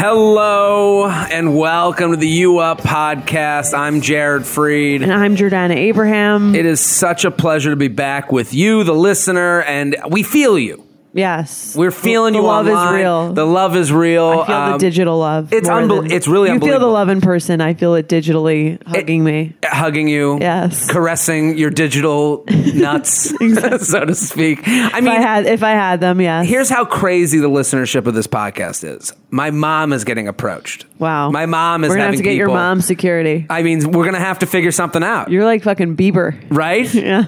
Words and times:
Hello 0.00 1.08
and 1.08 1.56
welcome 1.56 2.12
to 2.12 2.16
the 2.16 2.28
U 2.28 2.58
Up 2.58 2.82
podcast. 2.82 3.76
I'm 3.76 4.00
Jared 4.00 4.42
Freid. 4.42 5.02
And 5.02 5.12
I'm 5.12 5.34
Jordana 5.34 5.74
Abraham. 5.74 6.54
It 6.54 6.66
is 6.66 6.80
such 6.80 7.24
a 7.24 7.32
pleasure 7.32 7.70
to 7.70 7.76
be 7.76 7.88
back 7.88 8.30
with 8.30 8.54
you, 8.54 8.84
the 8.84 8.94
listener, 8.94 9.60
and 9.62 9.96
we 10.08 10.22
feel 10.22 10.56
you. 10.56 10.87
Yes. 11.18 11.74
We're 11.76 11.90
feeling 11.90 12.32
the 12.32 12.38
you 12.40 12.44
love 12.44 12.66
online. 12.66 12.94
is 12.94 13.00
real. 13.00 13.32
The 13.34 13.44
love 13.46 13.76
is 13.76 13.92
real. 13.92 14.28
I 14.28 14.46
feel 14.46 14.46
the 14.46 14.72
Um, 14.74 14.78
digital 14.78 15.18
love. 15.18 15.52
it's 15.52 15.68
unbel- 15.68 16.02
than- 16.02 16.12
it's 16.12 16.28
really 16.28 16.50
You 16.50 16.58
feel 16.60 16.78
the 16.78 16.86
love 16.86 17.08
in 17.08 17.20
person. 17.20 17.60
I 17.60 17.74
feel 17.74 17.94
it 17.94 18.08
digitally 18.08 18.78
hugging 18.86 19.22
me. 19.24 19.54
Hugging 19.64 20.08
you, 20.08 20.38
Yes. 20.40 20.86
caressing 20.88 21.58
your 21.58 21.70
digital 21.70 22.44
nuts, 22.74 23.32
so 23.86 24.04
to 24.04 24.14
speak. 24.14 24.66
I 24.66 24.98
If 24.98 25.04
mean, 25.04 25.08
I 25.08 25.20
had 25.20 25.46
if 25.46 25.62
I 25.62 25.70
had 25.72 26.00
them, 26.00 26.20
yes. 26.20 26.46
Here's 26.48 26.70
how 26.70 26.84
crazy 26.84 27.38
the 27.38 27.50
listenership 27.50 28.06
of 28.06 28.14
this 28.14 28.26
podcast 28.26 28.84
is. 28.84 29.12
My 29.30 29.50
mom 29.50 29.92
is 29.92 30.04
getting 30.04 30.26
approached. 30.28 30.86
wow. 30.98 31.30
My 31.30 31.44
mom 31.46 31.84
is 31.84 31.90
We're 31.90 31.96
gonna 31.96 32.04
having 32.04 32.18
have 32.18 32.24
to 32.24 32.30
get 32.30 32.36
your 32.36 32.46
people- 32.48 32.56
mom 32.60 32.80
security. 32.80 33.46
I 33.50 33.62
mean, 33.62 33.90
we're 33.92 34.04
gonna 34.04 34.18
have 34.18 34.38
to 34.40 34.46
figure 34.46 34.70
something 34.72 35.02
out, 35.02 35.30
You're 35.30 35.44
like 35.44 35.62
fucking 35.64 35.96
Bieber. 35.96 36.34
right? 36.50 36.92
Yeah. 37.08 37.24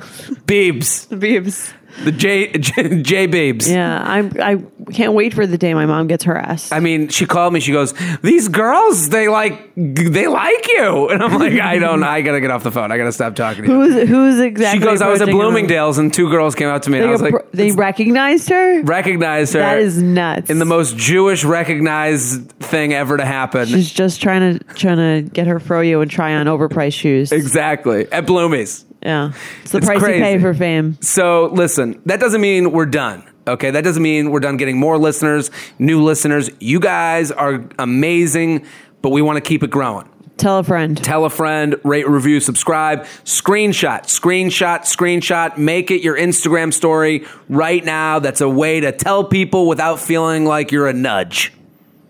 Beebs, 0.46 1.06
Biebs. 1.08 1.72
The 2.04 2.12
J 2.12 2.52
J, 2.52 3.02
J 3.02 3.28
Beebs. 3.28 3.68
Yeah. 3.68 4.02
I'm 4.02 4.32
I 4.40 4.62
can't 4.92 5.12
wait 5.12 5.34
for 5.34 5.46
the 5.46 5.58
day 5.58 5.74
my 5.74 5.86
mom 5.86 6.06
gets 6.06 6.24
harassed. 6.24 6.72
I 6.72 6.80
mean, 6.80 7.08
she 7.08 7.26
called 7.26 7.52
me. 7.52 7.60
She 7.60 7.72
goes, 7.72 7.94
"These 8.22 8.48
girls, 8.48 9.08
they 9.08 9.28
like, 9.28 9.72
they 9.76 10.26
like 10.26 10.68
you," 10.68 11.08
and 11.08 11.22
I'm 11.22 11.38
like, 11.38 11.54
"I 11.54 11.78
don't. 11.78 12.02
I 12.02 12.20
gotta 12.22 12.40
get 12.40 12.50
off 12.50 12.62
the 12.62 12.72
phone. 12.72 12.90
I 12.92 12.96
gotta 12.98 13.12
stop 13.12 13.34
talking 13.34 13.64
to 13.64 13.70
you." 13.70 13.74
who's 13.80 14.08
who's 14.08 14.40
exactly 14.40 14.80
she 14.80 14.84
goes, 14.84 15.00
"I 15.02 15.08
was 15.08 15.20
at? 15.20 15.28
Bloomingdale's, 15.28 15.98
and 15.98 16.12
two 16.12 16.30
girls 16.30 16.54
came 16.54 16.68
up 16.68 16.82
to 16.82 16.90
me, 16.90 16.98
and 16.98 17.08
I 17.08 17.10
was 17.12 17.22
like, 17.22 17.34
appro- 17.34 17.50
they 17.52 17.72
recognized 17.72 18.48
her? 18.48 18.82
recognized 18.82 19.52
her. 19.54 19.60
That 19.60 19.78
is 19.78 20.02
nuts. 20.02 20.50
in 20.50 20.58
the 20.58 20.64
most 20.64 20.96
Jewish 20.96 21.44
recognized 21.44 22.50
thing 22.60 22.92
ever 22.92 23.16
to 23.16 23.24
happen. 23.24 23.66
She's 23.66 23.90
just 23.90 24.20
trying 24.22 24.58
to 24.58 24.64
trying 24.74 24.96
to 25.24 25.30
get 25.30 25.46
her 25.46 25.58
froyo 25.60 26.02
and 26.02 26.10
try 26.10 26.34
on 26.34 26.46
overpriced 26.46 26.94
shoes. 26.94 27.32
Exactly 27.32 28.10
at 28.12 28.26
Bloomies. 28.26 28.84
Yeah. 29.02 29.32
It's 29.62 29.72
the 29.72 29.78
It's 29.78 29.86
price 29.86 29.98
crazy. 29.98 30.18
you 30.18 30.24
pay 30.24 30.38
for 30.38 30.52
fame. 30.54 30.98
So 31.00 31.46
listen, 31.52 32.00
that 32.06 32.20
doesn't 32.20 32.40
mean 32.40 32.72
we're 32.72 32.86
done. 32.86 33.24
Okay, 33.46 33.70
that 33.70 33.82
doesn't 33.82 34.02
mean 34.02 34.30
we're 34.30 34.40
done 34.40 34.56
getting 34.58 34.78
more 34.78 34.98
listeners, 34.98 35.50
new 35.78 36.02
listeners. 36.02 36.50
You 36.60 36.78
guys 36.78 37.32
are 37.32 37.64
amazing, 37.78 38.66
but 39.02 39.10
we 39.10 39.22
want 39.22 39.36
to 39.36 39.40
keep 39.40 39.62
it 39.62 39.70
growing. 39.70 40.08
Tell 40.36 40.58
a 40.58 40.64
friend. 40.64 40.96
Tell 40.96 41.24
a 41.24 41.30
friend, 41.30 41.76
rate, 41.84 42.08
review, 42.08 42.40
subscribe, 42.40 43.04
screenshot, 43.24 44.02
screenshot, 44.04 44.80
screenshot. 44.82 45.58
Make 45.58 45.90
it 45.90 46.02
your 46.02 46.16
Instagram 46.16 46.72
story 46.72 47.26
right 47.48 47.84
now. 47.84 48.18
That's 48.20 48.40
a 48.40 48.48
way 48.48 48.80
to 48.80 48.92
tell 48.92 49.24
people 49.24 49.66
without 49.66 49.98
feeling 50.00 50.44
like 50.44 50.70
you're 50.72 50.88
a 50.88 50.92
nudge. 50.94 51.52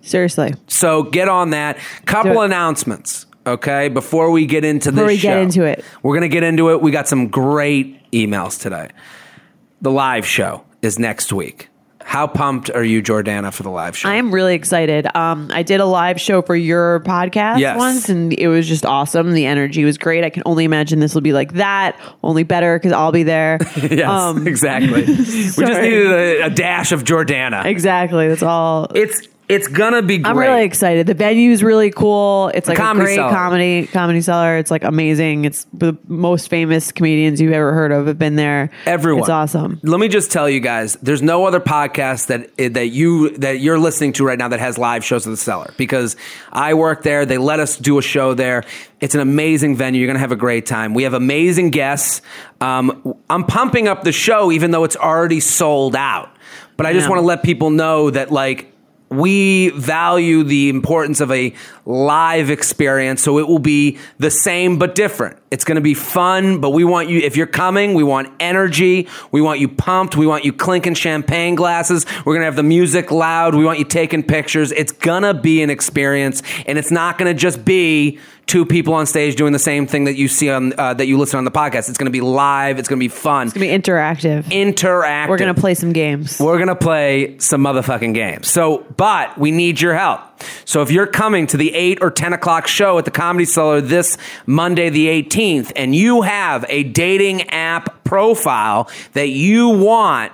Seriously. 0.02 0.54
So 0.68 1.02
get 1.04 1.28
on 1.28 1.50
that. 1.50 1.78
Couple 2.06 2.42
announcements, 2.42 3.26
okay, 3.50 3.88
before 3.88 4.30
we 4.30 4.46
get 4.46 4.64
into 4.64 4.90
Before 4.92 5.06
this 5.08 5.16
we 5.16 5.20
get 5.22 5.34
show. 5.34 5.40
into 5.40 5.64
it. 5.64 5.84
We're 6.02 6.14
going 6.18 6.28
to 6.28 6.32
get 6.34 6.42
into 6.42 6.70
it. 6.70 6.80
We 6.82 6.90
got 6.90 7.06
some 7.08 7.28
great 7.28 8.10
emails 8.12 8.60
today. 8.60 8.88
The 9.82 9.90
live 9.90 10.26
show 10.26 10.64
is 10.82 10.98
next 10.98 11.32
week. 11.32 11.68
How 12.02 12.26
pumped 12.26 12.70
are 12.70 12.82
you, 12.82 13.02
Jordana, 13.02 13.52
for 13.52 13.62
the 13.62 13.70
live 13.70 13.96
show? 13.96 14.08
I 14.08 14.14
am 14.16 14.34
really 14.34 14.54
excited. 14.56 15.06
Um, 15.14 15.48
I 15.54 15.62
did 15.62 15.80
a 15.80 15.84
live 15.86 16.20
show 16.20 16.42
for 16.42 16.56
your 16.56 17.00
podcast 17.00 17.60
Yes. 17.60 17.78
once, 17.78 18.08
and 18.08 18.32
it 18.32 18.48
was 18.48 18.66
just 18.66 18.84
awesome. 18.84 19.32
The 19.32 19.46
energy 19.46 19.84
was 19.84 19.96
great. 19.96 20.24
I 20.24 20.30
can 20.30 20.42
only 20.44 20.64
imagine 20.64 20.98
this 20.98 21.14
will 21.14 21.20
be 21.20 21.32
like 21.32 21.52
that, 21.54 21.96
only 22.24 22.42
better 22.42 22.76
because 22.78 22.92
I'll 22.92 23.12
be 23.12 23.22
there. 23.22 23.58
yes, 23.76 24.08
Um, 24.08 24.48
exactly. 24.48 25.02
we 25.06 25.14
just 25.14 25.58
needed 25.58 26.10
a, 26.10 26.46
a 26.46 26.50
dash 26.50 26.90
of 26.90 27.04
Jordana. 27.04 27.66
exactly. 27.66 28.26
That's 28.28 28.42
all. 28.42 28.88
It's 28.94 29.28
it's 29.50 29.68
gonna 29.68 30.02
be 30.02 30.18
great. 30.18 30.30
I'm 30.30 30.38
really 30.38 30.64
excited. 30.64 31.06
The 31.06 31.14
venue's 31.14 31.62
really 31.62 31.90
cool. 31.90 32.50
It's 32.54 32.68
like 32.68 32.78
a 32.78 32.80
Comedy 32.80 33.04
great 33.06 33.14
Cellar. 33.16 33.30
comedy 33.32 33.86
comedy 33.86 34.20
cellar. 34.20 34.56
It's 34.58 34.70
like 34.70 34.84
amazing. 34.84 35.44
It's 35.44 35.66
the 35.72 35.96
most 36.08 36.48
famous 36.48 36.92
comedians 36.92 37.40
you've 37.40 37.52
ever 37.52 37.72
heard 37.72 37.92
of 37.92 38.06
have 38.06 38.18
been 38.18 38.36
there. 38.36 38.70
Everyone, 38.86 39.20
It's 39.20 39.28
awesome. 39.28 39.80
Let 39.82 40.00
me 40.00 40.08
just 40.08 40.30
tell 40.30 40.48
you 40.48 40.60
guys: 40.60 40.94
there's 41.02 41.22
no 41.22 41.44
other 41.46 41.60
podcast 41.60 42.28
that 42.28 42.74
that 42.74 42.88
you 42.88 43.30
that 43.38 43.60
you're 43.60 43.78
listening 43.78 44.12
to 44.14 44.24
right 44.24 44.38
now 44.38 44.48
that 44.48 44.60
has 44.60 44.78
live 44.78 45.04
shows 45.04 45.26
at 45.26 45.30
the 45.30 45.36
cellar 45.36 45.74
because 45.76 46.16
I 46.52 46.74
work 46.74 47.02
there. 47.02 47.26
They 47.26 47.38
let 47.38 47.60
us 47.60 47.76
do 47.76 47.98
a 47.98 48.02
show 48.02 48.34
there. 48.34 48.64
It's 49.00 49.14
an 49.14 49.20
amazing 49.20 49.76
venue. 49.76 50.00
You're 50.00 50.08
gonna 50.08 50.18
have 50.18 50.32
a 50.32 50.36
great 50.36 50.66
time. 50.66 50.94
We 50.94 51.02
have 51.04 51.14
amazing 51.14 51.70
guests. 51.70 52.22
Um, 52.60 53.16
I'm 53.28 53.44
pumping 53.44 53.88
up 53.88 54.04
the 54.04 54.12
show 54.12 54.52
even 54.52 54.70
though 54.70 54.84
it's 54.84 54.96
already 54.96 55.40
sold 55.40 55.96
out. 55.96 56.30
But 56.76 56.86
I 56.86 56.92
just 56.92 57.04
Yeah. 57.04 57.10
want 57.10 57.20
to 57.20 57.26
let 57.26 57.42
people 57.42 57.70
know 57.70 58.10
that 58.10 58.30
like 58.30 58.69
we 59.10 59.70
value 59.70 60.44
the 60.44 60.68
importance 60.68 61.20
of 61.20 61.32
a 61.32 61.52
live 61.84 62.48
experience 62.48 63.20
so 63.20 63.38
it 63.38 63.48
will 63.48 63.58
be 63.58 63.98
the 64.18 64.30
same 64.30 64.78
but 64.78 64.94
different. 64.94 65.36
It's 65.50 65.64
going 65.64 65.76
to 65.76 65.82
be 65.82 65.94
fun 65.94 66.60
but 66.60 66.70
we 66.70 66.84
want 66.84 67.08
you 67.08 67.18
if 67.18 67.36
you're 67.36 67.48
coming 67.48 67.94
we 67.94 68.04
want 68.04 68.32
energy. 68.38 69.08
We 69.32 69.40
want 69.40 69.58
you 69.58 69.68
pumped. 69.68 70.16
We 70.16 70.26
want 70.26 70.44
you 70.44 70.52
clinking 70.52 70.94
champagne 70.94 71.56
glasses. 71.56 72.06
We're 72.18 72.34
going 72.34 72.40
to 72.40 72.44
have 72.44 72.56
the 72.56 72.62
music 72.62 73.10
loud. 73.10 73.54
We 73.56 73.64
want 73.64 73.80
you 73.80 73.84
taking 73.84 74.22
pictures. 74.22 74.70
It's 74.70 74.92
going 74.92 75.24
to 75.24 75.34
be 75.34 75.62
an 75.62 75.70
experience 75.70 76.42
and 76.66 76.78
it's 76.78 76.92
not 76.92 77.18
going 77.18 77.34
to 77.34 77.38
just 77.38 77.64
be 77.64 78.20
two 78.50 78.66
people 78.66 78.94
on 78.94 79.06
stage 79.06 79.36
doing 79.36 79.52
the 79.52 79.58
same 79.60 79.86
thing 79.86 80.04
that 80.06 80.16
you 80.16 80.26
see 80.26 80.50
on 80.50 80.72
uh, 80.76 80.92
that 80.92 81.06
you 81.06 81.16
listen 81.16 81.38
on 81.38 81.44
the 81.44 81.50
podcast 81.52 81.88
it's 81.88 81.98
going 81.98 82.06
to 82.06 82.10
be 82.10 82.20
live 82.20 82.80
it's 82.80 82.88
going 82.88 82.98
to 82.98 83.04
be 83.04 83.08
fun 83.08 83.46
It's 83.46 83.54
gonna 83.54 83.66
be 83.66 83.72
interactive. 83.78 84.42
interactive 84.44 85.28
We're 85.28 85.38
gonna 85.38 85.54
play 85.54 85.74
some 85.74 85.92
games. 85.92 86.40
we're 86.40 86.56
going 86.56 86.66
to 86.68 86.74
play 86.74 87.38
some 87.38 87.62
motherfucking 87.62 88.12
games. 88.12 88.48
So, 88.48 88.84
but 88.96 89.38
we 89.38 89.52
need 89.52 89.80
your 89.80 89.94
help. 89.94 90.20
So 90.64 90.82
if 90.82 90.90
you're 90.90 91.06
coming 91.06 91.46
to 91.48 91.56
the 91.56 91.72
8 91.74 91.98
or 92.02 92.10
10 92.10 92.32
o'clock 92.32 92.66
show 92.66 92.98
at 92.98 93.04
the 93.04 93.10
Comedy 93.12 93.44
Cellar 93.44 93.80
this 93.80 94.18
Monday, 94.46 94.88
the 94.90 95.06
18th, 95.06 95.70
and 95.76 95.94
you 95.94 96.22
have 96.22 96.64
a 96.68 96.82
dating 96.82 97.42
app 97.50 98.02
profile 98.04 98.90
that 99.12 99.28
you 99.28 99.68
want 99.68 100.32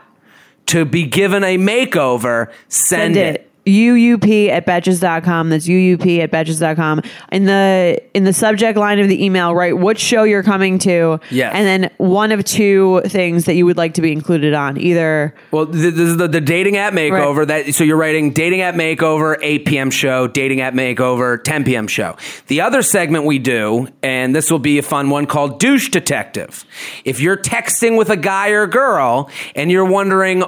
to 0.66 0.84
be 0.84 1.04
given 1.04 1.44
a 1.44 1.58
makeover, 1.58 2.50
send, 2.68 3.14
Send 3.14 3.16
it. 3.16 3.34
it. 3.34 3.50
UUP 3.66 4.48
at 4.48 4.64
betches.com. 4.64 5.50
That's 5.50 5.66
UUP 5.66 6.20
at 6.20 6.30
betches.com. 6.30 7.02
In 7.32 7.44
the 7.44 8.00
in 8.14 8.24
the 8.24 8.32
subject 8.32 8.78
line 8.78 8.98
of 9.00 9.08
the 9.08 9.24
email, 9.24 9.54
write 9.54 9.76
what 9.76 9.98
show 9.98 10.22
you're 10.22 10.42
coming 10.42 10.78
to. 10.80 11.18
Yes. 11.30 11.52
And 11.54 11.66
then 11.66 11.90
one 11.98 12.32
of 12.32 12.44
two 12.44 13.02
things 13.06 13.44
that 13.46 13.54
you 13.54 13.66
would 13.66 13.76
like 13.76 13.94
to 13.94 14.02
be 14.02 14.12
included 14.12 14.54
on. 14.54 14.78
Either 14.78 15.34
Well, 15.50 15.66
this 15.66 15.94
is 15.94 16.16
the, 16.16 16.28
the 16.28 16.40
dating 16.40 16.76
app 16.76 16.92
makeover. 16.92 17.46
That 17.46 17.74
so 17.74 17.84
you're 17.84 17.96
writing 17.96 18.32
dating 18.32 18.60
app 18.60 18.74
makeover 18.74 19.36
8 19.42 19.66
p.m. 19.66 19.90
show, 19.90 20.28
dating 20.28 20.60
app 20.60 20.74
makeover 20.74 21.42
10 21.42 21.64
p.m. 21.64 21.88
show. 21.88 22.16
The 22.46 22.60
other 22.60 22.82
segment 22.82 23.24
we 23.24 23.38
do, 23.38 23.88
and 24.02 24.34
this 24.34 24.50
will 24.50 24.58
be 24.58 24.78
a 24.78 24.82
fun 24.82 25.10
one 25.10 25.26
called 25.26 25.58
douche 25.58 25.88
detective. 25.88 26.64
If 27.04 27.20
you're 27.20 27.36
texting 27.36 27.98
with 27.98 28.10
a 28.10 28.16
guy 28.16 28.50
or 28.50 28.66
girl 28.66 29.30
and 29.54 29.70
you're 29.70 29.84
wondering 29.84 30.44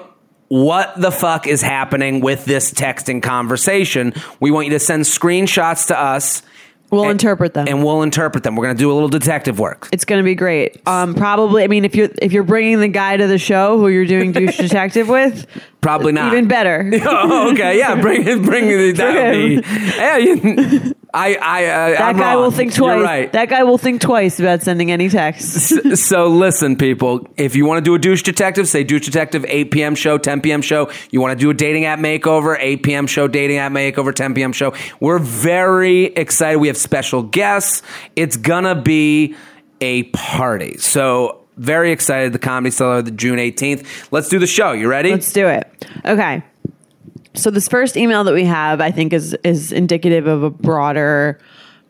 what 0.49 0.99
the 1.01 1.11
fuck 1.11 1.47
is 1.47 1.61
happening 1.63 2.21
with 2.21 2.45
this 2.45 2.73
texting 2.73 3.23
conversation, 3.23 4.13
we 4.41 4.51
want 4.51 4.67
you 4.67 4.73
to 4.73 4.79
send 4.79 5.05
screenshots 5.05 5.89
to 5.89 5.99
us. 5.99 6.43
we'll 6.91 7.03
and- 7.03 7.11
interpret 7.13 7.53
them. 7.53 7.67
and 7.69 7.85
we'll 7.85 8.01
interpret 8.03 8.45
them. 8.45 8.57
We're 8.57 8.65
going 8.65 8.77
to 8.77 8.81
do 8.83 8.91
a 8.91 8.95
little 8.95 9.11
detective 9.11 9.59
work. 9.59 9.89
it's 9.93 10.07
going 10.07 10.21
to 10.21 10.25
be 10.25 10.35
great. 10.35 10.81
Um, 10.89 11.15
probably. 11.15 11.65
I 11.65 11.67
mean, 11.67 11.85
if 11.85 11.95
you're 11.95 12.09
if 12.23 12.33
you're 12.33 12.45
bringing 12.45 12.81
the 12.81 12.89
guy 12.89 13.17
to 13.19 13.27
the 13.27 13.37
show 13.39 13.77
who 13.79 13.89
you're 13.89 14.07
doing 14.07 14.33
douche 14.33 14.57
detective 14.69 15.09
with, 15.09 15.47
Probably 15.83 16.13
not. 16.13 16.33
even 16.33 16.49
better. 16.49 16.91
oh, 17.05 17.53
okay, 17.53 17.79
yeah, 17.79 18.01
bring 18.01 18.23
bring. 18.43 18.95
That 18.95 19.15
would 19.15 19.63
be. 19.63 19.69
Yeah, 19.97 20.17
you, 20.17 20.95
I, 21.15 21.35
I, 21.37 21.65
uh, 21.65 21.89
That 21.91 22.01
I'm 22.03 22.17
guy 22.19 22.35
wrong. 22.35 22.43
will 22.45 22.51
think 22.51 22.75
twice. 22.75 23.03
right. 23.03 23.33
That 23.33 23.49
guy 23.49 23.63
will 23.63 23.79
think 23.79 24.01
twice 24.03 24.39
about 24.39 24.63
sending 24.63 24.91
any 24.91 25.09
texts. 25.09 25.73
S- 25.73 26.01
so 26.03 26.27
listen, 26.27 26.77
people. 26.77 27.27
If 27.37 27.57
you 27.57 27.65
want 27.65 27.79
to 27.79 27.83
do 27.83 27.95
a 27.95 27.99
douche 27.99 28.23
detective, 28.23 28.69
say 28.69 28.85
douche 28.85 29.07
detective 29.07 29.45
8 29.49 29.71
p.m. 29.71 29.95
show, 29.95 30.19
10 30.19 30.43
p.m. 30.43 30.61
show. 30.61 30.91
You 31.11 31.21
want 31.23 31.39
to 31.39 31.43
do 31.43 31.49
a 31.51 31.55
dating 31.55 31.87
app 31.87 31.99
makeover, 31.99 32.57
8 32.61 32.83
p.m. 32.83 33.07
show, 33.07 33.27
dating 33.27 33.57
app 33.57 33.73
makeover, 33.73 34.15
10 34.15 34.35
p.m. 34.35 34.53
show. 34.53 34.75
We're 35.01 35.19
very 35.19 36.05
excited. 36.05 36.59
We 36.59 36.69
have 36.69 36.77
special 36.77 37.23
guests. 37.23 37.83
It's 38.15 38.37
gonna 38.37 38.75
be 38.81 39.35
a 39.81 40.03
party. 40.05 40.77
So 40.77 41.41
very 41.57 41.91
excited. 41.91 42.33
The 42.35 42.39
comedy 42.39 42.71
cellar, 42.71 43.01
the 43.03 43.11
June 43.11 43.39
18th. 43.39 44.09
Let's 44.13 44.29
do 44.29 44.39
the 44.39 44.47
show. 44.47 44.73
You 44.73 44.89
ready? 44.89 45.13
Let's 45.13 45.33
do 45.33 45.47
it. 45.49 45.87
Okay. 46.05 46.43
So 47.39 47.51
this 47.51 47.69
first 47.69 47.97
email 47.97 48.25
that 48.25 48.35
we 48.35 48.45
have, 48.45 48.81
I 48.81 48.91
think, 48.91 49.13
is 49.13 49.35
is 49.45 49.73
indicative 49.73 50.27
of 50.27 50.43
a 50.43 50.51
broader 50.51 51.39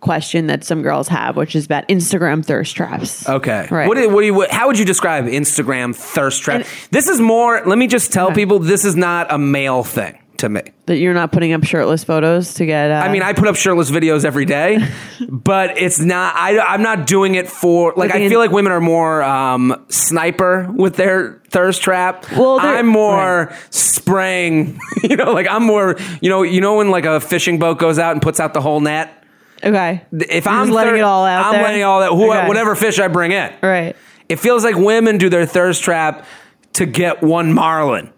question 0.01 0.47
that 0.47 0.63
some 0.63 0.83
girls 0.83 1.09
have, 1.09 1.37
which 1.37 1.57
is 1.57 1.65
about 1.65 1.89
Instagram 1.89 2.45
thirst 2.45 2.77
traps. 2.77 3.29
Okay. 3.29 3.67
Right. 3.71 3.89
What 3.89 3.97
do, 3.97 4.09
what 4.09 4.21
do 4.21 4.27
you, 4.27 4.35
what, 4.35 4.51
how 4.51 4.69
would 4.69 4.79
you 4.79 4.85
describe 4.85 5.25
Instagram 5.25 5.95
thirst 5.95 6.43
trap? 6.43 6.61
And- 6.61 6.69
this 6.93 7.09
is 7.09 7.21
more, 7.21 7.63
let 7.67 7.79
me 7.79 7.89
just 7.89 8.13
tell 8.13 8.27
Okay. 8.27 8.37
people, 8.37 8.61
this 8.61 8.85
is 8.85 8.95
not 8.95 9.33
a 9.33 9.39
male 9.39 9.83
thing 9.83 10.17
to 10.39 10.49
me. 10.49 10.63
that 10.87 10.97
you're 10.99 11.15
not 11.15 11.31
putting 11.33 11.53
up 11.53 11.65
shirtless 11.65 12.05
photos 12.05 12.55
to 12.55 12.67
get. 12.67 12.91
Uh, 12.91 12.95
I 12.95 13.13
mean, 13.13 13.23
I 13.23 13.33
put 13.33 13.47
up 13.49 13.57
shirtless 13.57 13.91
videos 13.91 14.25
every 14.25 14.45
day, 14.45 14.79
but 15.29 15.79
it's 15.79 16.01
not. 16.01 16.35
I, 16.37 16.59
I'm 16.59 16.83
not 16.83 17.07
doing 17.07 17.35
it 17.35 17.49
for 17.49 17.93
like. 17.97 18.11
I 18.13 18.29
feel 18.29 18.39
like 18.41 18.51
women 18.51 18.73
are 18.73 18.81
more 18.81 19.23
um, 19.23 19.85
sniper 19.89 20.71
with 20.75 20.97
their 20.97 21.41
thirst 21.51 21.83
trap. 21.83 22.31
Well, 22.33 22.59
I'm 22.61 22.87
more 22.87 23.53
spraying. 23.71 24.81
You 25.03 25.17
know, 25.17 25.33
like 25.33 25.47
I'm 25.49 25.63
more. 25.65 25.97
You 26.21 26.29
know, 26.29 26.43
you 26.43 26.61
know 26.61 26.77
when 26.79 26.91
like 26.91 27.05
a 27.05 27.21
fishing 27.21 27.59
boat 27.59 27.79
goes 27.79 27.99
out 27.99 28.13
and 28.13 28.21
puts 28.21 28.41
out 28.41 28.53
the 28.53 28.61
whole 28.61 28.81
net. 28.81 29.25
okay. 29.63 30.05
If 30.13 30.45
You're 30.45 30.55
I'm 30.55 30.71
letting 30.71 30.95
thir- 30.95 30.99
it 30.99 31.03
all 31.03 31.25
out, 31.25 31.47
I'm 31.47 31.53
there? 31.53 31.63
letting 31.63 31.83
all 31.85 32.01
that. 32.01 32.11
Who, 32.11 32.31
Okay. 32.33 32.49
Whatever 32.49 32.75
fish 32.75 32.99
I 32.99 33.07
bring 33.09 33.31
in. 33.33 33.53
Right. 33.63 33.95
It 34.29 34.37
feels 34.41 34.65
like 34.65 34.75
women 34.77 35.17
do 35.19 35.29
their 35.31 35.47
thirst 35.47 35.83
trap 35.85 36.27
to 36.75 36.85
get 36.85 37.23
one 37.23 37.53
marlin. 37.55 38.13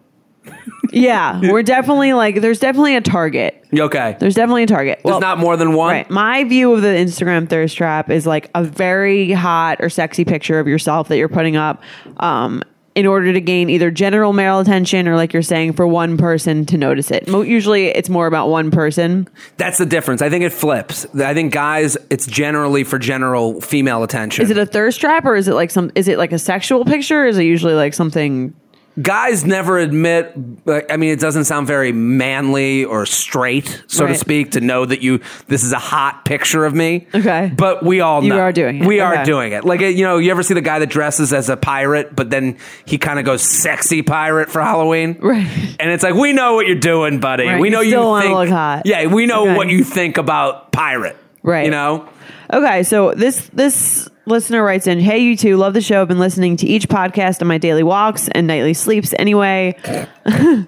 Yeah, 0.92 1.40
we're 1.40 1.62
definitely 1.62 2.12
like. 2.12 2.40
There's 2.40 2.58
definitely 2.60 2.96
a 2.96 3.00
target. 3.00 3.64
Okay. 3.72 4.16
There's 4.18 4.34
definitely 4.34 4.64
a 4.64 4.66
target. 4.66 5.00
There's 5.04 5.20
not 5.20 5.38
more 5.38 5.56
than 5.56 5.74
one. 5.74 5.92
Right. 5.92 6.10
My 6.10 6.44
view 6.44 6.72
of 6.72 6.82
the 6.82 6.88
Instagram 6.88 7.48
thirst 7.48 7.76
trap 7.76 8.10
is 8.10 8.26
like 8.26 8.50
a 8.54 8.64
very 8.64 9.30
hot 9.32 9.78
or 9.80 9.88
sexy 9.88 10.24
picture 10.24 10.58
of 10.58 10.66
yourself 10.66 11.08
that 11.08 11.16
you're 11.18 11.28
putting 11.28 11.56
up 11.56 11.82
um, 12.16 12.62
in 12.96 13.06
order 13.06 13.32
to 13.32 13.40
gain 13.40 13.70
either 13.70 13.88
general 13.92 14.32
male 14.32 14.58
attention 14.58 15.06
or, 15.06 15.14
like 15.14 15.32
you're 15.32 15.42
saying, 15.42 15.74
for 15.74 15.86
one 15.86 16.16
person 16.16 16.66
to 16.66 16.76
notice 16.76 17.12
it. 17.12 17.28
Mo- 17.28 17.42
Usually 17.42 17.86
it's 17.86 18.08
more 18.08 18.26
about 18.26 18.48
one 18.48 18.72
person. 18.72 19.28
That's 19.56 19.78
the 19.78 19.86
difference. 19.86 20.22
I 20.22 20.28
think 20.28 20.42
it 20.42 20.52
flips. 20.52 21.06
I 21.14 21.32
think 21.32 21.52
guys, 21.52 21.96
it's 22.10 22.26
generally 22.26 22.82
for 22.82 22.98
general 22.98 23.60
female 23.60 24.02
attention. 24.02 24.44
Is 24.44 24.50
it 24.50 24.58
a 24.58 24.66
thirst 24.66 25.00
trap 25.00 25.24
or 25.24 25.36
is 25.36 25.46
it 25.46 25.54
like 25.54 25.70
some, 25.70 25.92
is 25.94 26.08
it 26.08 26.18
like 26.18 26.32
a 26.32 26.38
sexual 26.38 26.84
picture 26.84 27.22
or 27.22 27.26
is 27.26 27.38
it 27.38 27.44
usually 27.44 27.74
like 27.74 27.94
something? 27.94 28.52
Guys 29.00 29.44
never 29.44 29.78
admit 29.78 30.32
like, 30.66 30.90
i 30.92 30.96
mean 30.96 31.10
it 31.10 31.20
doesn't 31.20 31.44
sound 31.44 31.66
very 31.66 31.92
manly 31.92 32.84
or 32.84 33.06
straight 33.06 33.82
so 33.86 34.06
to 34.06 34.14
speak 34.14 34.52
to 34.52 34.60
know 34.60 34.84
that 34.84 35.00
you 35.02 35.20
this 35.48 35.62
is 35.64 35.72
a 35.72 35.78
hot 35.78 36.24
picture 36.24 36.64
of 36.64 36.74
me 36.74 37.06
Okay. 37.14 37.52
but 37.56 37.82
we 37.84 38.00
all 38.00 38.22
You 38.22 38.30
know 38.30 38.38
are 38.40 38.52
doing 38.52 38.82
it. 38.82 38.86
we 38.86 39.00
are 39.00 39.24
doing 39.24 39.52
it 39.52 39.64
like 39.64 39.80
you 39.80 40.02
know 40.04 40.18
you 40.18 40.30
ever 40.30 40.42
see 40.42 40.54
the 40.54 40.60
guy 40.60 40.78
that 40.80 40.88
dresses 40.88 41.32
as 41.32 41.48
a 41.48 41.56
pirate 41.56 42.14
but 42.14 42.30
then 42.30 42.58
he 42.84 42.98
kind 42.98 43.18
of 43.18 43.24
goes 43.24 43.42
sexy 43.42 44.02
pirate 44.02 44.50
for 44.50 44.60
halloween 44.60 45.16
Right. 45.20 45.46
and 45.78 45.90
it's 45.90 46.02
like 46.02 46.14
we 46.14 46.32
know 46.32 46.54
what 46.54 46.66
you're 46.66 46.76
doing 46.76 47.20
buddy 47.20 47.46
Right, 47.46 47.60
we 47.60 47.70
know 47.70 47.80
you, 47.80 47.90
still 47.90 48.08
wanna 48.08 48.24
think 48.26 48.38
look 48.38 48.48
hot. 48.48 48.82
yeah 48.86 49.06
we 49.06 49.26
know 49.26 49.44
Okay. 49.44 49.56
what 49.56 49.68
you 49.68 49.84
think 49.84 50.18
about 50.18 50.72
pirate 50.72 51.16
Right. 51.42 51.64
you 51.64 51.70
know 51.70 52.08
Okay, 52.52 52.82
so 52.82 53.12
this 53.14 53.48
this 53.52 54.08
listener 54.30 54.62
writes 54.62 54.86
in, 54.86 55.00
"Hey, 55.00 55.18
you 55.18 55.36
two, 55.36 55.56
love 55.56 55.74
the 55.74 55.80
show. 55.80 56.00
I've 56.02 56.08
been 56.08 56.18
listening 56.18 56.56
to 56.58 56.66
each 56.66 56.88
podcast 56.88 57.42
on 57.42 57.48
my 57.48 57.58
daily 57.58 57.82
walks 57.82 58.28
and 58.28 58.46
nightly 58.46 58.72
sleeps. 58.74 59.12
Anyway, 59.18 59.76
my 60.26 60.66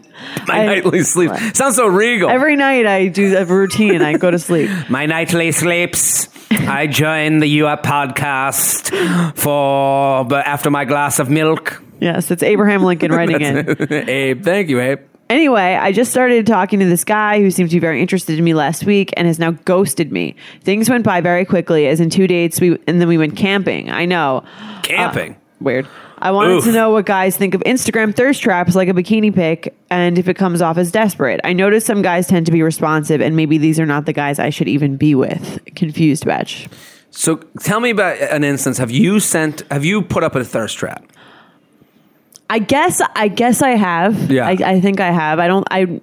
I- 0.48 0.66
nightly 0.66 1.02
sleep 1.02 1.30
sounds 1.54 1.76
so 1.76 1.86
regal 1.86 2.28
every 2.28 2.56
night 2.56 2.86
I 2.86 3.08
do 3.08 3.36
a 3.36 3.44
routine. 3.44 4.02
I 4.02 4.16
go 4.18 4.30
to 4.30 4.38
sleep. 4.38 4.70
My 4.88 5.06
nightly 5.06 5.52
sleeps. 5.52 6.28
I 6.50 6.86
join 6.86 7.38
the 7.38 7.46
U 7.46 7.66
Up 7.66 7.82
podcast 7.82 8.90
for 9.36 10.24
but 10.24 10.46
after 10.46 10.70
my 10.70 10.84
glass 10.84 11.18
of 11.18 11.30
milk. 11.30 11.82
Yes, 12.00 12.30
it's 12.30 12.42
Abraham 12.42 12.82
Lincoln 12.82 13.10
writing 13.12 13.40
in. 13.40 13.92
Abe, 14.08 14.44
thank 14.44 14.68
you, 14.68 14.80
Abe. 14.80 15.00
Anyway, 15.32 15.76
I 15.80 15.92
just 15.92 16.10
started 16.10 16.46
talking 16.46 16.78
to 16.80 16.84
this 16.84 17.04
guy 17.04 17.40
who 17.40 17.50
seemed 17.50 17.70
to 17.70 17.76
be 17.76 17.80
very 17.80 18.02
interested 18.02 18.38
in 18.38 18.44
me 18.44 18.52
last 18.52 18.84
week 18.84 19.14
and 19.16 19.26
has 19.26 19.38
now 19.38 19.52
ghosted 19.52 20.12
me. 20.12 20.36
Things 20.60 20.90
went 20.90 21.04
by 21.06 21.22
very 21.22 21.46
quickly, 21.46 21.86
as 21.86 22.00
in 22.00 22.10
two 22.10 22.26
dates, 22.26 22.60
we 22.60 22.78
and 22.86 23.00
then 23.00 23.08
we 23.08 23.16
went 23.16 23.34
camping. 23.34 23.88
I 23.88 24.04
know. 24.04 24.44
Camping. 24.82 25.32
Uh, 25.32 25.38
weird. 25.60 25.88
I 26.18 26.32
wanted 26.32 26.56
Oof. 26.56 26.64
to 26.64 26.72
know 26.72 26.90
what 26.90 27.06
guys 27.06 27.34
think 27.34 27.54
of 27.54 27.62
Instagram 27.62 28.14
thirst 28.14 28.42
traps 28.42 28.74
like 28.74 28.88
a 28.88 28.92
bikini 28.92 29.34
pic 29.34 29.74
and 29.88 30.18
if 30.18 30.28
it 30.28 30.34
comes 30.34 30.60
off 30.60 30.76
as 30.76 30.92
desperate. 30.92 31.40
I 31.44 31.54
noticed 31.54 31.86
some 31.86 32.02
guys 32.02 32.26
tend 32.26 32.44
to 32.44 32.52
be 32.52 32.62
responsive 32.62 33.22
and 33.22 33.34
maybe 33.34 33.56
these 33.56 33.80
are 33.80 33.86
not 33.86 34.04
the 34.04 34.12
guys 34.12 34.38
I 34.38 34.50
should 34.50 34.68
even 34.68 34.98
be 34.98 35.14
with. 35.14 35.60
Confused 35.76 36.26
batch. 36.26 36.68
So 37.10 37.36
tell 37.60 37.80
me 37.80 37.88
about 37.88 38.18
an 38.18 38.44
instance. 38.44 38.76
Have 38.76 38.90
you 38.90 39.18
sent? 39.18 39.62
Have 39.70 39.86
you 39.86 40.02
put 40.02 40.24
up 40.24 40.34
a 40.34 40.44
thirst 40.44 40.76
trap? 40.76 41.10
I 42.52 42.58
guess 42.58 43.00
I 43.16 43.28
guess 43.28 43.62
I 43.62 43.70
have. 43.70 44.30
Yeah. 44.30 44.46
I, 44.46 44.50
I 44.52 44.80
think 44.80 45.00
I 45.00 45.10
have. 45.10 45.38
I 45.38 45.46
don't 45.48 45.66
I 45.70 46.00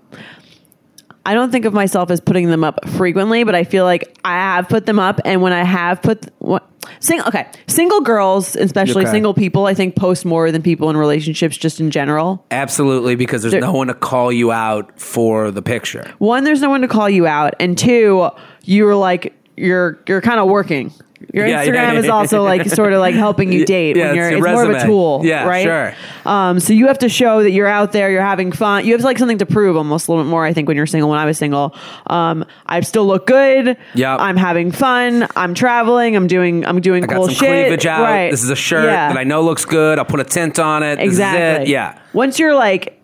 I 1.25 1.33
don't 1.35 1.51
think 1.51 1.65
of 1.65 1.73
myself 1.73 2.09
as 2.09 2.19
putting 2.19 2.47
them 2.49 2.63
up 2.63 2.87
frequently, 2.89 3.43
but 3.43 3.53
I 3.53 3.63
feel 3.63 3.83
like 3.83 4.17
I 4.25 4.33
have 4.33 4.67
put 4.67 4.87
them 4.87 4.97
up 4.97 5.19
and 5.25 5.41
when 5.43 5.53
I 5.53 5.63
have 5.63 6.01
put 6.01 6.25
what 6.39 6.67
sing 7.01 7.21
okay, 7.27 7.45
single 7.67 8.01
girls, 8.01 8.55
especially 8.55 9.03
Okay. 9.03 9.11
single 9.11 9.35
people, 9.35 9.67
I 9.67 9.75
think 9.75 9.95
post 9.95 10.25
more 10.25 10.51
than 10.51 10.63
people 10.63 10.89
in 10.89 10.97
relationships 10.97 11.55
just 11.55 11.79
in 11.79 11.91
general. 11.91 12.43
Absolutely, 12.49 13.15
because 13.15 13.43
there's 13.43 13.51
There- 13.51 13.61
no 13.61 13.73
one 13.73 13.87
to 13.87 13.93
call 13.93 14.31
you 14.31 14.51
out 14.51 14.99
for 14.99 15.51
the 15.51 15.61
picture. 15.61 16.11
One, 16.17 16.45
there's 16.45 16.61
no 16.61 16.69
one 16.71 16.81
to 16.81 16.87
call 16.87 17.09
you 17.09 17.27
out, 17.27 17.53
and 17.59 17.77
two, 17.77 18.29
you're 18.63 18.95
like 18.95 19.33
you're 19.55 19.99
you're 20.07 20.21
kind 20.21 20.39
of 20.39 20.47
working. 20.47 20.91
Your 21.33 21.45
Yeah, 21.47 21.63
Instagram 21.65 21.73
yeah, 21.73 21.91
yeah. 21.93 21.99
is 21.99 22.09
also 22.09 22.43
like 22.43 22.65
sort 22.67 22.93
of 22.93 22.99
like 22.99 23.13
helping 23.13 23.51
you 23.51 23.65
date 23.77 23.97
Yeah, 23.97 24.07
when 24.07 24.15
you're 24.15 24.29
it's 24.29 24.37
it's, 24.37 24.47
more 24.47 24.63
of 24.63 24.69
a 24.69 24.83
tool, 24.85 25.21
Yeah, 25.23 25.45
right? 25.47 25.63
sure. 25.63 25.93
Um, 26.25 26.59
so 26.59 26.73
you 26.73 26.87
have 26.87 26.99
to 26.99 27.09
show 27.09 27.43
that 27.43 27.51
you're 27.51 27.67
out 27.67 27.91
there, 27.91 28.09
you're 28.09 28.21
having 28.21 28.51
fun. 28.51 28.85
You 28.85 28.93
have 28.93 29.01
like 29.01 29.17
something 29.17 29.37
to 29.39 29.45
prove 29.45 29.75
almost 29.75 30.07
a 30.07 30.11
little 30.11 30.23
bit 30.23 30.29
more. 30.29 30.45
I 30.45 30.53
think 30.53 30.67
when 30.67 30.77
you're 30.77 30.85
single. 30.87 31.09
When 31.09 31.19
I 31.19 31.25
was 31.25 31.37
single, 31.37 31.75
um, 32.07 32.45
I 32.67 32.79
still 32.81 33.05
look 33.05 33.27
good. 33.27 33.77
Yeah. 33.95 34.15
I'm 34.15 34.37
having 34.37 34.71
fun. 34.71 35.27
I'm 35.35 35.53
traveling. 35.53 36.15
I'm 36.15 36.27
doing. 36.27 36.65
I'm 36.65 36.79
doing 36.81 37.03
I 37.03 37.07
got 37.07 37.15
cool 37.17 37.25
some 37.25 37.33
shit. 37.35 37.39
cleavage 37.67 37.85
out. 37.85 38.01
Right. 38.01 38.31
This 38.31 38.43
is 38.43 38.49
a 38.49 38.55
shirt 38.55 38.85
Yeah. 38.85 39.09
that 39.11 39.17
I 39.17 39.23
know 39.23 39.41
looks 39.41 39.65
good. 39.65 39.99
I'll 39.99 40.05
put 40.05 40.19
a 40.19 40.23
tint 40.25 40.57
on 40.59 40.83
it. 40.83 40.95
This 40.97 41.05
is 41.05 41.09
Exactly. 41.13 41.63
it. 41.65 41.69
Yeah. 41.69 41.99
Once 42.13 42.39
you're 42.39 42.55
like 42.55 42.98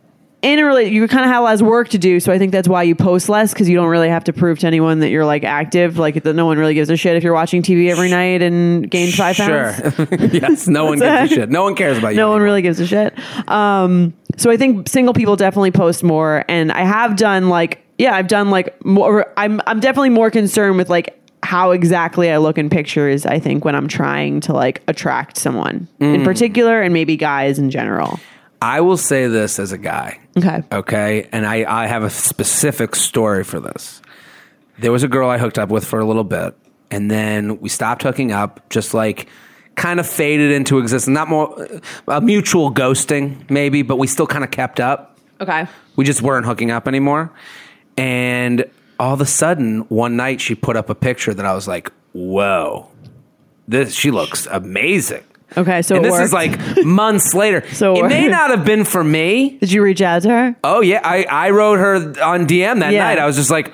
in 0.54 0.60
a 0.60 0.62
rela- 0.62 0.92
you 0.92 1.08
kind 1.08 1.26
of 1.26 1.32
have 1.32 1.44
less 1.44 1.62
work 1.62 1.90
to 1.90 1.98
do. 1.98 2.20
So 2.20 2.32
I 2.32 2.38
think 2.38 2.52
that's 2.52 2.68
why 2.68 2.84
you 2.84 2.96
post 2.96 3.30
less 3.30 3.52
because 3.54 3.68
you 3.68 3.76
don't 3.76 3.88
really 3.90 4.10
have 4.10 4.24
to 4.26 4.34
prove 4.34 4.60
to 4.60 4.68
anyone 4.68 5.00
that 5.00 5.10
you're 5.10 5.26
like 5.26 5.44
active. 5.44 5.98
Like 5.98 6.24
that, 6.24 6.36
no 6.36 6.46
one 6.46 6.58
really 6.58 6.74
gives 6.74 6.90
a 6.90 6.96
shit 6.98 7.16
if 7.16 7.24
you're 7.24 7.34
watching 7.34 7.62
TV 7.64 7.90
every 7.90 8.10
night 8.10 8.42
and 8.42 8.90
gain 8.90 9.12
five 9.12 9.36
pounds. 9.36 9.76
Sure. 9.96 10.08
yes. 10.32 10.68
No 10.68 10.86
one 10.86 11.00
gives 11.00 11.32
a 11.32 11.36
shit. 11.36 11.50
No 11.50 11.64
one 11.64 11.76
cares 11.76 11.98
about 11.98 12.10
you. 12.10 12.18
no 12.18 12.30
one 12.30 12.42
really 12.42 12.62
gives 12.62 12.80
a 12.80 12.88
shit. 12.88 13.14
Um, 13.50 14.14
so 14.38 14.52
I 14.52 14.58
think 14.58 14.88
single 14.90 15.14
people 15.14 15.36
definitely 15.36 15.72
post 15.72 16.04
more, 16.04 16.46
and 16.48 16.72
I 16.72 16.84
have 16.84 17.16
done 17.16 17.50
like 17.50 17.82
yeah, 17.98 18.14
I've 18.16 18.28
done 18.28 18.50
like 18.52 18.84
more. 18.86 19.32
I'm 19.38 19.62
I'm 19.68 19.80
definitely 19.80 20.10
more 20.10 20.30
concerned 20.30 20.78
with 20.78 20.90
like 20.90 21.18
how 21.44 21.72
exactly 21.72 22.30
I 22.32 22.38
look 22.38 22.58
in 22.58 22.70
pictures. 22.70 23.26
I 23.26 23.40
think 23.40 23.64
when 23.64 23.76
I'm 23.76 23.88
trying 23.88 24.42
to 24.42 24.54
like 24.54 24.82
attract 24.88 25.38
someone 25.38 25.88
in 26.00 26.22
Mm. 26.22 26.24
particular, 26.26 26.82
and 26.82 26.94
maybe 26.94 27.16
guys 27.18 27.58
in 27.58 27.70
general. 27.72 28.20
I 28.66 28.82
will 28.82 28.98
say 28.98 29.28
this 29.28 29.60
as 29.60 29.72
a 29.72 29.78
guy. 29.78 30.20
Okay. 30.36 30.64
Okay. 30.72 31.30
And 31.32 31.46
I, 31.46 31.84
I 31.84 31.86
have 31.86 32.02
a 32.02 32.10
specific 32.10 32.96
story 32.96 33.44
for 33.44 33.60
this. 33.60 34.02
There 34.80 34.92
was 34.92 35.04
a 35.04 35.08
girl 35.08 35.30
I 35.30 35.38
hooked 35.38 35.60
up 35.60 35.70
with 35.70 35.86
for 35.86 36.00
a 36.00 36.06
little 36.06 36.24
bit, 36.24 36.58
and 36.90 37.12
then 37.12 37.60
we 37.60 37.70
stopped 37.70 38.02
hooking 38.02 38.32
up, 38.32 38.68
just 38.70 38.96
like 38.96 39.30
kind 39.76 40.00
of 40.00 40.08
faded 40.08 40.52
into 40.52 40.80
existence. 40.80 41.14
Not 41.14 41.30
more 41.30 41.68
a 42.08 42.20
mutual 42.20 42.74
ghosting, 42.74 43.48
maybe, 43.52 43.84
but 43.84 43.98
we 43.98 44.08
still 44.08 44.26
kind 44.26 44.44
of 44.44 44.50
kept 44.50 44.80
up. 44.80 45.20
Okay. 45.40 45.68
We 45.96 46.04
just 46.04 46.24
weren't 46.24 46.48
hooking 46.48 46.72
up 46.72 46.88
anymore. 46.88 47.32
And 47.98 48.66
all 49.00 49.14
of 49.14 49.22
a 49.22 49.28
sudden, 49.28 49.82
one 49.90 50.18
night 50.18 50.42
she 50.42 50.56
put 50.56 50.76
up 50.76 50.90
a 50.90 50.96
picture 50.96 51.36
that 51.36 51.46
I 51.46 51.54
was 51.54 51.68
like, 51.68 51.92
whoa, 52.14 52.90
this 53.68 53.94
she 53.94 54.10
looks 54.10 54.48
amazing. 54.48 55.24
Okay. 55.58 55.82
So 55.82 55.96
and 55.96 56.04
this 56.06 56.20
is 56.20 56.34
like 56.34 56.60
months 56.84 57.34
later. 57.36 57.64
So 57.74 57.96
it 57.96 58.06
it 58.06 58.08
may 58.08 58.28
not 58.28 58.50
have 58.50 58.66
been 58.66 58.84
for 58.86 59.04
me. 59.04 59.58
Did 59.60 59.72
you 59.72 59.82
reach 59.84 60.02
out 60.02 60.24
to 60.24 60.30
her? 60.30 60.56
Oh 60.64 60.82
yeah, 60.82 61.02
I, 61.04 61.24
I 61.24 61.50
wrote 61.52 61.78
her 61.80 61.96
on 62.24 62.48
DM 62.48 62.80
that 62.80 62.92
Yeah. 62.94 63.04
night. 63.04 63.20
I 63.20 63.26
was 63.26 63.36
just 63.36 63.52
like, 63.52 63.72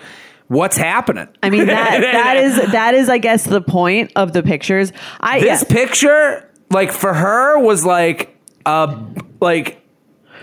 "What's 0.47 0.77
happening?" 0.77 1.27
I 1.41 1.49
mean 1.49 1.67
that 1.67 2.01
that 2.01 2.37
is 2.37 2.71
that 2.71 2.93
is 2.93 3.09
I 3.09 3.17
guess 3.17 3.43
the 3.45 3.61
point 3.61 4.11
of 4.15 4.33
the 4.33 4.43
pictures. 4.43 4.91
I 5.19 5.39
this 5.39 5.63
yeah. 5.67 5.75
picture, 5.75 6.49
like 6.69 6.91
for 6.91 7.13
her, 7.13 7.59
was 7.59 7.85
like, 7.85 8.37
uh, 8.65 9.01
like, 9.39 9.81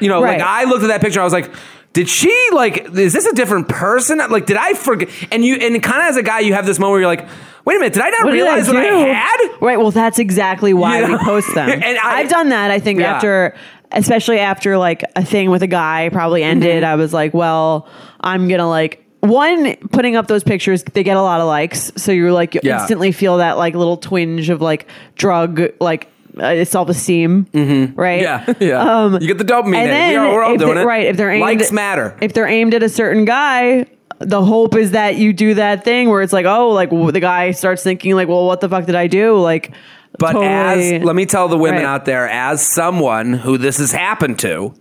you 0.00 0.08
know, 0.08 0.22
Right. 0.22 0.38
like 0.38 0.46
I 0.46 0.64
looked 0.64 0.82
at 0.84 0.88
that 0.88 1.00
picture. 1.00 1.20
I 1.20 1.24
was 1.24 1.32
like, 1.32 1.50
"Did 1.98 2.08
she 2.08 2.32
like? 2.52 2.86
Is 2.94 3.12
this 3.12 3.26
a 3.26 3.34
different 3.34 3.68
person? 3.68 4.18
Like, 4.30 4.46
did 4.46 4.56
I 4.56 4.74
forget?" 4.74 5.08
And 5.32 5.44
you, 5.44 5.56
and 5.56 5.82
kind 5.82 6.02
of 6.02 6.08
as 6.10 6.16
a 6.16 6.22
guy, 6.22 6.38
you 6.40 6.52
have 6.54 6.64
this 6.64 6.78
moment 6.78 6.92
where 6.92 7.00
you're 7.00 7.08
like, 7.08 7.28
"Wait 7.64 7.74
a 7.74 7.78
minute, 7.80 7.94
did 7.94 8.02
I 8.04 8.10
not 8.10 8.24
What 8.26 8.32
realize 8.34 8.68
I 8.68 8.72
what? 8.74 8.84
I 8.86 9.08
had?" 9.14 9.36
Right. 9.60 9.78
Well, 9.78 9.90
that's 9.90 10.20
exactly 10.20 10.72
why 10.72 11.00
You 11.00 11.08
know? 11.08 11.18
we 11.18 11.24
post 11.24 11.52
them. 11.56 11.68
And 11.84 11.98
I- 11.98 12.18
I've 12.20 12.28
done 12.28 12.50
that. 12.50 12.70
I 12.70 12.78
think 12.78 13.00
Yeah. 13.00 13.14
after, 13.16 13.56
especially 13.90 14.38
after 14.38 14.78
like 14.78 15.02
a 15.16 15.24
thing 15.24 15.50
with 15.50 15.64
a 15.64 15.66
guy 15.66 16.08
probably 16.12 16.44
ended. 16.44 16.82
Mm-hmm. 16.84 16.92
I 16.92 16.94
was 16.94 17.12
like, 17.12 17.34
well, 17.34 17.88
I'm 18.20 18.46
gonna 18.46 18.68
like 18.68 19.04
one 19.20 19.74
putting 19.90 20.14
up 20.14 20.28
those 20.28 20.44
pictures. 20.44 20.84
They 20.84 21.02
get 21.02 21.16
a 21.16 21.22
lot 21.22 21.40
of 21.40 21.48
likes, 21.48 21.90
so 21.96 22.12
you're 22.12 22.30
like 22.30 22.54
you 22.54 22.60
Yeah. 22.62 22.78
instantly 22.80 23.10
feel 23.10 23.38
that 23.38 23.58
like 23.58 23.74
little 23.74 23.96
twinge 23.96 24.48
of 24.50 24.60
like 24.62 24.86
drug 25.16 25.60
like 25.80 26.06
uh, 26.40 26.64
self 26.64 26.88
esteem, 26.88 27.46
right? 27.96 28.20
Yeah, 28.22 28.52
yeah. 28.60 29.18
you 29.18 29.26
get 29.26 29.38
the 29.38 29.44
dopamine. 29.44 29.66
Um, 29.68 29.74
And 29.74 29.90
then, 29.90 30.32
we're 30.32 30.42
all 30.42 30.56
doing 30.56 30.74
they- 30.76 30.82
it. 30.82 30.86
right? 30.86 31.06
If 31.06 31.16
they're 31.16 31.30
aimed, 31.30 31.40
likes 31.42 31.72
matter. 31.72 32.16
If 32.20 32.32
they're 32.32 32.46
aimed 32.48 32.74
at 32.74 32.82
a 32.82 32.88
certain 32.88 33.24
guy, 33.24 33.86
the 34.18 34.44
hope 34.44 34.74
is 34.74 34.90
that 34.92 35.16
you 35.16 35.32
do 35.32 35.54
that 35.54 35.84
thing 35.84 36.08
where 36.08 36.22
it's 36.22 36.32
like, 36.32 36.46
oh, 36.46 36.70
like 36.70 36.90
the 36.90 37.20
guy 37.20 37.52
starts 37.52 37.82
thinking 37.82 38.14
like, 38.14 38.28
well, 38.28 38.46
what 38.46 38.60
the 38.60 38.68
fuck 38.68 38.84
did 38.86 38.96
I 38.96 39.06
do? 39.06 39.36
Like, 39.38 39.72
But 40.18 40.32
totally- 40.32 40.96
as 40.96 41.04
let 41.04 41.14
me 41.14 41.24
tell 41.26 41.48
the 41.48 41.58
women 41.58 41.82
Right. 41.82 41.88
out 41.88 42.04
there, 42.04 42.28
as 42.28 42.60
someone 42.62 43.32
who 43.32 43.58
this 43.58 43.78
has 43.78 43.92
happened 43.92 44.38
to, 44.40 44.74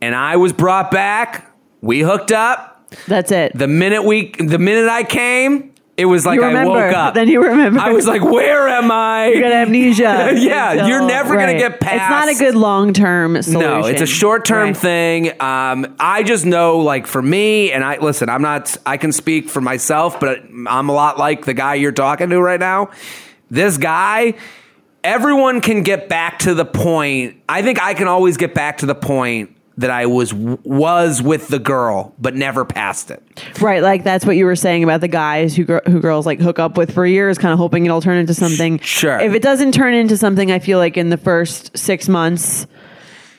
and 0.00 0.14
I 0.14 0.36
was 0.36 0.52
brought 0.52 0.90
back, 0.90 1.52
we 1.80 2.00
hooked 2.00 2.32
up. 2.32 2.68
that's 3.06 3.30
it. 3.30 3.52
The 3.56 3.68
minute 3.68 4.02
we, 4.04 4.32
the 4.38 4.58
minute 4.58 4.88
I 4.88 5.02
came, 5.04 5.71
it 6.02 6.06
was 6.06 6.26
like 6.26 6.40
I 6.40 6.64
woke 6.64 6.92
up. 6.92 7.14
Then 7.14 7.28
you 7.28 7.42
remember. 7.42 7.78
I 7.80 7.90
was 7.92 8.06
like, 8.06 8.22
"Where 8.22 8.68
am 8.68 8.90
I?" 8.90 9.28
you 9.28 9.40
got 9.40 9.52
amnesia. 9.52 10.32
Yeah, 10.36 10.72
until- 10.72 10.88
you're 10.88 11.06
never 11.06 11.36
gonna 11.36 11.56
get 11.56 11.78
past. 11.80 11.94
It's 11.94 12.10
not 12.10 12.28
a 12.28 12.34
good 12.50 12.58
long 12.58 12.92
term 12.92 13.40
solution. 13.42 13.60
No, 13.60 13.86
it's 13.86 14.02
a 14.02 14.06
short 14.06 14.44
term 14.44 14.68
Right. 14.68 14.76
thing. 14.76 15.40
Um, 15.40 15.94
I 16.00 16.24
just 16.24 16.44
know, 16.44 16.78
like, 16.78 17.06
for 17.06 17.22
me, 17.22 17.70
and 17.72 17.84
I 17.84 17.98
listen, 17.98 18.28
I'm 18.28 18.42
not, 18.42 18.76
I 18.84 18.96
can 18.96 19.12
speak 19.12 19.48
for 19.48 19.60
myself, 19.60 20.18
but 20.18 20.40
I'm 20.66 20.88
a 20.88 20.92
lot 20.92 21.18
like 21.18 21.44
the 21.44 21.54
guy 21.54 21.74
you're 21.76 21.92
talking 21.92 22.28
to 22.30 22.40
right 22.42 22.60
now. 22.60 22.90
This 23.50 23.78
guy, 23.78 24.34
everyone 25.04 25.60
can 25.60 25.82
get 25.82 26.08
back 26.08 26.40
to 26.40 26.54
the 26.54 26.64
point. 26.64 27.36
I 27.48 27.62
think 27.62 27.80
I 27.82 27.94
can 27.94 28.08
always 28.08 28.36
get 28.36 28.54
back 28.54 28.78
to 28.78 28.86
the 28.86 28.94
point 28.94 29.56
that 29.78 29.90
I 29.90 30.06
was 30.06 30.32
was 30.34 31.22
with 31.22 31.48
the 31.48 31.58
girl, 31.58 32.14
but 32.18 32.34
never 32.34 32.64
passed 32.64 33.10
it. 33.10 33.22
Right, 33.60 33.82
like 33.82 34.04
that's 34.04 34.26
what 34.26 34.36
you 34.36 34.44
were 34.44 34.56
saying 34.56 34.84
about 34.84 35.00
the 35.00 35.08
guys 35.08 35.56
who 35.56 35.64
who 35.64 36.00
girls 36.00 36.26
like 36.26 36.40
hook 36.40 36.58
up 36.58 36.76
with 36.76 36.92
for 36.94 37.06
years, 37.06 37.38
kind 37.38 37.52
of 37.52 37.58
hoping 37.58 37.84
it'll 37.86 38.00
turn 38.02 38.18
into 38.18 38.34
something. 38.34 38.78
Sure. 38.80 39.18
If 39.18 39.32
it 39.34 39.42
doesn't 39.42 39.72
turn 39.72 39.94
into 39.94 40.16
something, 40.16 40.50
I 40.52 40.58
feel 40.58 40.78
like 40.78 40.96
in 40.96 41.08
the 41.10 41.16
first 41.16 41.76
six 41.76 42.08
months, 42.08 42.66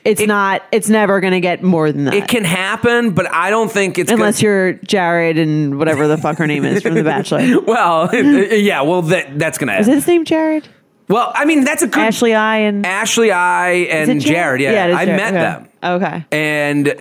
it's 0.04 0.20
It- 0.20 0.26
not. 0.26 0.62
It's 0.72 0.88
never 0.88 1.20
going 1.20 1.32
to 1.32 1.40
get 1.40 1.62
more 1.62 1.90
than 1.92 2.04
that. 2.06 2.14
It 2.14 2.28
can 2.28 2.44
happen, 2.44 3.10
but 3.12 3.30
I 3.32 3.48
don't 3.50 3.70
think 3.70 3.98
it's 3.98 4.10
unless 4.10 4.38
gonna, 4.42 4.50
you're 4.52 4.72
Jared 4.74 5.38
and 5.38 5.78
whatever 5.78 6.08
the 6.08 6.18
fuck 6.18 6.36
her 6.38 6.46
name 6.46 6.64
is 6.64 6.82
from 6.82 6.94
The 6.94 7.04
Bachelor. 7.04 7.60
Well, 7.66 8.14
yeah, 8.14 8.82
well, 8.82 9.02
that 9.02 9.38
that's 9.38 9.56
gonna. 9.58 9.74
Is 9.78 9.86
his 9.86 10.06
name 10.06 10.24
Jared? 10.24 10.68
well, 11.08 11.32
I 11.34 11.44
mean, 11.44 11.64
that's 11.64 11.82
a 11.82 11.86
good 11.86 12.02
Ashley 12.02 12.34
I 12.34 12.58
and 12.58 12.84
Ashley, 12.84 13.30
I, 13.30 13.70
and 13.72 14.20
Jared. 14.20 14.60
Yeah, 14.60 14.86
it 14.86 14.90
is 14.90 14.96
I 14.96 15.04
Jared. 15.06 15.20
met 15.20 15.28
Okay. 15.34 15.42
them. 15.42 15.68
Okay. 15.84 16.24
and 16.32 17.00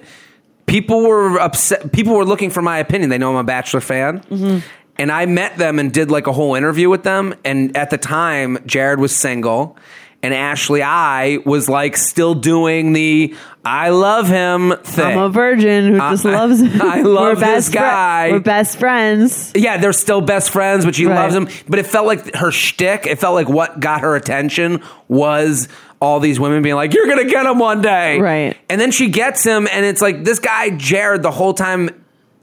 people 0.65 1.01
were 1.07 1.39
upset. 1.39 1.91
People 1.91 2.15
were 2.15 2.25
looking 2.25 2.49
for 2.49 2.61
my 2.61 2.79
opinion. 2.79 3.09
They 3.09 3.17
know 3.17 3.31
I'm 3.31 3.37
a 3.37 3.43
Bachelor 3.43 3.81
fan. 3.81 4.19
Mm-hmm. 4.21 4.59
And 4.99 5.11
I 5.11 5.25
met 5.25 5.57
them 5.57 5.79
and 5.79 5.91
did 5.91 6.11
like 6.11 6.27
a 6.27 6.31
whole 6.31 6.53
interview 6.55 6.87
with 6.89 7.01
them. 7.03 7.33
And 7.43 7.75
at 7.75 7.89
the 7.89 7.97
time, 7.97 8.59
Jared 8.67 8.99
was 8.99 9.15
single, 9.15 9.75
and 10.21 10.35
Ashley 10.35 10.83
I 10.83 11.39
was 11.45 11.67
like 11.67 11.97
still 11.97 12.35
doing 12.35 12.93
the 12.93 13.35
"I 13.65 13.89
love 13.89 14.27
him" 14.27 14.71
thing. 14.83 15.05
I'm 15.05 15.17
a 15.17 15.29
virgin 15.29 15.93
who 15.93 15.97
just 15.97 16.25
I- 16.27 16.31
loves 16.35 16.61
him. 16.61 16.79
I 16.81 17.01
We're 17.01 17.07
love 17.09 17.39
this 17.39 17.47
best 17.47 17.67
fri- 17.71 17.79
guy. 17.79 18.31
we're 18.31 18.39
best 18.39 18.77
friends. 18.77 19.51
yeah, 19.55 19.77
they're 19.77 19.93
still 19.93 20.21
best 20.21 20.51
friends, 20.51 20.85
but 20.85 20.93
she 20.93 21.07
Right. 21.07 21.15
loves 21.15 21.33
him. 21.35 21.47
But 21.67 21.79
it 21.79 21.87
felt 21.87 22.05
like 22.05 22.35
her 22.35 22.51
shtick. 22.51 23.07
It 23.07 23.17
felt 23.19 23.33
like 23.33 23.49
what 23.49 23.79
got 23.79 24.01
her 24.01 24.15
attention 24.15 24.83
was 25.07 25.69
all 26.03 26.19
these 26.19 26.39
women 26.39 26.61
being 26.61 26.75
like, 26.75 26.93
"You're 26.93 27.07
gonna 27.07 27.23
get 27.25 27.45
him 27.45 27.57
one 27.59 27.81
day," 27.81 28.19
Right. 28.19 28.57
And 28.69 28.79
then 28.81 28.91
she 28.91 29.07
gets 29.09 29.43
him, 29.43 29.67
and 29.71 29.85
it's 29.85 30.01
like 30.01 30.23
this 30.23 30.39
guy 30.39 30.69
Jared. 30.71 31.23
The 31.23 31.31
whole 31.31 31.53
time, 31.53 31.89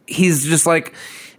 he's 0.07 0.45
just 0.45 0.67
like. 0.67 0.95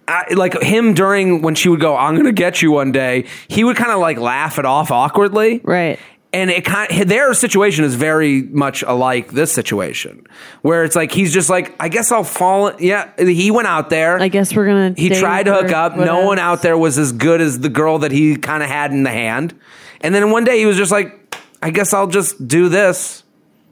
I, 0.08 0.34
like 0.34 0.60
him 0.62 0.94
during 0.94 1.42
when 1.42 1.56
she 1.56 1.70
would 1.70 1.80
go, 1.80 1.96
I'm 1.96 2.18
gonna 2.18 2.32
get 2.34 2.62
you 2.62 2.72
one 2.72 2.92
day. 2.92 3.26
He 3.48 3.64
would 3.64 3.78
kind 3.78 3.92
of 3.92 4.00
like 4.00 4.18
laugh 4.18 4.58
it 4.60 4.66
off 4.66 4.92
awkwardly, 4.92 5.62
Right. 5.64 6.00
and 6.34 6.50
it 6.50 6.66
kind 6.66 6.90
their 7.08 7.34
situation 7.34 7.86
is 7.86 7.96
very 7.96 8.42
much 8.42 8.82
alike 8.82 9.32
this 9.32 9.54
situation, 9.54 10.26
where 10.64 10.84
it's 10.84 10.96
like 10.98 11.12
he's 11.14 11.32
just 11.32 11.50
like, 11.50 11.76
I 11.80 11.88
guess 11.88 12.12
I'll 12.12 12.26
fall. 12.26 12.74
Yeah, 12.80 13.12
he 13.18 13.52
went 13.52 13.68
out 13.68 13.90
there. 13.90 14.20
I 14.20 14.28
guess 14.28 14.54
we're 14.54 14.66
gonna. 14.66 14.96
He 14.98 15.10
tried 15.12 15.44
to 15.44 15.54
hook 15.54 15.72
up. 15.72 15.94
No 15.96 16.00
whatever. 16.00 16.26
one 16.26 16.40
out 16.40 16.62
there 16.64 16.78
was 16.78 16.98
as 16.98 17.14
good 17.14 17.40
as 17.40 17.60
the 17.60 17.70
girl 17.70 18.00
that 18.00 18.12
he 18.12 18.36
kind 18.36 18.64
of 18.64 18.70
had 18.70 18.92
in 18.92 19.04
the 19.04 19.12
hand. 19.12 19.54
And 20.02 20.14
then 20.14 20.32
one 20.32 20.44
day 20.44 20.58
he 20.58 20.66
was 20.66 20.78
just 20.78 20.92
like, 20.92 21.16
I 21.62 21.70
guess 21.72 21.94
I'll 21.94 22.08
just 22.08 22.48
do 22.48 22.70
this. 22.70 23.24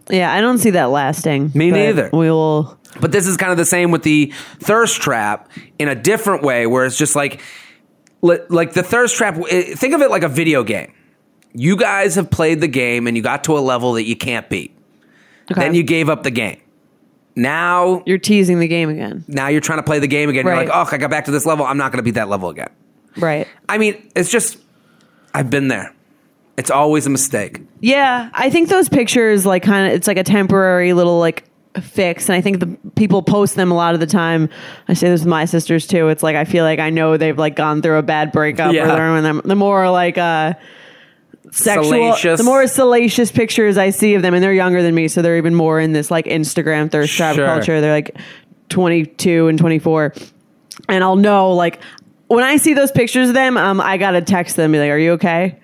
Yeah, 0.10 0.32
I 0.34 0.42
don't 0.42 0.58
see 0.58 0.72
that 0.72 0.86
lasting. 0.86 1.52
Me 1.54 1.72
neither. 1.72 2.10
We 2.12 2.32
will. 2.32 2.78
But 3.00 3.12
this 3.12 3.28
is 3.28 3.38
kind 3.38 3.52
of 3.52 3.58
the 3.58 3.66
same 3.66 3.92
with 3.92 4.04
the 4.04 4.34
thirst 4.60 5.02
trap 5.02 5.50
in 5.78 5.88
a 5.88 5.96
different 5.96 6.44
way, 6.44 6.66
where 6.66 6.86
it's 6.86 6.98
just 6.98 7.16
like, 7.16 7.42
like 8.22 8.74
the 8.74 8.84
thirst 8.84 9.16
trap. 9.16 9.36
Think 9.36 9.94
of 9.94 10.02
it 10.02 10.10
like 10.10 10.24
a 10.24 10.28
video 10.28 10.64
game. 10.64 10.94
You 11.54 11.78
guys 11.78 12.16
have 12.16 12.30
played 12.30 12.62
the 12.62 12.68
game 12.68 13.08
and 13.08 13.16
you 13.16 13.24
got 13.24 13.44
to 13.46 13.58
a 13.58 13.60
level 13.60 13.94
that 13.94 14.04
you 14.06 14.16
can't 14.16 14.50
beat. 14.50 14.76
Okay. 15.52 15.62
Then 15.62 15.74
you 15.74 15.84
gave 15.84 16.10
up 16.10 16.24
the 16.24 16.32
game. 16.32 16.62
Now, 17.36 18.04
You're 18.06 18.18
teasing 18.18 18.60
the 18.60 18.68
game 18.68 18.90
again. 18.90 19.24
now 19.28 19.48
you're 19.48 19.62
trying 19.62 19.80
to 19.80 19.84
play 19.84 20.00
the 20.00 20.08
game 20.08 20.30
again. 20.30 20.46
You're 20.46 20.56
like, 20.56 20.70
oh, 20.72 20.88
I 20.92 20.98
got 20.98 21.10
back 21.10 21.26
to 21.26 21.32
this 21.32 21.46
level. 21.46 21.66
I'm 21.66 21.78
not 21.78 21.92
going 21.92 21.98
to 21.98 22.04
beat 22.04 22.16
that 22.16 22.28
level 22.28 22.50
again. 22.50 22.70
Right. 23.18 23.48
I 23.70 23.78
mean, 23.78 24.12
it's 24.16 24.30
just 24.30 24.58
I've 25.34 25.50
been 25.50 25.68
there. 25.70 25.94
It's 26.60 26.70
always 26.70 27.06
a 27.08 27.10
mistake. 27.10 27.62
Yeah, 27.82 28.30
I 28.34 28.50
think 28.50 28.70
those 28.70 28.90
pictures 28.90 29.46
like 29.46 29.64
kind 29.64 29.88
of 29.88 29.94
it's 29.94 30.08
like 30.08 30.18
a 30.18 30.24
temporary 30.24 30.94
little 30.94 31.18
like 31.20 31.46
fix 31.82 32.28
and 32.28 32.36
I 32.36 32.42
think 32.42 32.60
the 32.60 32.78
people 32.96 33.22
post 33.22 33.56
them 33.56 33.72
a 33.72 33.76
lot 33.76 33.94
of 33.94 34.00
the 34.00 34.06
time. 34.08 34.50
I 34.88 34.94
say 34.94 35.10
this 35.10 35.22
with 35.22 35.28
my 35.30 35.46
sisters 35.46 35.88
too. 35.88 36.10
It's 36.10 36.22
like 36.22 36.36
I 36.36 36.44
feel 36.44 36.66
like 36.66 36.80
I 36.80 36.90
know 36.90 37.16
they've 37.16 37.38
like 37.38 37.56
gone 37.56 37.82
through 37.82 37.98
a 37.98 38.04
bad 38.04 38.32
breakup 38.32 38.74
Yeah. 38.74 38.84
or 38.84 39.22
they're 39.22 39.34
the 39.42 39.56
more 39.56 39.90
like 39.90 40.18
uh 40.18 40.54
sexual 41.52 41.86
Salacious. 41.86 42.38
the 42.40 42.44
more 42.44 42.68
salacious 42.68 43.32
pictures 43.32 43.78
I 43.78 43.92
see 43.92 44.14
of 44.16 44.22
them 44.22 44.34
and 44.34 44.44
they're 44.44 44.54
younger 44.54 44.82
than 44.84 44.94
me 44.94 45.08
so 45.08 45.22
they're 45.22 45.38
even 45.38 45.56
more 45.56 45.80
in 45.80 45.94
this 45.94 46.12
like 46.12 46.26
Instagram 46.26 46.92
thirst 46.92 47.14
trap 47.16 47.36
Sure. 47.36 47.46
culture. 47.46 47.80
They're 47.82 47.94
like 47.94 48.18
22 48.70 49.48
and 49.48 49.58
24 49.58 50.14
and 50.90 51.04
I'll 51.04 51.16
know 51.16 51.54
like 51.54 51.80
when 52.28 52.44
I 52.44 52.58
see 52.58 52.74
those 52.76 52.92
pictures 52.92 53.30
of 53.30 53.34
them, 53.36 53.58
um, 53.58 53.82
I 53.82 53.98
gotta 53.98 54.22
text 54.22 54.56
them, 54.56 54.72
be 54.72 54.78
like, 54.80 54.92
"Are 54.92 54.98
you 55.00 55.14
okay?" 55.14 55.58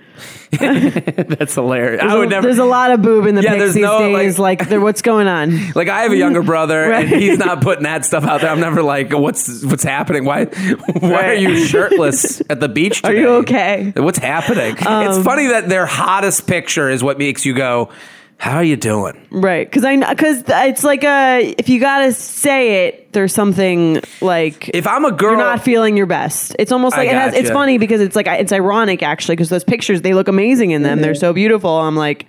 That's 0.51 1.55
hilarious. 1.55 2.01
There's 2.01 2.12
I 2.12 2.15
a- 2.15 2.19
would 2.19 2.29
never. 2.29 2.48
There's 2.48 2.57
a 2.60 2.65
lot 2.65 2.91
of 2.91 3.01
boob 3.01 3.25
in 3.27 3.36
the 3.36 3.41
Yeah, 3.41 3.55
pics 3.55 3.74
these 3.74 3.84
no, 3.84 4.10
like- 4.10 4.24
days. 4.24 4.39
Like, 4.39 4.69
there- 4.69 4.81
what's 4.81 5.01
going 5.01 5.27
on? 5.27 5.72
like 5.75 5.88
I 5.89 6.03
have 6.03 6.12
a 6.12 6.17
younger 6.17 6.43
brother, 6.43 6.89
Right. 6.89 7.05
and 7.12 7.22
he's 7.22 7.38
not 7.38 7.62
putting 7.62 7.84
that 7.84 8.05
stuff 8.05 8.24
out 8.24 8.41
there. 8.41 8.50
I'm 8.50 8.60
never 8.60 8.81
like, 8.84 9.12
what's 9.12 9.63
what's 9.63 9.84
happening? 9.84 10.25
Why 10.25 10.45
why 10.45 11.27
are 11.29 11.34
you 11.34 11.57
shirtless 11.65 12.41
at 12.50 12.60
the 12.60 12.69
beach? 12.69 13.03
Are 13.03 13.13
you 13.13 13.27
okay? 13.38 13.93
Um, 13.95 14.03
What's 14.05 14.19
happening? 14.19 14.75
it's 14.79 15.24
funny 15.25 15.48
that 15.48 15.67
their 15.69 15.86
hottest 15.86 16.48
picture 16.48 16.89
is 16.89 17.03
what 17.03 17.17
makes 17.17 17.45
you 17.45 17.53
go, 17.53 17.89
"How 18.38 18.58
are 18.58 18.63
you 18.63 18.75
doing?" 18.75 19.20
Right? 19.32 19.65
Because 19.70 19.84
I 19.84 19.98
because 19.98 20.44
it's 20.48 20.84
like 20.84 21.04
a 21.04 21.56
if 21.58 21.70
you 21.70 21.80
gotta 21.80 22.13
say 22.13 22.88
it, 22.88 23.12
there's 23.13 23.34
something 23.34 24.01
like 24.22 24.70
If 24.74 24.88
I'm 24.88 25.06
a 25.06 25.12
girl, 25.12 25.32
you're 25.32 25.39
not 25.39 25.63
feeling 25.63 25.98
your 25.98 26.06
best. 26.06 26.56
It's 26.60 26.72
almost 26.72 26.98
like 26.98 27.10
it 27.10 27.15
has. 27.15 27.34
It's 27.34 27.50
funny 27.50 27.77
because 27.77 28.01
it's 28.01 28.15
like 28.15 28.27
it's 28.27 28.51
ironic 28.51 29.04
actually 29.04 29.36
because 29.36 29.50
those 29.50 29.63
pictures 29.63 30.01
they 30.01 30.13
look 30.13 30.27
amazing 30.27 30.72
in 30.72 30.84
them. 30.84 30.98
Mm-hmm. 30.98 31.01
They're 31.01 31.15
so 31.15 31.34
beautiful. 31.34 31.72
I'm 31.72 31.96
like. 31.96 32.25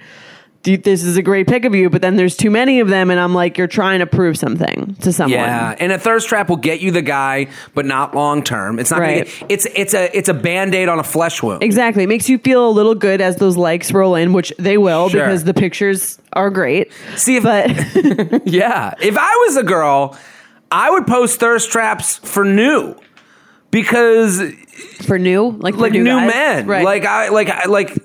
"Dude, 0.66 0.82
This 0.82 1.04
is 1.04 1.16
a 1.16 1.22
great 1.22 1.46
pic 1.46 1.64
of 1.64 1.74
you, 1.76 1.88
but 1.88 2.02
then 2.02 2.16
there's 2.16 2.36
too 2.36 2.50
many 2.50 2.80
of 2.80 2.88
them, 2.88 3.10
and 3.10 3.20
I'm 3.20 3.32
like, 3.32 3.56
you're 3.56 3.68
trying 3.68 4.00
to 4.00 4.06
prove 4.06 4.36
something 4.36 4.96
to 5.02 5.12
someone. 5.12 5.38
Yeah, 5.38 5.76
and 5.78 5.92
a 5.92 5.98
thirst 5.98 6.28
trap 6.28 6.48
will 6.48 6.56
get 6.56 6.80
you 6.80 6.90
the 6.90 7.02
guy, 7.02 7.46
but 7.74 7.86
not 7.86 8.14
long 8.16 8.42
term. 8.42 8.80
It's 8.80 8.90
not. 8.90 8.98
Gonna 8.98 9.12
Right. 9.12 9.24
get, 9.26 9.44
it's 9.48 9.66
it's 9.76 9.94
a 9.94 10.16
it's 10.16 10.28
a 10.28 10.34
band 10.34 10.74
aid 10.74 10.88
on 10.88 10.98
a 10.98 11.04
flesh 11.04 11.40
wound. 11.42 11.62
Exactly. 11.62 12.02
It 12.02 12.08
makes 12.08 12.28
you 12.28 12.38
feel 12.38 12.68
a 12.68 12.70
little 12.70 12.96
good 12.96 13.20
as 13.20 13.36
those 13.36 13.56
likes 13.56 13.92
roll 13.92 14.16
in, 14.16 14.32
which 14.32 14.52
they 14.58 14.76
will 14.76 15.08
Sure. 15.08 15.20
because 15.22 15.44
the 15.44 15.54
pictures 15.54 16.18
are 16.32 16.50
great. 16.50 16.90
See 17.14 17.36
if 17.36 17.44
But 17.44 17.70
Yeah. 18.46 18.94
If 19.00 19.16
I 19.16 19.44
was 19.46 19.56
a 19.56 19.62
girl, 19.62 20.16
I 20.72 20.90
would 20.90 21.06
post 21.06 21.38
thirst 21.38 21.70
traps 21.70 22.16
for 22.18 22.44
new. 22.44 22.96
Because 23.70 24.42
for 25.06 25.18
new, 25.18 25.50
like 25.60 25.74
for 25.74 25.80
like 25.80 25.92
new, 25.92 26.04
guys, 26.04 26.32
men. 26.32 26.66
right? 26.66 26.84
Like 26.84 27.04
I 27.04 27.28
like 27.28 27.50
I- 27.50 27.66
like 27.68 27.96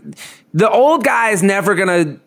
the 0.53 0.69
old 0.69 1.03
guy 1.03 1.29
is 1.31 1.41
never 1.43 1.75
gonna 1.75 2.17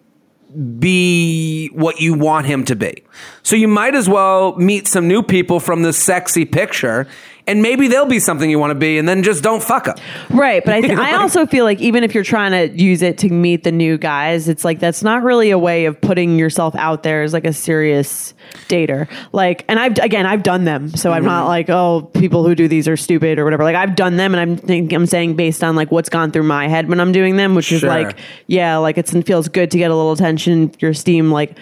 be 0.79 1.69
what 1.69 2.01
you 2.01 2.15
want 2.15 2.47
him 2.47 2.65
to 2.65 2.77
be. 2.77 3.03
So 3.43 3.57
you 3.57 3.69
might 3.69 3.95
as 3.95 4.09
well 4.09 4.57
meet 4.57 4.87
some 4.87 5.09
new 5.09 5.23
people 5.23 5.61
from 5.61 5.83
this 5.83 5.99
sexy 5.99 6.45
picture 6.45 7.07
and 7.47 7.61
maybe 7.61 7.89
they'll 7.89 8.07
be 8.07 8.19
something 8.19 8.49
you 8.49 8.59
want 8.59 8.71
to 8.71 8.75
be 8.75 8.97
and 8.97 9.07
then 9.09 9.23
just 9.23 9.43
don't 9.43 9.63
fuck 9.63 9.87
up. 9.87 9.99
right. 10.31 10.65
But 10.65 10.75
I, 10.75 10.81
th- 10.83 10.97
I 10.99 11.17
also 11.17 11.45
feel 11.45 11.65
like 11.65 11.79
even 11.81 12.03
if 12.03 12.15
you're 12.15 12.25
trying 12.25 12.53
to 12.53 12.83
use 12.83 13.03
it 13.03 13.19
to 13.19 13.29
meet 13.29 13.65
the 13.65 13.73
new 13.73 13.99
guys, 13.99 14.49
it's 14.49 14.65
like 14.65 14.79
that's 14.81 15.03
not 15.03 15.23
really 15.23 15.51
a 15.51 15.59
way 15.59 15.85
of 15.85 16.01
putting 16.01 16.39
yourself 16.39 16.75
out 16.75 17.03
there 17.03 17.23
as 17.23 17.33
like 17.35 17.45
a 17.45 17.53
serious 17.53 18.33
dater. 18.69 19.09
Like, 19.33 19.65
and 19.69 19.79
I've 19.79 19.99
again, 19.99 20.25
I've 20.27 20.43
done 20.43 20.65
them, 20.65 20.89
so 20.97 21.13
I'm 21.13 21.19
Mm-hmm. 21.23 21.27
not 21.29 21.47
like 21.49 21.69
oh, 21.71 22.11
people 22.15 22.47
who 22.47 22.55
do 22.55 22.67
these 22.67 22.89
are 22.89 22.97
stupid 22.97 23.39
or 23.39 23.45
whatever. 23.45 23.63
Like 23.65 23.77
I've 23.77 23.95
done 23.95 24.17
them, 24.17 24.35
and 24.35 24.41
I'm 24.41 24.57
think 24.57 24.93
I'm 24.93 25.07
saying 25.07 25.37
based 25.37 25.63
on 25.63 25.77
like 25.77 25.91
what's 25.91 26.09
gone 26.09 26.31
through 26.33 26.45
my 26.45 26.67
head 26.69 26.89
when 26.89 26.99
I'm 27.01 27.13
doing 27.13 27.37
them, 27.37 27.55
which 27.55 27.71
is 27.73 27.83
like 27.83 28.17
yeah, 28.47 28.77
like 28.79 28.97
it's, 28.97 29.13
it 29.15 29.27
feels 29.27 29.49
good 29.49 29.71
to 29.73 29.77
get 29.79 29.91
a 29.91 29.95
little 29.95 30.13
attention, 30.13 30.73
your 30.81 30.95
steam 30.95 31.31
like 31.31 31.59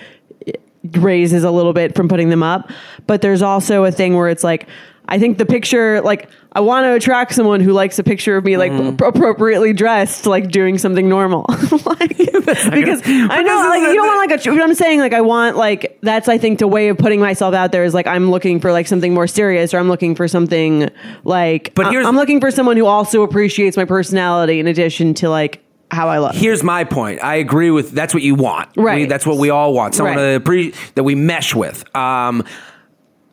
raises 0.99 1.45
a 1.45 1.51
little 1.51 1.73
bit 1.73 1.95
from 1.95 2.09
putting 2.09 2.29
them 2.29 2.43
up. 2.43 2.71
But 3.07 3.23
there's 3.23 3.43
also 3.43 3.85
a 3.85 3.93
thing 3.93 4.15
where 4.17 4.29
it's 4.29 4.43
like, 4.45 4.69
I 5.09 5.19
think 5.19 5.37
the 5.39 5.45
picture, 5.47 6.01
like, 6.01 6.29
I 6.53 6.61
want 6.61 6.85
to 6.85 6.93
attract 6.95 7.35
someone 7.35 7.61
who 7.61 7.73
likes 7.73 7.99
a 7.99 8.05
picture 8.05 8.37
of 8.37 8.45
me, 8.45 8.57
like, 8.57 8.71
Mm-hmm. 8.73 9.03
ap- 9.05 9.15
appropriately 9.15 9.73
dressed, 9.73 10.27
like 10.27 10.51
doing 10.51 10.79
something 10.79 11.09
normal. 11.09 11.45
like, 11.87 12.17
because 12.17 13.03
I 13.05 13.43
know, 13.43 13.69
like, 13.69 13.83
you 13.83 13.95
don't 13.95 14.07
want 14.07 14.31
like 14.31 14.47
a. 14.47 14.51
What 14.51 14.63
I'm 14.63 14.75
saying, 14.75 15.01
like, 15.01 15.13
I 15.13 15.21
want 15.23 15.57
like 15.57 15.99
that's 16.03 16.29
I 16.29 16.39
think 16.39 16.59
the 16.61 16.69
way 16.69 16.89
of 16.89 16.99
putting 16.99 17.21
myself 17.21 17.55
out 17.55 17.73
there 17.73 17.85
is 17.85 17.95
like 17.95 18.07
I'm 18.07 18.31
looking 18.31 18.61
for 18.61 18.71
like 18.73 18.87
something 18.87 19.13
more 19.13 19.27
serious, 19.27 19.75
or 19.75 19.79
I'm 19.79 19.89
looking 19.89 20.15
for 20.15 20.29
something 20.29 20.89
like. 21.25 21.75
But 21.75 21.87
I- 21.87 21.91
here's- 21.91 22.07
I'm 22.07 22.17
looking 22.17 22.41
for 22.41 22.51
someone 22.51 22.77
who 22.77 22.87
also 22.87 23.23
appreciates 23.23 23.77
my 23.77 23.85
personality 23.85 24.61
in 24.61 24.67
addition 24.67 25.15
to 25.15 25.29
like 25.31 25.63
how 25.91 26.09
I 26.09 26.19
look. 26.21 26.35
Here's 26.35 26.63
my 26.63 26.85
point. 26.85 27.23
I 27.23 27.37
agree 27.37 27.71
with 27.71 27.91
that's 27.91 28.15
what 28.15 28.23
you 28.23 28.35
want. 28.35 28.71
Right. 28.77 29.01
We- 29.01 29.05
that's 29.07 29.27
what 29.27 29.37
we 29.39 29.51
all 29.51 29.75
want. 29.75 29.95
Someone 29.95 30.17
Right. 30.17 30.33
to 30.35 30.41
pre, 30.41 30.75
that 30.95 31.03
we 31.03 31.15
mesh 31.15 31.55
with. 31.55 31.85
Um, 31.97 32.45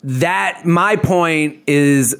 that 0.03 0.65
my 0.65 0.96
point 0.96 1.63
is 1.68 2.15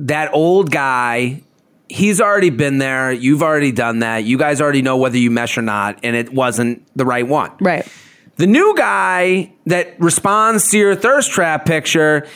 that 0.00 0.32
old 0.32 0.70
guy. 0.70 1.42
He's 1.88 2.20
already 2.20 2.50
been 2.50 2.78
there. 2.78 3.10
You've 3.10 3.42
already 3.42 3.72
done 3.72 3.98
that. 4.00 4.24
You 4.24 4.38
guys 4.38 4.60
already 4.60 4.82
know 4.82 4.96
whether 4.96 5.18
you 5.18 5.30
mesh 5.30 5.58
or 5.58 5.62
not, 5.62 5.98
and 6.04 6.14
it 6.14 6.32
wasn't 6.32 6.86
the 6.96 7.04
right 7.04 7.26
one. 7.26 7.50
Right. 7.60 7.86
The 8.36 8.46
new 8.46 8.74
guy 8.76 9.52
that 9.66 10.00
responds 10.00 10.70
to 10.70 10.78
your 10.78 10.94
thirst 10.94 11.30
trap 11.30 11.66
picture, 11.66 12.26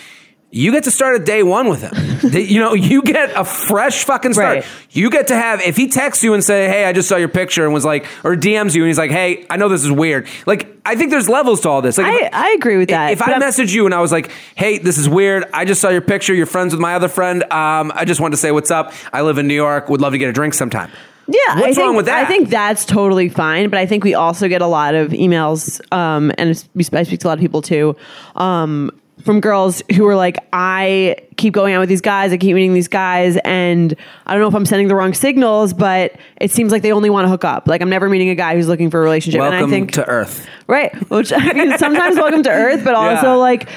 you 0.55 0.71
get 0.73 0.85
to 0.85 0.91
start 0.91 1.21
at 1.21 1.27
day 1.27 1.43
one 1.43 1.69
with 1.69 1.83
him. 1.83 1.93
You 2.35 2.59
know, 2.59 2.73
you 2.73 3.03
get 3.03 3.33
a 3.37 3.45
fresh 3.45 4.05
fucking 4.05 4.33
start. 4.33 4.57
Right. 4.57 4.67
You 4.91 5.11
get 5.11 5.27
to 5.29 5.35
have 5.35 5.61
if 5.61 5.77
he 5.77 5.89
texts 5.89 6.25
you 6.25 6.33
and 6.33 6.43
say, 6.43 6.69
"Hey, 6.69 6.87
I 6.87 6.93
just 6.95 7.07
saw 7.07 7.17
your 7.17 7.29
picture," 7.29 7.65
and 7.65 7.75
was 7.75 7.85
like, 7.85 8.07
or 8.25 8.35
DMs 8.35 8.75
you 8.75 8.83
and 8.83 8.89
he's 8.89 8.97
like, 8.97 9.11
"Hey, 9.11 9.45
I 9.51 9.59
know 9.59 9.69
this 9.69 9.85
is 9.85 9.91
weird." 9.93 10.27
Like, 10.47 10.75
I 10.87 10.97
think 10.97 11.11
there's 11.11 11.29
levels 11.29 11.61
to 11.63 11.69
all 11.69 11.83
this. 11.83 11.99
Like, 11.99 12.07
I, 12.07 12.25
if, 12.27 12.31
I 12.33 12.51
agree 12.53 12.79
with 12.79 12.89
that. 12.89 13.13
if 13.13 13.21
I 13.21 13.33
I'm- 13.33 13.41
message 13.41 13.75
you 13.75 13.85
and 13.85 13.95
I 13.95 14.01
was 14.01 14.11
like, 14.11 14.31
"Hey, 14.55 14.79
this 14.79 14.97
is 14.97 15.07
weird. 15.09 15.45
I 15.53 15.67
just 15.67 15.83
saw 15.83 15.91
your 15.91 16.01
picture. 16.01 16.33
You're 16.33 16.47
friends 16.47 16.73
with 16.73 16.81
my 16.81 16.95
other 16.95 17.09
friend. 17.09 17.43
Um, 17.53 17.93
I 17.95 18.07
just 18.07 18.21
wanted 18.21 18.37
to 18.37 18.41
say 18.41 18.51
what's 18.53 18.71
up. 18.71 18.93
I 19.13 19.21
live 19.21 19.37
in 19.37 19.47
New 19.47 19.55
York. 19.55 19.91
Would 19.91 20.01
love 20.01 20.13
to 20.13 20.19
get 20.19 20.31
a 20.31 20.33
drink 20.33 20.55
sometime." 20.55 20.91
Yeah, 21.27 21.39
What's 21.55 21.63
I 21.63 21.65
think, 21.67 21.79
wrong 21.79 21.97
with 21.97 22.07
that? 22.07 22.25
I 22.25 22.29
think 22.29 22.49
that's 22.51 22.85
totally 22.85 23.29
fine, 23.29 23.71
but 23.71 23.79
I 23.79 23.87
think 23.87 24.05
we 24.05 24.15
also 24.15 24.49
get 24.49 24.61
a 24.63 24.67
lot 24.67 24.95
of 24.95 25.13
emails, 25.13 25.81
um, 25.93 26.31
and 26.37 26.51
I 26.51 27.03
speak 27.03 27.21
to 27.21 27.27
a 27.27 27.29
lot 27.29 27.39
of 27.39 27.41
people 27.41 27.63
too, 27.63 27.97
um, 28.37 28.91
from 29.25 29.41
girls 29.41 29.83
who 29.97 30.07
are 30.07 30.15
like, 30.17 30.37
I 30.53 31.17
keep 31.37 31.53
going 31.55 31.75
out 31.75 31.81
with 31.81 31.89
these 31.89 32.01
guys, 32.03 32.33
I 32.33 32.37
keep 32.37 32.55
meeting 32.55 32.75
these 32.75 32.89
guys, 32.89 33.37
and 33.45 33.97
I 34.27 34.33
don't 34.35 34.43
know 34.43 34.49
if 34.49 34.55
I'm 34.55 34.67
sending 34.67 34.89
the 34.89 34.95
wrong 34.95 35.15
signals, 35.15 35.73
but 35.73 36.13
it 36.41 36.51
seems 36.51 36.71
like 36.73 36.83
they 36.83 36.93
only 36.93 37.11
want 37.11 37.25
to 37.25 37.29
hook 37.31 37.45
up. 37.45 37.67
Like 37.67 37.81
I'm 37.81 37.89
never 37.91 38.09
meeting 38.09 38.29
a 38.29 38.35
guy 38.35 38.55
who's 38.55 38.69
looking 38.69 38.91
for 38.91 39.01
a 39.01 39.03
relationship, 39.03 39.41
Welcome 39.41 39.57
and 39.59 39.67
I 39.67 39.71
think 39.71 39.93
to 39.93 40.07
Earth. 40.07 40.47
Right. 40.67 40.95
Which 41.11 41.33
I 41.33 41.53
mean, 41.53 41.77
sometimes 41.79 42.17
welcome 42.17 42.43
to 42.43 42.51
Earth, 42.51 42.85
but 42.85 42.95
also 42.95 43.27
Yeah. 43.27 43.33
like, 43.33 43.69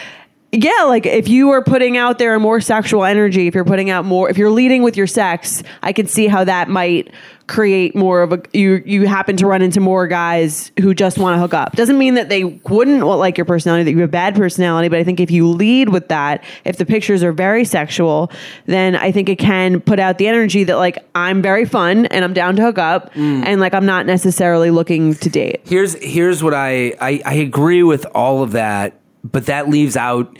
yeah, 0.63 0.83
like 0.83 1.05
if 1.05 1.27
you 1.27 1.51
are 1.51 1.63
putting 1.63 1.97
out 1.97 2.19
there 2.19 2.39
more 2.39 2.61
sexual 2.61 3.03
energy, 3.03 3.47
if 3.47 3.55
you're 3.55 3.65
putting 3.65 3.89
out 3.89 4.05
more, 4.05 4.29
if 4.29 4.37
you're 4.37 4.51
leading 4.51 4.83
with 4.83 4.97
your 4.97 5.07
sex, 5.07 5.63
I 5.83 5.93
can 5.93 6.07
see 6.07 6.27
how 6.27 6.43
that 6.43 6.69
might 6.69 7.11
create 7.47 7.95
more 7.95 8.23
of 8.23 8.33
a 8.33 8.41
you 8.51 8.83
you 8.85 9.07
happen 9.07 9.37
to 9.37 9.47
run 9.47 9.61
into 9.61 9.79
more 9.79 10.05
guys 10.05 10.69
who 10.81 10.93
just 10.93 11.17
want 11.17 11.35
to 11.35 11.39
hook 11.39 11.53
up. 11.53 11.77
Doesn't 11.77 11.97
mean 11.97 12.15
that 12.15 12.27
they 12.27 12.43
wouldn't 12.43 13.05
like 13.05 13.37
your 13.37 13.45
personality 13.45 13.85
that 13.85 13.91
you 13.91 14.01
have 14.01 14.11
bad 14.11 14.35
personality 14.35 14.89
but 14.89 14.99
i 14.99 15.03
think 15.03 15.19
if 15.19 15.31
you 15.31 15.47
lead 15.47 15.89
with 15.89 16.09
that 16.09 16.43
if 16.65 16.77
the 16.77 16.85
pictures 16.85 17.23
are 17.23 17.31
very 17.31 17.63
sexual 17.63 18.29
then 18.65 18.95
i 18.95 19.11
think 19.11 19.29
it 19.29 19.37
can 19.37 19.79
put 19.79 19.99
out 19.99 20.17
the 20.17 20.27
energy 20.27 20.63
that 20.65 20.75
like 20.75 20.97
i'm 21.15 21.41
very 21.41 21.65
fun 21.65 22.05
and 22.07 22.25
i'm 22.25 22.33
down 22.33 22.55
to 22.55 22.61
hook 22.61 22.77
up 22.77 23.13
mm. 23.13 23.43
and 23.45 23.61
like 23.61 23.73
i'm 23.73 23.85
not 23.85 24.05
necessarily 24.05 24.69
looking 24.71 25.13
to 25.15 25.29
date. 25.29 25.61
Here's 25.65 25.93
here's 25.95 26.43
what 26.43 26.53
I, 26.53 26.93
I 26.99 27.21
I 27.25 27.33
agree 27.35 27.83
with 27.83 28.05
all 28.13 28.43
of 28.43 28.51
that, 28.53 28.99
but 29.31 29.46
that 29.48 29.69
leaves 29.69 29.96
out 29.98 30.38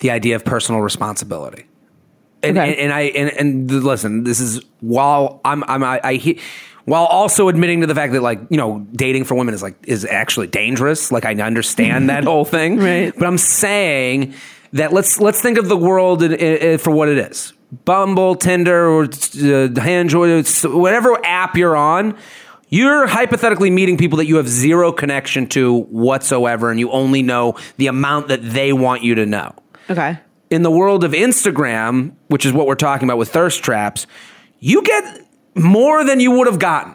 the 0.00 0.10
idea 0.10 0.36
of 0.36 0.44
personal 0.44 0.80
responsibility. 0.80 1.64
And, 2.42 2.58
Okay. 2.58 2.70
and, 2.72 2.78
and 2.80 2.92
I 2.92 3.00
and, 3.02 3.30
and 3.70 3.84
listen, 3.84 4.24
this 4.24 4.40
is 4.40 4.60
while 4.80 5.40
I'm 5.44 5.62
I'm 5.68 5.84
I, 5.84 6.00
I 6.02 6.14
he, 6.14 6.40
while 6.86 7.04
also 7.04 7.46
admitting 7.48 7.82
to 7.82 7.86
the 7.86 7.94
fact 7.94 8.12
that 8.14 8.20
like 8.22 8.40
you 8.50 8.56
know 8.56 8.84
dating 8.92 9.24
for 9.24 9.36
women 9.36 9.54
is 9.54 9.62
like 9.62 9.76
is 9.84 10.04
actually 10.04 10.48
dangerous. 10.48 11.12
Like 11.12 11.24
I 11.24 11.34
understand 11.34 12.08
that 12.10 12.24
whole 12.32 12.44
thing, 12.44 12.78
Right. 12.78 13.12
But 13.16 13.26
I'm 13.26 13.38
saying 13.38 14.34
that 14.72 14.92
let's 14.92 15.20
let's 15.20 15.40
think 15.40 15.56
of 15.58 15.68
the 15.68 15.76
world 15.76 16.22
in, 16.24 16.32
in, 16.32 16.56
in- 16.56 16.78
for 16.78 16.90
what 16.90 17.08
it 17.08 17.18
is. 17.18 17.52
Bumble, 17.84 18.34
Tinder, 18.34 18.86
or 18.88 19.04
uh, 19.04 19.80
Android, 19.80 20.46
whatever 20.64 21.18
app 21.24 21.56
you're 21.56 21.76
on, 21.76 22.18
you're 22.72 23.06
hypothetically 23.06 23.70
meeting 23.70 23.98
people 23.98 24.16
that 24.16 24.26
you 24.26 24.36
have 24.36 24.48
zero 24.48 24.92
connection 24.92 25.46
to 25.48 25.80
whatsoever, 25.90 26.70
and 26.70 26.80
you 26.80 26.90
only 26.90 27.22
know 27.22 27.54
the 27.76 27.86
amount 27.86 28.28
that 28.28 28.40
they 28.42 28.72
want 28.72 29.02
you 29.02 29.14
to 29.16 29.26
know. 29.26 29.52
okay 29.90 30.18
In 30.50 30.62
the 30.62 30.70
world 30.70 31.04
of 31.04 31.12
Instagram, 31.12 32.12
which 32.28 32.46
is 32.46 32.52
what 32.52 32.66
we're 32.66 32.74
talking 32.74 33.06
about 33.06 33.18
with 33.18 33.28
thirst 33.30 33.62
traps, 33.62 34.06
you 34.58 34.82
get 34.82 35.04
more 35.54 36.02
than 36.02 36.18
you 36.18 36.30
would 36.30 36.46
have 36.46 36.58
gotten. 36.58 36.94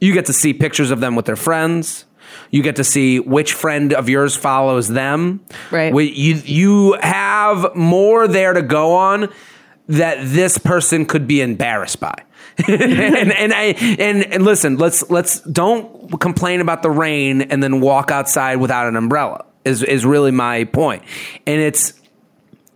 You 0.00 0.14
get 0.14 0.24
to 0.26 0.32
see 0.32 0.54
pictures 0.54 0.90
of 0.90 1.00
them 1.00 1.14
with 1.16 1.26
their 1.26 1.36
friends. 1.36 2.06
You 2.50 2.62
get 2.62 2.76
to 2.76 2.84
see 2.84 3.20
which 3.20 3.52
friend 3.52 3.92
of 3.92 4.08
yours 4.08 4.34
follows 4.36 4.88
them. 4.88 5.40
Right. 5.70 5.92
We- 5.92 6.12
You 6.12 6.34
you 6.46 6.96
have 7.02 7.74
more 7.76 8.26
there 8.26 8.54
to 8.54 8.62
go 8.62 8.94
on 8.94 9.28
that 9.88 10.16
this 10.22 10.56
person 10.56 11.04
could 11.04 11.26
be 11.26 11.40
embarrassed 11.42 12.00
by. 12.00 12.14
and 12.68 13.32
and 13.32 13.52
I 13.52 13.64
and, 13.98 14.24
and 14.32 14.44
listen, 14.44 14.76
let's 14.76 15.08
let's 15.10 15.40
don't 15.40 16.20
complain 16.20 16.60
about 16.60 16.82
the 16.82 16.90
rain 16.90 17.42
and 17.42 17.62
then 17.62 17.80
walk 17.80 18.10
outside 18.10 18.56
without 18.56 18.86
an 18.88 18.96
umbrella. 18.96 19.44
Is 19.64 19.82
is 19.82 20.04
really 20.06 20.30
my 20.30 20.64
point. 20.64 21.02
And 21.46 21.60
it's 21.60 21.92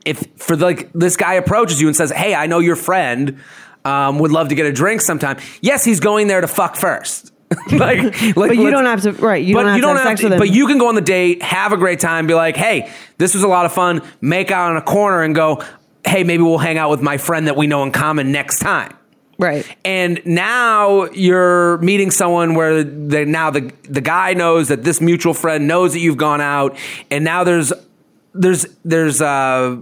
if 0.05 0.23
for 0.37 0.57
like 0.57 0.93
this 0.93 1.17
guy 1.17 1.35
approaches 1.35 1.81
you 1.81 1.87
and 1.89 1.97
says, 1.97 2.11
"Hey, 2.11 2.35
I 2.35 2.47
know 2.47 2.59
your 2.59 2.77
friend 2.77 3.41
um, 3.85 4.19
would 4.19 4.31
love 4.33 4.49
to 4.49 4.55
get 4.55 4.67
a 4.67 4.73
drink 4.73 5.01
sometime." 5.01 5.39
Yes, 5.61 5.85
he's 5.85 6.01
going 6.01 6.27
there 6.27 6.41
to 6.41 6.47
fuck 6.49 6.77
first. 6.77 7.33
like, 7.73 8.03
like, 8.03 8.35
But 8.35 8.57
you 8.57 8.71
don't 8.71 8.85
have 8.85 9.03
to- 9.03 9.13
right, 9.13 9.43
you 9.43 9.55
but 9.55 9.63
don't 9.63 9.69
have 9.69 9.77
you 9.77 9.83
to 9.83 9.87
don't 9.87 9.97
have 9.97 10.07
have 10.07 10.19
sex 10.19 10.31
to. 10.33 10.39
But 10.39 10.51
you 10.51 10.67
can 10.67 10.79
go 10.79 10.89
on 10.89 10.95
the 10.95 11.01
date, 11.01 11.43
have 11.43 11.73
a 11.73 11.77
great 11.77 12.01
time, 12.01 12.27
be 12.27 12.35
like, 12.35 12.57
"Hey, 12.57 12.91
this 13.19 13.35
was 13.35 13.43
a 13.43 13.49
lot 13.49 13.65
of 13.65 13.73
fun." 13.73 14.03
Make 14.21 14.51
out 14.51 14.71
in 14.73 14.77
a 14.77 14.83
corner 14.83 15.23
and 15.23 15.35
go, 15.35 15.63
"Hey, 16.07 16.23
maybe 16.25 16.43
we'll 16.43 16.59
hang 16.59 16.79
out 16.79 16.91
with 16.91 17.01
my 17.01 17.17
friend 17.17 17.47
that 17.47 17.57
we 17.57 17.67
know 17.67 17.83
in 17.83 17.93
common 17.93 18.31
next 18.33 18.59
time." 18.59 18.95
Right 19.39 19.67
And 19.85 20.21
now 20.25 21.05
you're 21.13 21.79
meeting 21.79 22.11
someone 22.11 22.55
where 22.55 22.85
they, 22.85 23.25
now 23.25 23.51
the 23.51 23.73
the 23.89 24.01
guy 24.01 24.35
knows 24.35 24.69
that 24.69 24.85
this 24.85 25.01
mutual 25.01 25.35
friend 25.35 25.67
knows 25.67 25.93
that 25.93 26.01
you've 26.01 26.17
gone 26.17 26.41
out, 26.41 26.77
and 27.11 27.25
now 27.25 27.45
there's 27.45 27.73
there's 28.35 28.67
there's 28.85 29.21
uh 29.23 29.77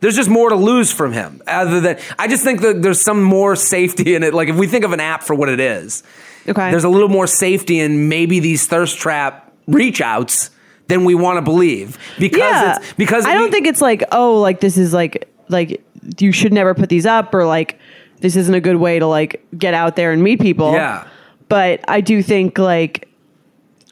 there's 0.00 0.16
just 0.16 0.28
more 0.30 0.48
to 0.50 0.56
lose 0.56 0.92
from 0.92 1.12
him. 1.12 1.40
Other 1.46 1.80
than 1.80 1.98
I 2.18 2.28
just 2.28 2.42
think 2.44 2.60
that 2.62 2.82
there's 2.82 3.00
some 3.00 3.22
more 3.22 3.56
safety 3.56 4.14
in 4.14 4.22
it. 4.22 4.34
Like 4.34 4.48
if 4.48 4.56
we 4.56 4.66
think 4.66 4.84
of 4.84 4.92
an 4.92 5.00
app 5.00 5.22
for 5.22 5.34
what 5.34 5.48
it 5.48 5.60
is, 5.60 6.02
Okay. 6.48 6.70
there's 6.70 6.84
a 6.84 6.88
little 6.88 7.08
more 7.08 7.26
safety 7.26 7.78
in 7.80 8.08
maybe 8.08 8.40
these 8.40 8.66
thirst 8.66 8.98
trap 8.98 9.52
reach 9.66 10.00
outs 10.00 10.50
than 10.88 11.04
we 11.04 11.14
want 11.16 11.36
to 11.38 11.42
believe 11.42 11.98
because 12.20 12.38
yeah 12.38 12.76
it's 12.76 12.92
because 12.92 13.26
i 13.26 13.34
don't 13.34 13.46
we- 13.46 13.50
think 13.50 13.66
it's 13.66 13.80
like 13.80 14.04
oh 14.12 14.40
like 14.40 14.60
this 14.60 14.78
is 14.78 14.92
like 14.92 15.28
like 15.48 15.84
you 16.20 16.30
should 16.30 16.52
never 16.52 16.72
put 16.74 16.88
these 16.88 17.04
up 17.04 17.34
or 17.34 17.44
like 17.44 17.76
this 18.20 18.36
isn't 18.36 18.54
a 18.54 18.60
good 18.60 18.76
way 18.76 18.98
to 18.98 19.06
like 19.06 19.44
get 19.56 19.74
out 19.74 19.96
there 19.96 20.12
and 20.12 20.22
meet 20.22 20.40
people 20.40 20.72
Yeah. 20.72 21.06
but 21.48 21.80
i 21.88 22.00
do 22.00 22.22
think 22.22 22.58
like 22.58 23.08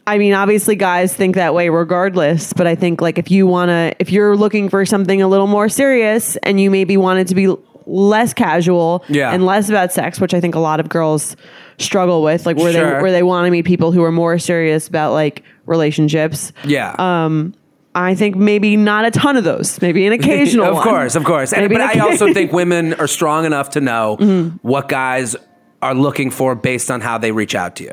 i 0.07 0.19
mean 0.19 0.35
obviously 0.35 0.77
guys 0.77 1.15
think 1.15 1.35
that 1.37 1.55
way 1.55 1.69
regardless 1.69 2.53
but 2.53 2.67
i 2.67 2.75
think 2.75 3.01
like 3.01 3.19
if 3.19 3.31
you 3.31 3.47
want 3.47 3.69
to 3.71 3.95
if 3.99 4.11
you're 4.11 4.37
looking 4.37 4.69
for 4.69 4.85
something 4.85 5.21
a 5.23 5.29
little 5.29 5.47
more 5.47 5.69
serious 5.69 6.37
and 6.43 6.61
you 6.61 6.71
maybe 6.71 6.97
want 6.97 7.19
it 7.21 7.29
to 7.29 7.35
be 7.35 7.55
less 7.87 8.33
casual 8.33 9.05
Yeah. 9.09 9.33
and 9.33 9.45
less 9.45 9.69
about 9.69 9.93
sex 9.93 10.21
which 10.21 10.33
i 10.35 10.41
think 10.41 10.55
a 10.55 10.59
lot 10.61 10.81
of 10.81 10.89
girls 10.89 11.37
struggle 11.79 12.23
with 12.23 12.47
like 12.47 12.57
where 12.57 12.73
Sure. 12.73 12.97
they 12.97 13.03
where 13.03 13.13
they 13.13 13.23
want 13.23 13.47
to 13.47 13.51
meet 13.51 13.65
people 13.67 13.93
who 13.93 14.03
are 14.05 14.13
more 14.13 14.39
serious 14.39 14.89
about 14.89 15.13
like 15.13 15.43
relationships 15.67 16.53
yeah. 16.65 16.95
Um, 16.99 17.55
I 17.95 18.15
think 18.15 18.35
maybe 18.37 18.77
not 18.77 19.05
a 19.05 19.11
ton 19.11 19.37
of 19.37 19.45
those. 19.45 19.81
Maybe 19.81 20.07
an 20.07 20.13
occasional. 20.21 20.65
One. 20.67 20.71
Of 20.73 20.77
one. 20.77 20.85
course, 20.89 21.15
of 21.15 21.25
course. 21.25 21.53
And, 21.53 21.71
but 21.71 21.81
I 21.81 22.01
also 22.01 22.33
think 22.33 22.53
women 22.53 22.95
are 22.95 23.07
strong 23.07 23.45
enough 23.45 23.71
to 23.71 23.81
know 23.81 24.17
Mm-hmm. 24.21 24.57
what 24.67 24.89
guys 24.89 25.37
are 25.83 25.95
looking 25.95 26.31
for 26.31 26.55
based 26.55 26.91
on 26.91 27.01
how 27.01 27.19
they 27.19 27.31
reach 27.33 27.55
out 27.55 27.77
to 27.77 27.85
you. 27.85 27.93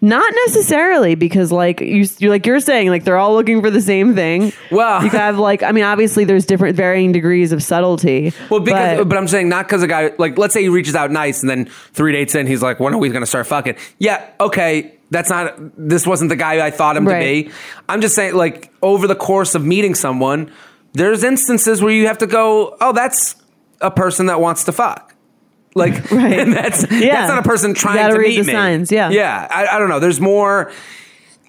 not 0.00 0.30
necessarily 0.46 1.14
because 1.14 1.52
like 1.52 1.80
you, 1.80 2.04
you 2.18 2.28
like 2.28 2.44
you're 2.46 2.58
saying 2.60 2.88
like 2.88 3.04
they're 3.04 3.16
all 3.16 3.34
looking 3.34 3.62
for 3.62 3.70
the 3.70 3.80
same 3.80 4.14
thing. 4.14 4.52
Well- 4.70 5.02
you 5.04 5.10
have 5.10 5.38
like 5.38 5.62
I 5.62 5.70
mean 5.72 5.84
obviously 5.84 6.24
there's 6.24 6.44
different 6.46 6.76
varying 6.76 7.12
degrees 7.12 7.52
of 7.52 7.62
subtlety. 7.62 8.32
Well, 8.50 8.60
because 8.60 8.98
but, 8.98 9.08
but, 9.08 9.18
I'm 9.18 9.28
saying 9.28 9.48
not 9.48 9.66
because 9.66 9.82
a 9.82 9.86
guy 9.86 10.10
like 10.18 10.36
let's 10.38 10.52
say 10.54 10.62
he 10.62 10.68
reaches 10.68 10.94
out 10.96 11.10
nice 11.12 11.40
and 11.42 11.48
then 11.50 11.66
three 11.92 12.12
dates 12.12 12.34
in 12.34 12.46
he's 12.46 12.62
like, 12.62 12.80
when 12.80 12.92
are 12.94 12.98
we 12.98 13.08
going 13.10 13.22
to 13.22 13.26
start 13.26 13.46
fucking? 13.46 13.76
Yeah, 13.98 14.28
okay, 14.40 14.94
that's 15.14 15.30
not. 15.30 15.54
This 15.78 16.06
wasn't 16.06 16.28
the 16.28 16.36
guy 16.36 16.64
I 16.66 16.70
thought 16.70 16.96
him 16.96 17.06
Right. 17.08 17.44
to 17.44 17.50
be. 17.50 17.54
I'm 17.88 18.00
just 18.02 18.14
saying, 18.14 18.34
like 18.34 18.70
over 18.82 19.06
the 19.06 19.14
course 19.14 19.54
of 19.54 19.64
meeting 19.64 19.94
someone, 19.94 20.50
there's 20.92 21.24
instances 21.24 21.80
where 21.80 21.92
you 21.92 22.06
have 22.08 22.18
to 22.18 22.26
go, 22.26 22.76
oh, 22.80 22.92
that's 22.92 23.36
a 23.80 23.90
person 23.90 24.26
that 24.26 24.40
wants 24.40 24.64
to 24.64 24.72
fuck. 24.72 25.14
Like, 25.74 26.10
Right. 26.10 26.46
that's 26.46 26.82
Yeah. 26.90 27.12
that's 27.12 27.28
not 27.30 27.38
a 27.38 27.48
person 27.48 27.74
trying 27.74 28.12
to 28.12 28.18
read 28.18 28.28
meet 28.28 28.40
the 28.42 28.46
me. 28.46 28.52
signs, 28.52 28.92
yeah. 28.92 29.10
yeah. 29.10 29.48
I, 29.50 29.66
I 29.74 29.78
don't 29.78 29.88
know. 29.88 29.98
There's 30.00 30.20
more. 30.20 30.70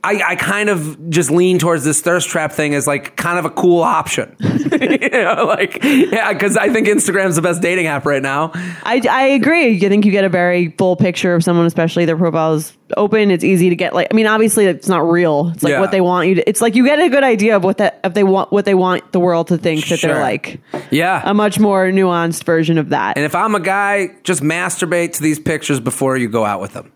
I, 0.06 0.22
I 0.32 0.36
kind 0.36 0.70
of 0.70 1.10
just 1.10 1.32
lean 1.32 1.58
towards 1.60 1.84
this 1.84 2.00
thirst 2.02 2.30
trap 2.30 2.52
thing 2.52 2.76
as 2.76 2.86
like 2.86 3.16
kind 3.16 3.40
of 3.40 3.46
a 3.46 3.50
cool 3.50 3.82
option. 3.82 4.36
you 4.40 5.10
know, 5.10 5.46
like 5.48 5.84
yeah, 5.84 6.32
because 6.32 6.58
I 6.58 6.72
think 6.72 6.88
Instagram's 6.88 7.36
the 7.36 7.42
best 7.42 7.62
dating 7.62 7.88
app 7.88 8.06
right 8.06 8.22
now. 8.22 8.52
I, 8.84 9.02
I 9.10 9.24
agree. 9.28 9.76
I 9.84 9.90
think 9.90 10.06
you 10.06 10.12
get 10.12 10.24
a 10.24 10.30
very 10.30 10.70
full 10.78 10.96
picture 10.96 11.34
of 11.34 11.44
someone, 11.44 11.66
especially 11.66 12.06
their 12.06 12.18
profile 12.18 12.54
is 12.54 12.78
open. 12.98 13.32
It's 13.32 13.44
easy 13.44 13.70
to 13.70 13.76
get 13.76 13.94
like. 13.96 14.08
I 14.12 14.14
mean, 14.16 14.28
obviously, 14.28 14.66
it's 14.66 14.88
not 14.88 15.10
real. 15.10 15.50
It's 15.54 15.64
like 15.64 15.72
Yeah. 15.72 15.80
what 15.80 15.92
they 15.92 16.02
want 16.02 16.28
you 16.30 16.36
to. 16.36 16.48
It's 16.48 16.62
like 16.62 16.76
you 16.76 16.86
get 16.86 17.00
a 17.00 17.10
good 17.10 17.24
idea 17.24 17.56
of 17.56 17.64
what 17.64 17.78
that 17.80 18.00
if 18.04 18.14
they 18.14 18.24
want 18.24 18.52
what 18.52 18.66
they 18.66 18.76
want 18.76 19.12
the 19.12 19.20
world 19.20 19.48
to 19.48 19.58
think 19.58 19.88
that 19.88 20.00
Sure. 20.00 20.14
they're 20.14 20.22
like. 20.22 20.60
Yeah. 20.92 21.22
A 21.26 21.34
much 21.34 21.60
more 21.60 21.86
nuanced 21.88 22.44
version 22.44 22.78
of 22.78 22.90
that. 22.90 23.18
and 23.18 23.26
if 23.26 23.34
I'm 23.34 23.56
a 23.56 23.60
guy, 23.60 24.10
just 24.24 24.44
masturbate 24.44 25.14
to 25.14 25.24
these 25.24 25.40
pictures 25.40 25.80
before 25.80 26.16
you 26.18 26.30
go 26.30 26.46
out 26.46 26.62
with 26.62 26.74
them. 26.74 26.92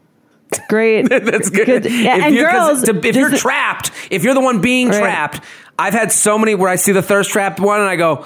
Great. 0.68 1.04
That's 1.10 1.50
good. 1.50 1.86
Yeah, 1.86 2.18
If 2.18 2.24
and 2.24 2.36
you- 2.36 2.46
'cause 2.46 2.84
girls, 2.84 3.02
to- 3.02 3.08
if 3.08 3.16
you're 3.16 3.32
trapped, 3.38 3.92
if 4.10 4.24
you're 4.24 4.34
the 4.34 4.42
one 4.42 4.62
being 4.62 4.90
Right. 4.90 5.00
trapped, 5.02 5.42
I've 5.78 5.94
had 5.94 6.12
so 6.12 6.38
many 6.38 6.56
where 6.56 6.70
I 6.70 6.76
see 6.76 6.92
the 6.92 7.02
thirst 7.02 7.30
trap 7.32 7.60
one 7.60 7.80
and 7.80 7.90
I 7.90 7.96
go, 7.96 8.26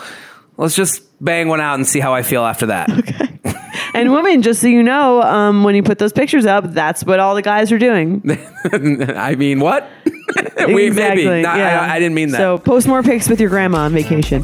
let's 0.58 0.76
just 0.76 1.02
bang 1.24 1.48
one 1.48 1.62
out 1.62 1.76
and 1.76 1.86
see 1.88 2.00
how 2.00 2.14
I 2.14 2.22
feel 2.24 2.44
after 2.44 2.68
that. 2.68 2.90
Okay. 3.46 4.00
and 4.00 4.12
women, 4.14 4.42
just 4.42 4.62
so 4.62 4.68
you 4.68 4.82
know, 4.82 5.22
um, 5.24 5.64
when 5.64 5.76
you 5.76 5.84
put 5.84 5.98
those 6.00 6.14
pictures 6.14 6.46
up, 6.46 6.74
that's 6.74 7.04
what 7.04 7.20
all 7.20 7.36
the 7.36 7.42
guys 7.42 7.72
are 7.72 7.78
doing. 7.78 8.22
I 8.72 9.36
mean, 9.36 9.60
what? 9.60 9.88
we 10.68 10.90
maybe. 10.90 11.26
No, 11.26 11.50
I, 11.50 11.96
I 11.96 12.00
didn't 12.00 12.16
mean 12.16 12.30
that. 12.32 12.38
So 12.38 12.58
post 12.58 12.88
more 12.88 13.04
pics 13.04 13.28
with 13.30 13.40
your 13.42 13.50
grandma 13.50 13.80
on 13.80 13.94
vacation. 13.94 14.44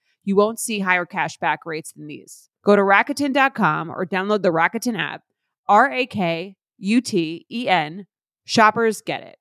You 0.23 0.35
won't 0.35 0.59
see 0.59 0.79
higher 0.79 1.05
cashback 1.05 1.57
rates 1.65 1.91
than 1.93 2.07
these. 2.07 2.49
Go 2.63 2.75
to 2.75 2.81
Rakuten.com 2.81 3.89
or 3.89 4.05
download 4.05 4.43
the 4.43 4.51
Rakuten 4.51 4.97
app. 4.97 5.23
R 5.67 5.91
A 5.91 6.05
K 6.05 6.55
U 6.77 7.01
T 7.01 7.45
E 7.51 7.67
N. 7.67 8.05
Shoppers 8.45 9.01
get 9.01 9.23
it. 9.23 9.37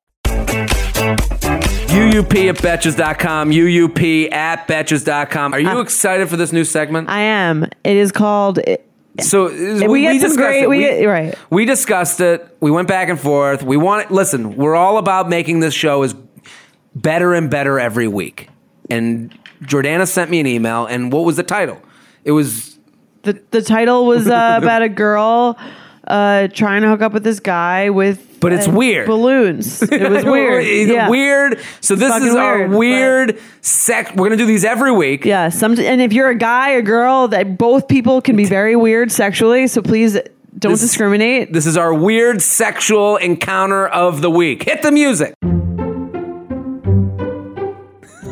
UUP 1.91 2.49
at 2.49 2.57
Betches.com, 2.59 3.51
UUP 3.51 4.33
at 4.33 4.69
Betches.com. 4.69 5.55
Are 5.55 5.61
you 5.61 5.81
excited 5.81 6.29
for 6.29 6.37
this 6.37 6.53
new 6.53 6.65
segment? 6.65 7.09
I 7.09 7.21
am. 7.21 7.65
It 7.85 7.97
is 7.97 8.13
called. 8.13 8.59
It, 8.59 8.87
So 9.21 9.47
uh, 9.47 9.89
we 9.89 10.03
get 10.03 10.21
some 10.21 10.31
discussed 10.31 10.37
great- 10.37 10.63
it. 10.63 10.69
we 10.69 10.79
get- 10.79 11.05
right. 11.07 11.35
We 11.51 11.65
discussed 11.65 12.21
it. 12.21 12.57
We 12.61 12.71
went 12.71 12.87
back 12.89 13.09
and 13.09 13.19
forth. 13.19 13.63
We 13.63 13.77
want 13.77 14.11
listen. 14.11 14.57
We're 14.57 14.77
all 14.77 14.99
about 14.99 15.29
making 15.29 15.61
this 15.61 15.75
show 15.75 16.03
is 16.05 16.15
better 16.95 17.35
and 17.35 17.51
better 17.51 17.81
every 17.81 18.09
week. 18.09 18.49
And 18.89 19.37
Jordana 19.63 20.07
sent 20.09 20.31
me 20.31 20.41
an 20.41 20.47
email. 20.47 20.87
And 20.87 21.13
what 21.13 21.25
was 21.25 21.37
the 21.37 21.43
title? 21.43 21.81
It 22.25 22.33
was 22.33 22.79
the 23.23 23.41
the 23.51 23.63
title 23.63 24.07
was 24.07 24.27
uh, 24.29 24.59
about 24.63 24.83
a 24.83 24.89
girl 24.89 25.59
uh, 26.07 26.49
trying 26.49 26.83
to 26.83 26.89
hook 26.89 27.03
up 27.03 27.13
with 27.13 27.25
this 27.25 27.41
guy 27.41 27.91
with. 27.91 28.27
But 28.41 28.55
it's 28.55 28.67
uh, 28.69 28.73
weird. 28.73 29.07
Balloons. 29.07 29.83
It 29.83 30.11
was 30.11 30.25
weird. 30.37 30.65
Yeah. 30.89 31.11
weird. 31.11 31.61
So 31.83 31.95
this 31.95 32.23
is 32.23 32.35
our 32.35 32.67
weird, 32.69 32.71
weird 32.71 33.41
sec. 33.61 34.17
We're 34.17 34.27
gonna 34.27 34.39
do 34.39 34.47
these 34.47 34.65
every 34.65 34.93
week. 34.93 35.25
Yeah. 35.27 35.51
Some 35.51 35.79
and 35.79 36.01
if 36.01 36.13
you're 36.15 36.31
a 36.31 36.35
guy 36.35 36.73
or 36.73 36.83
girl, 36.83 37.29
that 37.29 37.59
both 37.59 37.87
people 37.87 38.23
can 38.23 38.37
be 38.37 38.47
very 38.47 38.77
weird 38.77 39.13
sexually. 39.13 39.67
So 39.67 39.83
please 39.83 40.15
don't 40.59 40.73
This- 40.73 40.81
discriminate. 40.81 41.53
This 41.53 41.67
is 41.67 41.77
our 41.77 41.93
weird 41.93 42.41
sexual 42.41 43.17
encounter 43.19 43.87
of 43.87 44.23
the 44.23 44.31
week. 44.31 44.63
Hit 44.63 44.81
the 44.83 44.91
music. 44.91 45.35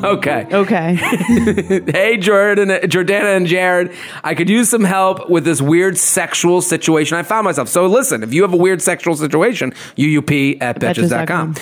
Okay. 0.04 0.46
Okay. 0.50 0.98
Hey, 1.98 2.16
Jordan, 2.16 2.68
Jordana, 2.68 3.36
and 3.36 3.46
Jared. 3.46 3.94
I 4.22 4.34
could 4.34 4.48
use 4.48 4.68
some 4.68 4.84
help 4.84 5.28
with 5.28 5.44
this 5.44 5.60
weird 5.60 5.98
sexual 5.98 6.60
situation 6.60 7.16
I 7.16 7.22
found 7.22 7.44
myself. 7.44 7.68
So, 7.68 7.86
listen, 7.86 8.22
if 8.22 8.32
you 8.32 8.42
have 8.42 8.52
a 8.52 8.56
weird 8.56 8.80
sexual 8.82 9.16
situation, 9.16 9.72
UUP 9.96 10.58
at 10.60 10.78
Betches.com. 10.80 11.54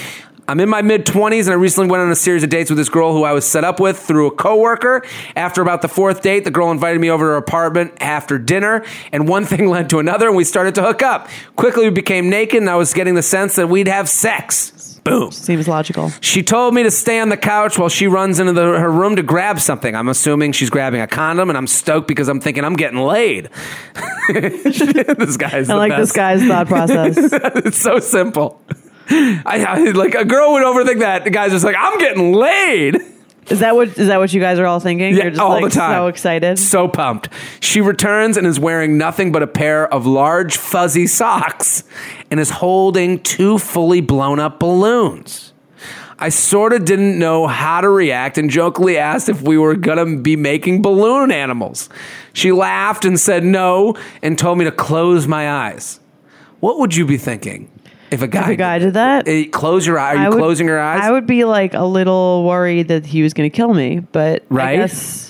I'm 0.48 0.60
in 0.60 0.68
my 0.68 0.80
mid 0.82 1.04
20s 1.06 1.40
and 1.40 1.50
I 1.50 1.54
recently 1.54 1.90
went 1.90 2.02
on 2.02 2.10
a 2.10 2.14
series 2.16 2.44
of 2.44 2.50
dates 2.50 2.70
with 2.70 2.76
this 2.76 2.88
girl 2.88 3.12
who 3.12 3.24
I 3.24 3.32
was 3.32 3.44
set 3.44 3.64
up 3.64 3.80
with 3.80 3.98
through 3.98 4.28
a 4.28 4.30
coworker. 4.30 5.04
After 5.34 5.60
about 5.60 5.82
the 5.82 5.88
fourth 5.88 6.22
date, 6.22 6.44
the 6.44 6.52
girl 6.52 6.70
invited 6.70 7.00
me 7.00 7.10
over 7.10 7.24
to 7.24 7.30
her 7.30 7.36
apartment 7.36 7.94
after 8.00 8.38
dinner, 8.38 8.84
and 9.12 9.26
one 9.26 9.44
thing 9.46 9.68
led 9.68 9.90
to 9.90 9.98
another, 9.98 10.28
and 10.28 10.36
we 10.36 10.44
started 10.44 10.74
to 10.76 10.82
hook 10.82 11.02
up. 11.02 11.28
Quickly, 11.56 11.84
we 11.84 11.90
became 11.90 12.30
naked, 12.30 12.60
and 12.60 12.70
I 12.70 12.76
was 12.76 12.94
getting 12.94 13.14
the 13.14 13.22
sense 13.22 13.56
that 13.56 13.68
we'd 13.68 13.88
have 13.88 14.08
sex. 14.08 14.72
Boom. 15.06 15.30
Seems 15.30 15.68
logical. 15.68 16.10
She 16.20 16.42
told 16.42 16.74
me 16.74 16.82
to 16.82 16.90
stay 16.90 17.20
on 17.20 17.28
the 17.28 17.36
couch 17.36 17.78
while 17.78 17.88
she 17.88 18.06
runs 18.06 18.38
into 18.40 18.52
the, 18.52 18.62
her 18.62 18.90
room 18.90 19.16
to 19.16 19.22
grab 19.22 19.60
something. 19.60 19.94
I'm 19.94 20.08
assuming 20.08 20.52
she's 20.52 20.70
grabbing 20.70 21.00
a 21.00 21.06
condom, 21.06 21.48
and 21.48 21.56
I'm 21.56 21.66
stoked 21.66 22.08
because 22.08 22.28
I'm 22.28 22.40
thinking 22.40 22.64
I'm 22.64 22.74
getting 22.76 22.98
laid. 22.98 23.50
this 24.28 25.36
guy's 25.36 25.70
I 25.70 25.74
like 25.74 25.90
best. 25.92 26.00
this 26.00 26.12
guy's 26.12 26.42
thought 26.46 26.66
process. 26.68 27.16
it's 27.18 27.78
so 27.78 27.98
simple. 27.98 28.60
I, 29.08 29.64
I 29.68 29.78
like 29.92 30.14
a 30.14 30.24
girl 30.24 30.52
would 30.54 30.62
overthink 30.64 30.98
that. 31.00 31.24
The 31.24 31.30
guy's 31.30 31.52
just 31.52 31.64
like, 31.64 31.76
I'm 31.78 31.98
getting 31.98 32.32
laid. 32.32 33.00
Is 33.48 33.60
that 33.60 33.76
what 33.76 33.96
is 33.96 34.08
that 34.08 34.18
what 34.18 34.32
you 34.32 34.40
guys 34.40 34.58
are 34.58 34.66
all 34.66 34.80
thinking? 34.80 35.14
Yeah, 35.14 35.22
You're 35.24 35.30
just 35.30 35.40
all 35.40 35.50
like 35.50 35.64
the 35.64 35.70
time. 35.70 35.98
so 36.00 36.06
excited. 36.08 36.58
So 36.58 36.88
pumped. 36.88 37.28
She 37.60 37.80
returns 37.80 38.36
and 38.36 38.46
is 38.46 38.58
wearing 38.58 38.98
nothing 38.98 39.30
but 39.30 39.42
a 39.42 39.46
pair 39.46 39.92
of 39.92 40.04
large 40.06 40.56
fuzzy 40.56 41.06
socks 41.06 41.84
and 42.30 42.40
is 42.40 42.50
holding 42.50 43.20
two 43.22 43.58
fully 43.58 44.00
blown 44.00 44.40
up 44.40 44.58
balloons. 44.58 45.52
I 46.18 46.30
sort 46.30 46.72
of 46.72 46.84
didn't 46.86 47.18
know 47.18 47.46
how 47.46 47.82
to 47.82 47.90
react 47.90 48.38
and 48.38 48.48
jokingly 48.48 48.96
asked 48.96 49.28
if 49.28 49.42
we 49.42 49.58
were 49.58 49.74
going 49.76 49.98
to 49.98 50.20
be 50.22 50.34
making 50.34 50.80
balloon 50.80 51.30
animals. 51.30 51.90
She 52.32 52.52
laughed 52.52 53.04
and 53.04 53.20
said 53.20 53.44
no 53.44 53.94
and 54.22 54.38
told 54.38 54.56
me 54.58 54.64
to 54.64 54.72
close 54.72 55.28
my 55.28 55.50
eyes. 55.50 56.00
What 56.60 56.78
would 56.78 56.96
you 56.96 57.04
be 57.04 57.18
thinking 57.18 57.70
if 58.10 58.22
a 58.22 58.26
guy, 58.28 58.42
If 58.44 58.48
a 58.48 58.56
guy 58.56 58.78
did 58.78 58.94
that? 58.94 59.26
Eh, 59.28 59.46
close 59.50 59.86
your 59.86 59.98
eyes. 59.98 60.16
Are 60.18 60.22
you 60.24 60.28
would- 60.30 60.38
closing 60.38 60.66
your 60.66 60.80
eyes? 60.80 61.00
I 61.02 61.10
would 61.10 61.26
be 61.26 61.44
like 61.44 61.74
a 61.74 61.84
little 61.84 62.44
worried 62.44 62.88
that 62.88 63.04
he 63.06 63.22
was 63.22 63.34
going 63.34 63.50
to 63.50 63.54
kill 63.56 63.72
me, 63.74 64.00
but 64.12 64.44
Right? 64.48 64.74
I 64.74 64.76
guess. 64.76 65.24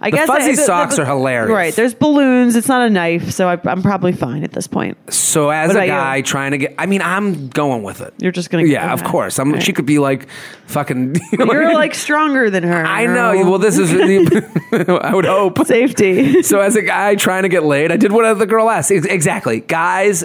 I 0.00 0.10
The 0.10 0.16
guess 0.18 0.26
fuzzy 0.26 0.50
I- 0.50 0.54
socks 0.54 0.98
are 0.98 1.06
hilarious. 1.06 1.50
Right. 1.50 1.74
There's 1.74 1.94
balloons. 1.94 2.56
It's 2.56 2.68
not 2.68 2.86
a 2.86 2.90
knife, 2.90 3.30
so 3.30 3.48
I, 3.48 3.58
I'm 3.64 3.80
probably 3.82 4.12
fine 4.12 4.44
at 4.44 4.52
this 4.52 4.66
point. 4.66 4.98
So 5.10 5.48
as 5.48 5.74
a 5.74 5.80
you? 5.80 5.86
guy 5.86 6.20
trying 6.20 6.50
to 6.50 6.58
get, 6.58 6.74
I 6.76 6.84
mean, 6.84 7.00
I'm 7.00 7.48
going 7.48 7.82
with 7.82 8.02
it. 8.02 8.12
You're 8.18 8.30
just 8.32 8.50
gonna. 8.50 8.64
Yeah, 8.64 8.92
of 8.92 9.00
okay. 9.00 9.10
course. 9.10 9.38
I'm. 9.38 9.52
Right. 9.52 9.62
She 9.62 9.72
could 9.72 9.86
be 9.86 9.98
like, 9.98 10.28
fucking. 10.66 11.14
you 11.32 11.38
know, 11.38 11.50
You're 11.50 11.72
like 11.72 11.94
stronger 11.94 12.50
than 12.50 12.64
her. 12.64 12.84
I 12.84 13.06
know. 13.06 13.48
Well, 13.48 13.58
this 13.58 13.78
is. 13.78 13.94
I 14.72 15.14
would 15.14 15.24
hope. 15.24 15.64
safety. 15.66 16.42
So 16.42 16.60
as 16.60 16.76
a 16.76 16.82
guy 16.82 17.14
trying 17.14 17.44
to 17.44 17.48
get 17.48 17.62
laid, 17.64 17.90
I 17.90 17.96
did 17.96 18.12
what 18.12 18.34
the 18.38 18.44
girl 18.46 18.68
asked. 18.68 18.90
Exactly, 18.90 19.60
guys. 19.60 20.22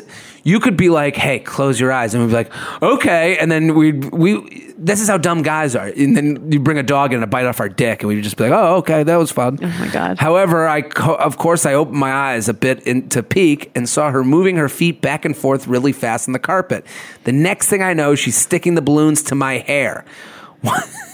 You 0.50 0.60
could 0.60 0.76
be 0.76 0.90
like, 0.90 1.16
"Hey, 1.16 1.38
close 1.40 1.80
your 1.80 1.92
eyes," 1.92 2.14
and 2.16 2.24
we'd 2.24 2.30
be 2.30 2.34
like, 2.34 2.52
"Okay," 2.82 3.38
and 3.38 3.52
then 3.52 3.76
we 3.76 3.92
we. 3.92 4.66
This 4.82 5.02
is 5.02 5.08
how 5.08 5.18
dumb 5.18 5.42
guys 5.44 5.76
are. 5.76 5.88
And 5.88 6.16
then 6.18 6.52
you 6.52 6.60
bring 6.60 6.78
a 6.78 6.84
dog 6.84 7.12
in 7.12 7.16
and 7.16 7.24
a 7.24 7.28
bite 7.28 7.46
off 7.46 7.60
our 7.60 7.70
dick, 7.70 8.02
and 8.02 8.08
we'd 8.08 8.24
just 8.24 8.38
be 8.38 8.46
like, 8.46 8.54
"Oh, 8.54 8.78
okay, 8.78 9.04
that 9.04 9.18
was 9.18 9.32
fun." 9.32 9.60
Oh 9.62 9.68
my 9.80 9.88
God. 9.90 10.18
However, 10.18 10.68
I 10.68 10.82
co- 10.82 11.16
of 11.16 11.38
course 11.38 11.66
I 11.68 11.74
opened 11.76 11.98
my 11.98 12.12
eyes 12.12 12.50
a 12.50 12.54
bit 12.54 12.82
in, 12.88 13.10
to 13.10 13.22
peek 13.22 13.70
and 13.76 13.88
saw 13.88 14.10
her 14.10 14.24
moving 14.24 14.56
her 14.56 14.70
feet 14.70 15.02
back 15.02 15.24
and 15.24 15.38
forth 15.38 15.68
really 15.68 15.92
fast 15.92 16.28
on 16.28 16.34
the 16.34 16.40
carpet. 16.40 16.84
The 17.26 17.32
next 17.32 17.68
thing 17.68 17.84
I 17.84 17.94
know, 17.94 18.16
she's 18.16 18.38
sticking 18.38 18.74
the 18.74 18.82
balloons 18.82 19.22
to 19.24 19.36
my 19.36 19.60
hair. 19.60 20.04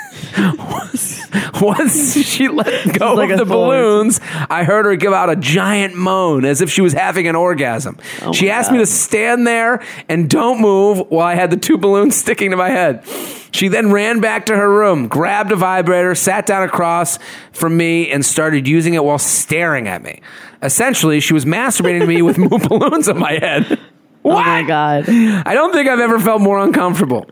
Once, 0.58 1.22
once 1.62 2.18
she 2.26 2.48
let 2.48 2.98
go 2.98 3.14
like 3.14 3.30
of 3.30 3.40
the 3.40 3.46
balloons, 3.46 4.20
I 4.50 4.64
heard 4.64 4.86
her 4.86 4.96
give 4.96 5.14
out 5.14 5.30
a 5.30 5.36
giant 5.36 5.96
moan 5.96 6.46
as 6.46 6.62
if 6.62 6.70
she 6.70 6.82
was 6.82 6.94
having 6.94 7.28
an 7.28 7.36
orgasm. 7.36 7.98
Oh 8.22 8.34
she 8.34 8.50
Oh 8.50 8.52
my 8.52 8.58
asked 8.58 8.72
me 8.72 8.78
to 8.80 8.86
stand 8.86 9.48
there 9.48 9.84
and 10.10 10.30
don't 10.30 10.62
move 10.62 11.00
while 11.10 11.26
I 11.26 11.36
had 11.36 11.52
the 11.52 11.58
two 11.58 11.78
balloons 11.78 12.16
sticking 12.26 12.52
to 12.52 12.58
my 12.58 12.70
head. 12.70 13.04
She 13.52 13.70
then 13.70 13.92
ran 13.92 14.20
back 14.20 14.48
to 14.48 14.56
her 14.56 14.70
room, 14.70 15.08
grabbed 15.08 15.52
a 15.52 15.56
vibrator, 15.56 16.14
sat 16.14 16.46
down 16.46 16.64
across 16.64 17.18
from 17.54 17.78
me, 17.78 18.12
and 18.12 18.26
started 18.26 18.68
using 18.68 18.96
it 18.96 19.04
while 19.04 19.18
staring 19.18 19.88
at 19.88 20.04
me. 20.04 20.22
Essentially, 20.62 21.22
she 21.22 21.34
was 21.34 21.46
masturbating 21.46 22.02
to 22.02 22.08
me 22.08 22.22
with 22.22 22.36
balloons 22.68 23.08
on 23.08 23.18
my 23.18 23.34
head. 23.34 23.80
Oh 24.26 24.34
my 24.34 24.64
god. 24.64 25.06
I 25.08 25.54
don't 25.54 25.72
think 25.72 25.88
I've 25.88 26.00
ever 26.00 26.20
felt 26.20 26.42
more 26.42 26.60
uncomfortable. 26.60 27.30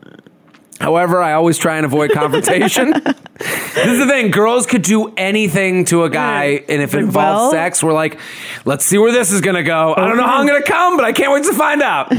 However, 0.83 1.21
I 1.21 1.31
always 1.33 1.57
try 1.57 1.77
and 1.77 1.85
avoid 1.85 2.11
confrontation. 2.11 2.91
this 3.37 3.87
is 3.87 3.99
the 3.99 4.05
thing: 4.05 4.31
girls 4.31 4.65
could 4.65 4.81
do 4.81 5.13
anything 5.15 5.85
to 5.85 6.03
a 6.03 6.09
guy, 6.09 6.61
and 6.67 6.81
if 6.81 6.93
it 6.93 6.97
Like, 6.97 7.05
involves 7.05 7.39
well- 7.43 7.51
sex, 7.51 7.81
we're 7.81 7.93
like, 7.93 8.19
"Let's 8.65 8.83
see 8.85 8.97
where 8.97 9.13
this 9.13 9.31
is 9.31 9.39
going 9.39 9.55
to 9.55 9.63
go." 9.63 9.93
I 9.95 10.05
don't 10.07 10.17
know 10.17 10.27
how 10.27 10.39
I'm 10.41 10.45
going 10.45 10.61
to 10.61 10.67
come, 10.69 10.97
but 10.97 11.05
I 11.05 11.13
can't 11.13 11.31
wait 11.31 11.45
to 11.45 11.53
find 11.53 11.81
out. 11.81 12.11
Um, 12.11 12.17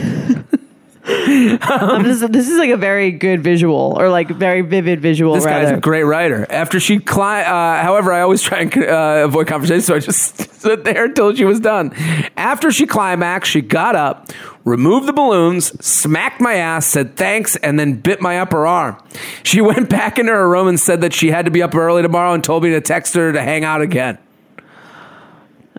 this, 2.02 2.20
this 2.30 2.48
is 2.48 2.56
like 2.56 2.70
a 2.70 2.78
very 2.78 3.10
good 3.10 3.42
visual, 3.42 3.94
or 3.98 4.08
like 4.08 4.30
very 4.30 4.62
vivid 4.62 5.00
visual. 5.00 5.34
This 5.34 5.44
guy's 5.44 5.70
a 5.70 5.76
great 5.76 6.04
writer. 6.04 6.46
After 6.48 6.80
she 6.80 6.98
cli- 7.00 7.42
uh, 7.44 7.82
however, 7.82 8.12
I 8.12 8.22
always 8.22 8.40
try 8.40 8.60
and 8.60 8.74
uh, 8.78 9.24
avoid 9.26 9.46
conversation, 9.46 9.82
so 9.82 9.94
I 9.94 9.98
just 9.98 10.40
stood 10.60 10.84
there 10.84 11.04
until 11.04 11.34
she 11.34 11.44
was 11.44 11.60
done. 11.60 11.92
After 12.38 12.72
she 12.72 12.86
climaxed, 12.86 13.50
she 13.52 13.60
got 13.60 13.94
up, 13.94 14.32
removed 14.64 15.06
the 15.06 15.12
balloons, 15.12 15.66
smacked 15.84 16.40
my 16.40 16.54
ass, 16.54 16.86
said 16.86 17.16
thanks, 17.16 17.56
and 17.56 17.78
then 17.78 17.94
bit 17.94 18.20
my 18.20 18.38
upper 18.38 18.66
arm. 18.66 18.96
She 19.42 19.60
went 19.62 19.88
back 19.88 20.18
into 20.18 20.32
her 20.32 20.48
room 20.48 20.68
and 20.68 20.80
said 20.80 21.00
that 21.02 21.12
she 21.12 21.30
had 21.30 21.44
to 21.44 21.50
be 21.50 21.62
up 21.62 21.74
early 21.74 22.02
tomorrow 22.02 22.32
and 22.32 22.42
told 22.42 22.62
me 22.62 22.70
to 22.70 22.80
text 22.80 23.14
her 23.14 23.32
to 23.32 23.42
hang 23.42 23.64
out 23.64 23.82
again. 23.82 24.18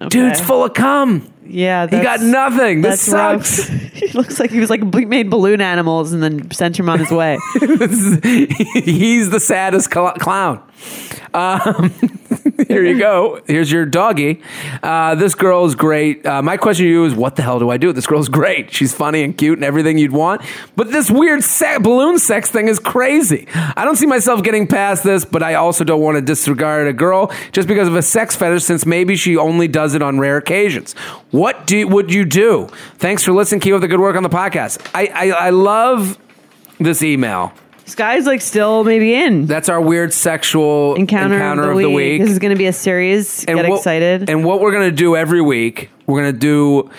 Dude's 0.09 0.41
full 0.41 0.65
of 0.65 0.73
cum. 0.73 1.31
Yeah, 1.47 1.87
He 1.87 2.01
got 2.01 2.21
nothing. 2.21 2.81
This 2.81 3.01
sucks. 3.01 3.67
he 3.93 4.07
looks 4.09 4.39
like 4.39 4.51
he 4.51 4.59
was 4.59 4.69
like 4.69 4.81
made 4.83 5.29
balloon 5.29 5.61
animals 5.61 6.11
and 6.13 6.21
then 6.23 6.49
sent 6.51 6.77
him 6.79 6.89
on 6.89 6.99
his 6.99 7.11
way. 7.11 7.37
Is- 7.61 8.19
he's 8.83 9.29
the 9.29 9.39
saddest 9.39 9.91
cl- 9.93 10.13
clown. 10.13 10.61
Um, 11.33 11.89
here 12.67 12.83
you 12.85 12.97
go. 12.97 13.41
Here's 13.47 13.69
your 13.71 13.85
doggy. 13.85 14.41
Uh, 14.83 15.15
this 15.15 15.35
girl 15.35 15.65
is 15.65 15.75
great. 15.75 16.25
Uh, 16.25 16.41
my 16.41 16.55
question 16.57 16.85
to 16.85 16.89
you 16.89 17.05
is, 17.05 17.13
what 17.15 17.35
the 17.35 17.41
hell 17.41 17.59
do 17.59 17.69
I 17.69 17.77
do? 17.77 17.91
This 17.91 18.07
girl's 18.07 18.29
great. 18.29 18.71
She's 18.73 18.93
funny 18.93 19.21
and 19.23 19.37
cute 19.37 19.57
and 19.57 19.65
everything 19.65 19.97
you'd 19.97 20.11
want. 20.13 20.41
But 20.75 20.91
this 20.91 21.09
weird 21.11 21.43
se- 21.43 21.79
balloon 21.79 22.19
sex 22.19 22.49
thing 22.51 22.67
is 22.69 22.79
crazy. 22.79 23.47
I 23.53 23.83
don't 23.83 23.95
see 23.97 24.05
myself 24.05 24.43
getting 24.43 24.67
past 24.67 25.03
this, 25.03 25.25
but 25.25 25.43
I 25.43 25.55
also 25.55 25.83
don't 25.83 26.01
want 26.01 26.15
to 26.15 26.21
disregard 26.21 26.87
a 26.87 26.93
girl 26.93 27.33
just 27.51 27.67
because 27.67 27.87
of 27.89 27.95
a 27.95 28.01
sex 28.01 28.35
fetish, 28.35 28.63
since 28.63 28.85
maybe 28.85 29.15
she 29.17 29.35
only 29.35 29.67
does 29.67 29.93
it 29.93 30.01
on 30.01 30.19
rare 30.19 30.37
occasions. 30.37 30.95
What 31.35 31.67
do 31.67 31.85
would 31.85 32.13
you 32.13 32.23
do? 32.23 32.69
Thanks 32.97 33.21
for 33.21 33.33
listening. 33.33 33.59
Keep 33.59 33.73
up 33.73 33.81
the 33.81 33.89
good 33.89 33.99
work 33.99 34.15
on 34.15 34.23
the 34.23 34.29
podcast. 34.29 34.79
I, 34.93 35.07
I, 35.07 35.47
I 35.47 35.49
love 35.49 36.17
this 36.79 37.03
email. 37.03 37.51
this 37.83 37.93
guy's 37.93 38.25
like 38.25 38.39
still 38.39 38.85
maybe 38.85 39.13
in 39.13 39.45
That's 39.45 39.67
our 39.67 39.81
weird 39.81 40.13
sexual 40.13 40.95
encounter, 40.95 41.35
encounter, 41.35 41.71
of, 41.71 41.77
the, 41.77 41.89
week. 41.89 42.21
This 42.21 42.31
is 42.31 42.39
going 42.39 42.53
to 42.53 42.57
be 42.57 42.67
a 42.67 42.73
series. 42.73 43.43
Get 43.43 43.57
what, 43.57 43.79
excited. 43.79 44.29
And 44.29 44.45
what 44.45 44.61
we're 44.61 44.71
gonna 44.71 44.91
do 44.91 45.17
every 45.17 45.41
week, 45.41 45.89
we're 46.05 46.21
gonna 46.21 46.31
do, 46.31 46.89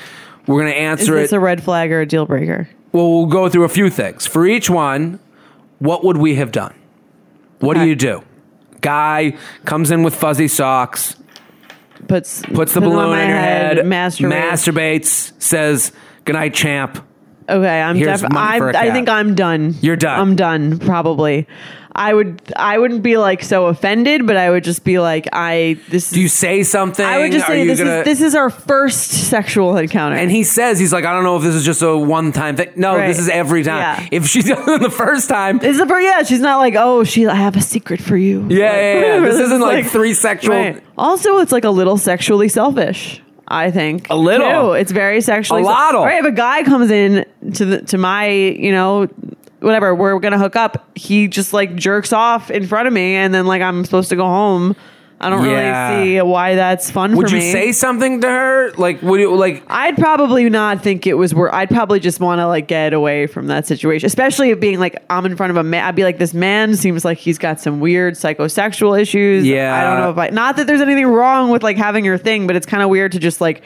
we're 0.47 0.61
gonna 0.61 0.71
is 0.73 1.01
answer 1.01 1.15
this 1.15 1.33
it. 1.33 1.37
a 1.37 1.41
red 1.41 1.63
flag 1.63 1.91
or 1.91 2.03
a 2.03 2.07
deal 2.07 2.27
breaker? 2.27 2.69
well, 2.93 3.11
we'll 3.11 3.27
go 3.27 3.49
through 3.49 3.65
a 3.65 3.71
few 3.71 3.89
things 3.89 4.27
for 4.27 4.47
each 4.47 4.69
one. 4.69 5.19
What 5.79 6.05
would 6.05 6.19
we 6.19 6.35
have 6.35 6.53
done? 6.53 6.75
What 7.61 7.79
do 7.79 7.87
you 7.87 7.95
do? 7.95 8.23
Guy 8.83 9.35
comes 9.65 9.91
in 9.91 10.03
with 10.03 10.15
fuzzy 10.15 10.47
socks, 10.47 11.17
Puts 12.09 12.43
puts 12.43 12.75
the 12.75 12.81
balloon 12.81 13.19
in 13.19 13.29
your 13.29 13.37
head, 13.39 13.79
masturbates. 13.79 14.51
masturbates, 14.53 15.33
says 15.43 15.93
"Good 16.25 16.35
night, 16.35 16.55
champ." 16.55 17.03
Okay, 17.49 17.81
I'm 17.81 17.97
Here's 17.97 18.21
def- 18.23 18.31
money 18.33 18.55
I'm, 18.55 18.59
for 18.59 18.71
a 18.71 18.77
I 18.77 18.85
cat. 18.87 18.93
think 18.93 19.09
I'm 19.09 19.35
done. 19.35 19.75
You're 19.81 19.97
done. 19.97 20.19
I'm 20.21 20.37
done. 20.37 20.79
Probably. 20.79 21.47
I 21.99 22.13
would. 22.13 22.43
I 22.55 22.77
wouldn't 22.79 23.03
be 23.03 23.17
like 23.17 23.43
so 23.43 23.67
offended, 23.69 24.27
but 24.27 24.37
I 24.37 24.51
would 24.51 24.65
just 24.65 24.85
be 24.85 24.99
like, 24.99 25.27
I. 25.33 25.79
This. 25.89 26.11
Do 26.11 26.21
you 26.21 26.29
say 26.29 26.63
something? 26.63 27.05
I 27.05 27.21
would 27.21 27.33
just 27.33 27.47
Are 27.47 27.53
say 27.53 27.63
you 27.63 27.69
this 27.69 27.79
gonna- 27.79 28.01
is 28.01 28.05
this 28.05 28.21
is 28.21 28.35
our 28.35 28.51
first 28.51 29.11
sexual 29.31 29.79
encounter. 29.79 30.17
And 30.17 30.31
he 30.31 30.45
says 30.45 30.79
he's 30.79 30.93
like, 30.93 31.07
I 31.07 31.15
don't 31.15 31.25
know 31.25 31.37
if 31.39 31.43
this 31.43 31.55
is 31.55 31.65
just 31.65 31.81
a 31.81 31.97
one 31.97 32.33
time 32.33 32.57
thing. 32.57 32.69
No, 32.77 32.97
Right. 32.97 33.07
this 33.09 33.19
is 33.19 33.31
every 33.31 33.63
time. 33.63 33.79
Yeah. 33.79 34.09
If 34.13 34.27
she's 34.27 34.47
it 34.51 34.57
the 34.81 34.91
first 34.91 35.29
time, 35.31 35.57
This 35.59 35.77
is 35.77 35.81
a, 35.81 35.87
yeah, 36.03 36.23
she's 36.23 36.41
not 36.41 36.59
like, 36.59 36.75
oh, 36.77 37.03
she. 37.03 37.27
I 37.27 37.35
have 37.35 37.57
a 37.57 37.63
secret 37.63 38.03
for 38.03 38.17
you. 38.19 38.47
Yeah, 38.51 38.77
yeah, 38.77 39.01
yeah. 39.17 39.21
This 39.21 39.35
is 39.41 39.41
isn't 39.47 39.61
like 39.63 39.87
three 39.87 40.13
sexual- 40.13 40.75
Also, 40.99 41.39
it's 41.39 41.51
like 41.53 41.65
a 41.65 41.71
little 41.71 41.97
sexually 41.97 42.51
selfish. 42.51 43.23
I 43.49 43.71
think 43.71 44.09
A 44.11 44.17
little? 44.17 44.75
It's 44.75 44.91
very 44.93 45.21
sexually. 45.23 45.63
A 45.63 45.65
lottle. 45.65 46.05
Right. 46.05 46.19
If 46.19 46.27
a 46.27 46.33
guy 46.33 46.63
comes 46.65 46.91
in 46.91 47.25
to 47.55 47.65
the 47.65 47.81
to 47.83 47.97
my, 47.97 48.29
you 48.29 48.73
know, 48.73 49.09
whatever, 49.61 49.95
we're 49.95 50.19
gonna 50.19 50.39
hook 50.39 50.57
up. 50.57 50.89
He 50.97 51.29
just 51.29 51.53
like 51.53 51.75
jerks 51.75 52.13
off 52.13 52.51
in 52.51 52.67
front 52.67 52.89
of 52.89 52.95
me, 52.95 53.17
and 53.17 53.35
then 53.35 53.47
like 53.47 53.63
I'm 53.63 53.85
supposed 53.85 54.09
to 54.11 54.17
go 54.17 54.25
home. 54.25 54.77
I 55.19 55.31
don't 55.31 55.45
Yeah. 55.47 55.95
really 55.95 56.05
see 56.05 56.21
why 56.23 56.57
that's 56.57 56.91
fun 56.91 57.17
would 57.17 57.31
for 57.31 57.37
you 57.37 57.41
me. 57.43 57.51
say 57.51 57.73
something 57.73 58.21
to 58.21 58.29
her? 58.29 58.73
Like, 58.77 59.01
would 59.03 59.19
you 59.19 59.35
like? 59.35 59.63
I'd 59.67 59.97
probably 59.97 60.51
not 60.51 60.83
think 60.83 61.07
it 61.07 61.15
was 61.15 61.35
worth. 61.35 61.55
I'd 61.55 61.71
probably 61.71 62.01
just 62.01 62.21
want 62.21 62.41
to 62.41 62.47
like 62.47 62.69
get 62.69 62.93
away 62.93 63.27
from 63.27 63.47
that 63.47 63.67
situation, 63.67 64.07
especially 64.07 64.51
it 64.51 64.61
being 64.61 64.79
like 64.79 65.03
I'm 65.09 65.25
in 65.25 65.35
front 65.35 65.51
of 65.53 65.57
a 65.57 65.63
man. 65.63 65.85
I'd 65.85 65.95
be 65.95 66.05
like, 66.05 66.19
this 66.19 66.35
man 66.35 66.77
seems 66.77 67.03
like 67.03 67.17
he's 67.17 67.39
got 67.39 67.61
some 67.61 67.81
weird 67.81 68.13
psychosexual 68.15 69.01
issues. 69.01 69.47
Yeah. 69.47 69.75
I 69.75 69.85
don't 69.85 70.01
know 70.01 70.11
if 70.11 70.19
I. 70.19 70.35
Not 70.35 70.57
that 70.59 70.67
there's 70.67 70.83
anything 70.83 71.07
wrong 71.07 71.49
with 71.51 71.63
like 71.63 71.79
having 71.79 72.05
your 72.05 72.19
thing, 72.19 72.47
but 72.47 72.55
it's 72.55 72.67
kind 72.67 72.83
of 72.83 72.91
weird 72.91 73.13
to 73.13 73.19
just 73.19 73.41
like. 73.41 73.63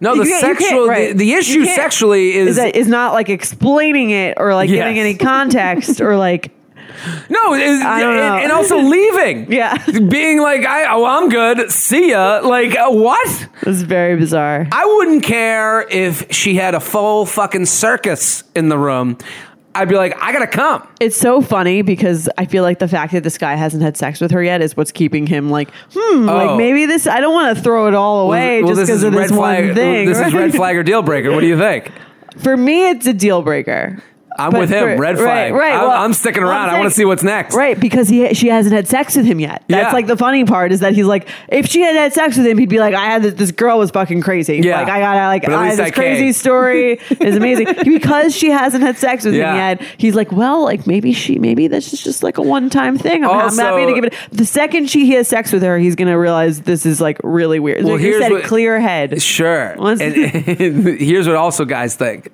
No, 0.00 0.14
the 0.16 0.22
can't- 0.24 0.40
can't- 0.42 0.58
sexual, 0.58 0.86
right. 0.86 1.08
the, 1.10 1.18
the 1.18 1.26
You 1.26 1.38
issue 1.38 1.64
can't- 1.64 1.74
sexually 1.76 2.34
is, 2.36 2.50
Is 2.50 2.56
that 2.56 2.76
is 2.76 2.86
not 2.88 3.12
like 3.14 3.28
explaining 3.28 4.10
it 4.10 4.34
or 4.38 4.54
like 4.54 4.70
Yes. 4.70 4.78
giving 4.78 4.98
any 5.00 5.14
context 5.16 6.00
or 6.00 6.16
like 6.16 6.52
no, 7.30 7.54
is, 7.54 7.80
I 7.82 8.00
don't 8.00 8.16
and, 8.16 8.44
and 8.44 8.52
also 8.52 8.78
leaving. 8.82 9.50
Yeah. 9.52 9.76
being 10.08 10.40
like, 10.40 10.64
I, 10.64 10.86
oh, 10.92 11.04
I'm 11.04 11.28
good. 11.28 11.70
See 11.70 12.10
ya. 12.10 12.40
Like, 12.44 12.76
uh, 12.76 12.90
what? 12.90 13.48
it's 13.62 13.82
very 13.82 14.16
bizarre. 14.16 14.66
I 14.72 14.84
wouldn't 14.86 15.22
care 15.22 15.86
if 15.88 16.32
she 16.34 16.54
had 16.54 16.74
a 16.74 16.80
full 16.80 17.26
fucking 17.26 17.66
circus 17.66 18.44
in 18.54 18.68
the 18.68 18.78
room. 18.78 19.18
I'd 19.74 19.88
be 19.88 19.94
like, 19.94 20.20
I 20.20 20.32
gotta 20.32 20.48
come. 20.48 20.88
It's 20.98 21.16
so 21.16 21.40
funny 21.40 21.82
because 21.82 22.28
I 22.36 22.46
feel 22.46 22.64
like 22.64 22.80
the 22.80 22.88
fact 22.88 23.12
that 23.12 23.22
this 23.22 23.38
guy 23.38 23.54
hasn't 23.54 23.80
had 23.82 23.96
sex 23.96 24.20
with 24.20 24.32
her 24.32 24.42
yet 24.42 24.60
is 24.60 24.76
what's 24.76 24.90
keeping 24.90 25.24
him 25.26 25.50
like, 25.50 25.70
hmm, 25.94 26.28
Oh. 26.28 26.34
like 26.34 26.56
maybe 26.58 26.86
this. 26.86 27.06
I 27.06 27.20
don't 27.20 27.32
want 27.34 27.56
to 27.56 27.62
throw 27.62 27.86
it 27.86 27.94
all 27.94 28.26
away 28.26 28.62
Well, 28.62 28.74
just 28.74 28.80
because 28.88 29.02
is 29.02 29.04
of 29.04 29.12
this 29.12 29.30
flag. 29.30 29.66
one 29.66 29.74
thing. 29.76 30.06
This 30.08 30.18
is 30.18 30.34
red 30.34 30.52
flag 30.52 30.74
or 30.76 30.82
deal 30.82 31.02
breaker. 31.02 31.30
What 31.30 31.40
do 31.40 31.46
you 31.46 31.56
think? 31.58 31.92
For 32.38 32.56
me, 32.56 32.88
it's 32.90 33.06
a 33.06 33.12
deal 33.12 33.42
breaker. 33.42 34.02
I'm 34.38 34.50
But 34.52 34.60
with 34.60 34.70
him. 34.70 34.96
for- 34.96 35.00
Red 35.02 35.16
right, 35.18 35.50
flag. 35.50 35.52
right, 35.54 35.72
I'm, 35.74 35.80
well, 35.80 35.90
I'm 35.90 36.12
sticking 36.12 36.42
well, 36.44 36.52
I'm 36.52 36.66
around. 36.68 36.74
I 36.76 36.78
want 36.78 36.90
to 36.90 36.94
see 36.94 37.04
what's 37.04 37.22
next. 37.22 37.54
Right, 37.54 37.78
because 37.78 38.08
he 38.08 38.32
she 38.34 38.48
hasn't 38.48 38.74
had 38.74 38.86
sex 38.86 39.16
with 39.16 39.26
him 39.26 39.40
yet. 39.40 39.64
That's 39.68 39.88
Yeah. 39.88 39.92
like 39.92 40.06
the 40.06 40.16
funny 40.16 40.44
part 40.44 40.72
is 40.72 40.80
that 40.80 40.94
he's 40.94 41.06
like, 41.06 41.28
if 41.48 41.66
she 41.66 41.80
had 41.82 41.96
had 41.96 42.12
sex 42.12 42.36
with 42.36 42.46
him, 42.46 42.56
he'd 42.58 42.68
be 42.68 42.78
like, 42.78 42.94
I 42.94 43.06
had 43.06 43.22
this, 43.22 43.34
this 43.34 43.50
girl 43.50 43.78
was 43.78 43.90
fucking 43.90 44.20
crazy. 44.22 44.58
Yeah. 44.58 44.80
like 44.80 44.88
I 44.88 45.00
got 45.00 45.26
like 45.28 45.48
I 45.48 45.66
had 45.66 45.80
I 45.80 45.84
this 45.86 45.94
crazy 45.94 46.22
came. 46.24 46.32
story 46.32 46.92
is 47.20 47.36
amazing 47.36 47.66
because 47.84 48.34
she 48.36 48.50
hasn't 48.50 48.82
had 48.82 48.96
sex 48.96 49.24
with 49.24 49.34
Yeah. 49.34 49.52
him 49.52 49.78
yet. 49.80 49.88
He's 49.98 50.14
like, 50.14 50.30
well, 50.32 50.62
like 50.64 50.86
maybe 50.86 51.12
she 51.12 51.38
maybe 51.38 51.66
this 51.68 51.92
is 51.92 52.02
just 52.02 52.22
like 52.22 52.38
a 52.38 52.42
one 52.42 52.70
time 52.70 52.96
thing. 52.96 53.24
I'm, 53.24 53.30
I'm 53.50 53.56
happy 53.58 53.86
to 53.86 53.94
give 53.94 54.04
it. 54.04 54.14
The 54.30 54.46
second 54.46 54.88
she 54.88 55.10
has 55.12 55.26
sex 55.28 55.52
with 55.52 55.62
her, 55.62 55.78
he's 55.78 55.94
gonna 55.96 56.18
realize 56.18 56.60
this 56.62 56.86
is 56.86 57.00
like 57.00 57.18
really 57.24 57.58
weird. 57.58 57.82
Well, 57.84 57.94
like 57.94 58.02
here's 58.02 58.22
said, 58.22 58.30
what- 58.32 58.44
clear 58.44 58.78
head. 58.80 59.20
Sure. 59.20 59.74
Once- 59.78 60.00
And, 60.00 60.14
here's 60.98 61.26
what 61.26 61.36
also 61.36 61.64
guys 61.64 61.94
think. 61.96 62.30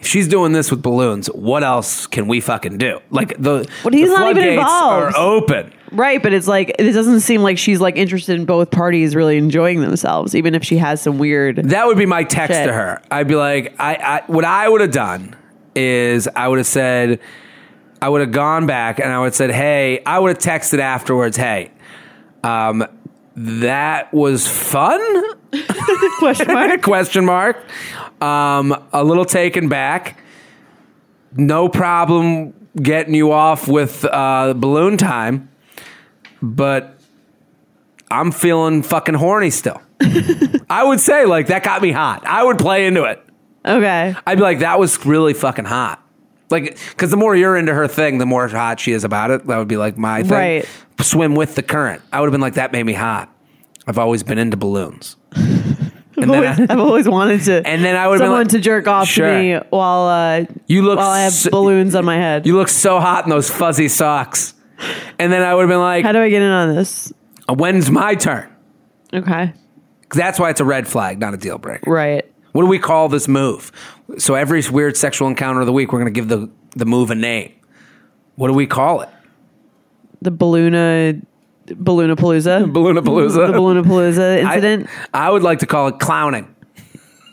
If 0.00 0.06
she's 0.06 0.28
doing 0.28 0.52
this 0.52 0.70
with 0.70 0.80
balloons, 0.82 1.26
what 1.28 1.64
else 1.64 2.06
can 2.06 2.28
we 2.28 2.40
fucking 2.40 2.78
do? 2.78 3.00
Like 3.10 3.36
the, 3.36 3.68
But 3.82 3.94
he's 3.94 4.08
the 4.08 4.14
not 4.14 4.30
even 4.30 4.42
floodgates 4.42 4.60
involved. 4.60 5.16
are 5.16 5.18
open. 5.20 5.72
Right, 5.90 6.22
but 6.22 6.32
it's 6.32 6.46
like 6.46 6.74
it 6.78 6.92
doesn't 6.92 7.20
seem 7.20 7.42
like 7.42 7.58
she's 7.58 7.80
like 7.80 7.96
interested 7.96 8.38
in 8.38 8.44
both 8.44 8.70
parties 8.70 9.16
really 9.16 9.38
enjoying 9.38 9.80
themselves, 9.80 10.34
even 10.34 10.54
if 10.54 10.62
she 10.62 10.76
has 10.76 11.00
some 11.00 11.18
weird. 11.18 11.56
That 11.56 11.86
would 11.86 11.96
be 11.98 12.06
my 12.06 12.24
text 12.24 12.54
Shit. 12.56 12.66
to 12.66 12.72
her. 12.72 13.02
I'd 13.10 13.26
be 13.26 13.34
like, 13.36 13.74
I, 13.80 13.94
I 13.94 14.22
what 14.30 14.44
I 14.44 14.68
would 14.68 14.82
have 14.82 14.92
done 14.92 15.34
is 15.74 16.28
I 16.28 16.46
would 16.46 16.58
have 16.58 16.66
said, 16.66 17.20
I 18.02 18.08
would 18.08 18.20
have 18.20 18.32
gone 18.32 18.66
back 18.66 18.98
and 19.00 19.10
I 19.12 19.18
would 19.18 19.26
have 19.26 19.34
said, 19.34 19.50
hey, 19.50 20.02
I 20.04 20.18
would 20.18 20.28
have 20.28 20.38
texted 20.38 20.78
afterwards, 20.78 21.36
hey, 21.36 21.70
um, 22.44 22.84
that 23.34 24.12
was 24.12 24.46
fun? 24.46 25.00
Question 26.18 26.52
mark. 26.52 26.82
Question 26.82 27.24
mark. 27.24 27.64
Um, 28.20 28.88
a 28.92 29.04
little 29.04 29.24
taken 29.24 29.68
back. 29.68 30.20
No 31.36 31.68
problem 31.68 32.54
getting 32.80 33.14
you 33.14 33.32
off 33.32 33.68
with 33.68 34.04
uh, 34.04 34.54
balloon 34.56 34.96
time, 34.96 35.50
but 36.40 36.98
I'm 38.10 38.32
feeling 38.32 38.82
fucking 38.82 39.14
horny 39.14 39.50
still. 39.50 39.80
I 40.70 40.84
would 40.84 41.00
say 41.00 41.26
like 41.26 41.48
that 41.48 41.62
got 41.62 41.82
me 41.82 41.92
hot. 41.92 42.26
I 42.26 42.42
would 42.42 42.58
play 42.58 42.86
into 42.86 43.04
it. 43.04 43.22
Okay. 43.64 44.14
I'd 44.26 44.36
be 44.36 44.42
like, 44.42 44.60
that 44.60 44.78
was 44.78 45.04
really 45.04 45.34
fucking 45.34 45.64
hot. 45.66 46.02
Like, 46.50 46.78
because 46.90 47.10
the 47.10 47.16
more 47.16 47.36
you're 47.36 47.56
into 47.56 47.74
her 47.74 47.86
thing, 47.86 48.18
the 48.18 48.24
more 48.26 48.48
hot 48.48 48.80
she 48.80 48.92
is 48.92 49.04
about 49.04 49.30
it. 49.30 49.46
That 49.46 49.58
would 49.58 49.68
be 49.68 49.76
like 49.76 49.98
my 49.98 50.22
thing. 50.22 50.30
Right. 50.30 50.68
Swim 51.02 51.34
with 51.34 51.54
the 51.54 51.62
current. 51.62 52.02
I 52.12 52.20
would 52.20 52.26
have 52.26 52.32
been 52.32 52.40
like, 52.40 52.54
that 52.54 52.72
made 52.72 52.84
me 52.84 52.94
hot. 52.94 53.32
I've 53.86 53.98
always 53.98 54.22
been 54.22 54.38
into 54.38 54.56
balloons. 54.56 55.16
I've 56.22 56.30
always, 56.30 56.60
I've 56.70 56.78
always 56.78 57.08
wanted 57.08 57.42
to. 57.42 57.62
And 57.66 57.84
then 57.84 57.96
I 57.96 58.08
been 58.08 58.18
someone 58.18 58.40
like- 58.40 58.48
to 58.48 58.58
jerk 58.60 58.86
off 58.88 59.06
Sure. 59.08 59.30
to 59.30 59.38
me 59.38 59.58
while 59.70 60.06
uh, 60.08 60.44
You 60.66 60.82
look 60.82 60.98
while 60.98 61.10
I 61.10 61.22
have 61.22 61.32
so- 61.32 61.50
balloons 61.50 61.94
on 61.94 62.04
my 62.04 62.16
head. 62.16 62.46
You 62.46 62.56
look 62.56 62.68
so 62.68 63.00
hot 63.00 63.24
in 63.24 63.30
those 63.30 63.50
fuzzy 63.50 63.88
socks. 63.88 64.54
And 65.18 65.32
then 65.32 65.42
I 65.42 65.54
would 65.54 65.62
have 65.62 65.68
been 65.68 65.80
like, 65.80 66.04
How 66.04 66.12
do 66.12 66.20
I 66.20 66.28
get 66.28 66.42
in 66.42 66.50
on 66.50 66.74
this? 66.74 67.12
when's 67.48 67.90
my 67.90 68.14
turn? 68.14 68.48
Okay. 69.12 69.52
that's 70.12 70.38
why 70.38 70.50
it's 70.50 70.60
a 70.60 70.64
red 70.64 70.86
flag, 70.86 71.18
not 71.18 71.34
a 71.34 71.36
deal 71.38 71.58
breaker. 71.58 71.90
Right. 71.90 72.24
What 72.52 72.62
do 72.62 72.68
we 72.68 72.78
call 72.78 73.08
this 73.08 73.26
move? 73.28 73.72
So 74.18 74.34
every 74.34 74.62
weird 74.70 74.96
sexual 74.96 75.28
encounter 75.28 75.60
of 75.60 75.66
the 75.66 75.72
week, 75.72 75.92
we're 75.92 76.00
going 76.00 76.12
to 76.12 76.18
give 76.20 76.28
the, 76.28 76.50
the 76.76 76.84
move 76.86 77.10
a 77.10 77.14
name. 77.14 77.52
What 78.36 78.48
do 78.48 78.54
we 78.54 78.66
call 78.66 79.00
it? 79.02 79.08
The 80.22 80.30
balloona, 80.30 81.20
balloonapalooza, 81.74 82.64
Balloonapalooza. 82.72 83.46
the 83.46 83.52
balloonapalooza 83.58 84.36
I- 84.36 84.40
incident. 84.54 84.88
I, 85.14 85.30
would 85.30 85.42
like 85.42 85.60
to 85.60 85.66
call 85.66 85.88
it 85.88 85.98
clowning. 85.98 86.54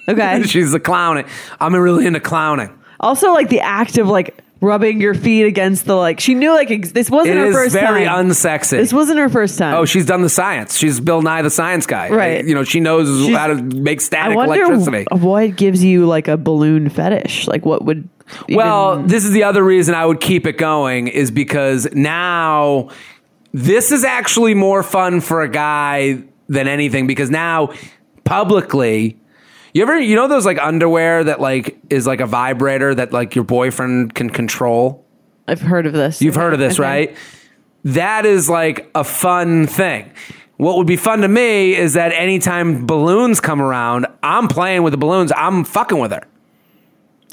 okay. 0.07 0.43
She's 0.47 0.71
the 0.71 0.79
clowning. 0.79 1.25
I'm 1.59 1.75
really 1.75 2.05
into 2.05 2.19
clowning. 2.19 2.77
also, 2.99 3.33
like 3.33 3.49
the 3.49 3.61
act 3.61 3.97
of 3.97 4.07
like 4.07 4.41
rubbing 4.61 4.99
your 5.01 5.13
feet 5.13 5.43
against 5.45 5.85
the 5.85 5.95
like. 5.95 6.19
She 6.19 6.33
knew 6.33 6.51
like 6.53 6.71
ex- 6.71 6.91
this 6.91 7.09
wasn't 7.09 7.37
It 7.37 7.39
her 7.41 7.47
is 7.47 7.55
first 7.55 7.73
very 7.73 8.05
time. 8.05 8.27
unsexy. 8.29 8.71
this 8.71 8.93
wasn't 8.93 9.19
her 9.19 9.29
first 9.29 9.57
time. 9.59 9.75
oh, 9.75 9.85
she's 9.85 10.05
done 10.05 10.21
the 10.21 10.29
science. 10.29 10.77
She's 10.77 10.99
Bill 10.99 11.21
Nye 11.21 11.41
the 11.41 11.49
science 11.49 11.85
guy. 11.85 12.09
Right. 12.09 12.43
You 12.45 12.55
know, 12.55 12.63
she 12.63 12.79
knows 12.79 13.07
She's- 13.25 13.37
how 13.37 13.47
to 13.47 13.55
make 13.55 13.99
I 13.99 14.03
static 14.03 14.35
wonder 14.37 14.55
electricity. 14.63 15.05
what 15.11 15.55
gives 15.55 15.83
you 15.83 16.05
like 16.07 16.27
a 16.27 16.37
balloon 16.37 16.89
fetish. 16.89 17.47
Like 17.47 17.65
what 17.65 17.83
would? 17.85 18.09
Well, 18.49 19.03
this 19.03 19.23
is 19.23 19.31
the 19.33 19.43
other 19.43 19.63
reason 19.63 19.93
I 19.93 20.03
would 20.03 20.19
keep 20.19 20.47
it 20.47 20.57
going 20.57 21.09
is 21.09 21.29
because 21.29 21.87
now 21.93 22.89
this 23.55 23.93
is 23.93 24.03
actually 24.03 24.53
more 24.53 24.83
fun 24.83 25.21
for 25.21 25.41
a 25.41 25.47
guy 25.49 26.21
than 26.49 26.67
anything 26.67 27.07
because 27.07 27.31
now 27.31 27.69
publicly 28.25 29.17
you 29.73 29.81
ever 29.81 29.97
you 29.97 30.15
know 30.15 30.27
those 30.27 30.45
like 30.45 30.57
underwear 30.59 31.23
that 31.23 31.39
like 31.39 31.77
is 31.89 32.05
like 32.05 32.19
a 32.19 32.25
vibrator 32.25 32.93
that 32.93 33.13
like 33.13 33.33
your 33.35 33.43
boyfriend 33.45 34.13
can 34.13 34.29
control? 34.29 35.05
I've 35.47 35.61
heard 35.61 35.85
of 35.85 35.93
this. 35.93 36.21
You've 36.21 36.35
heard 36.35 36.53
of 36.53 36.59
this, 36.59 36.73
Okay. 36.79 36.83
right? 37.07 37.17
That 37.85 38.25
is 38.25 38.49
like 38.49 38.89
a 38.95 39.03
fun 39.03 39.67
thing. 39.67 40.11
What 40.57 40.77
would 40.77 40.87
be 40.87 40.95
fun 40.97 41.19
to 41.21 41.27
me 41.27 41.75
is 41.75 41.93
that 41.93 42.13
anytime 42.13 42.85
balloons 42.85 43.39
come 43.41 43.61
around, 43.61 44.07
I'm 44.23 44.47
playing 44.47 44.83
with 44.83 44.91
the 44.91 44.97
balloons. 44.97 45.31
I'm 45.35 45.63
fucking 45.65 45.99
with 45.99 46.11
her. 46.11 46.23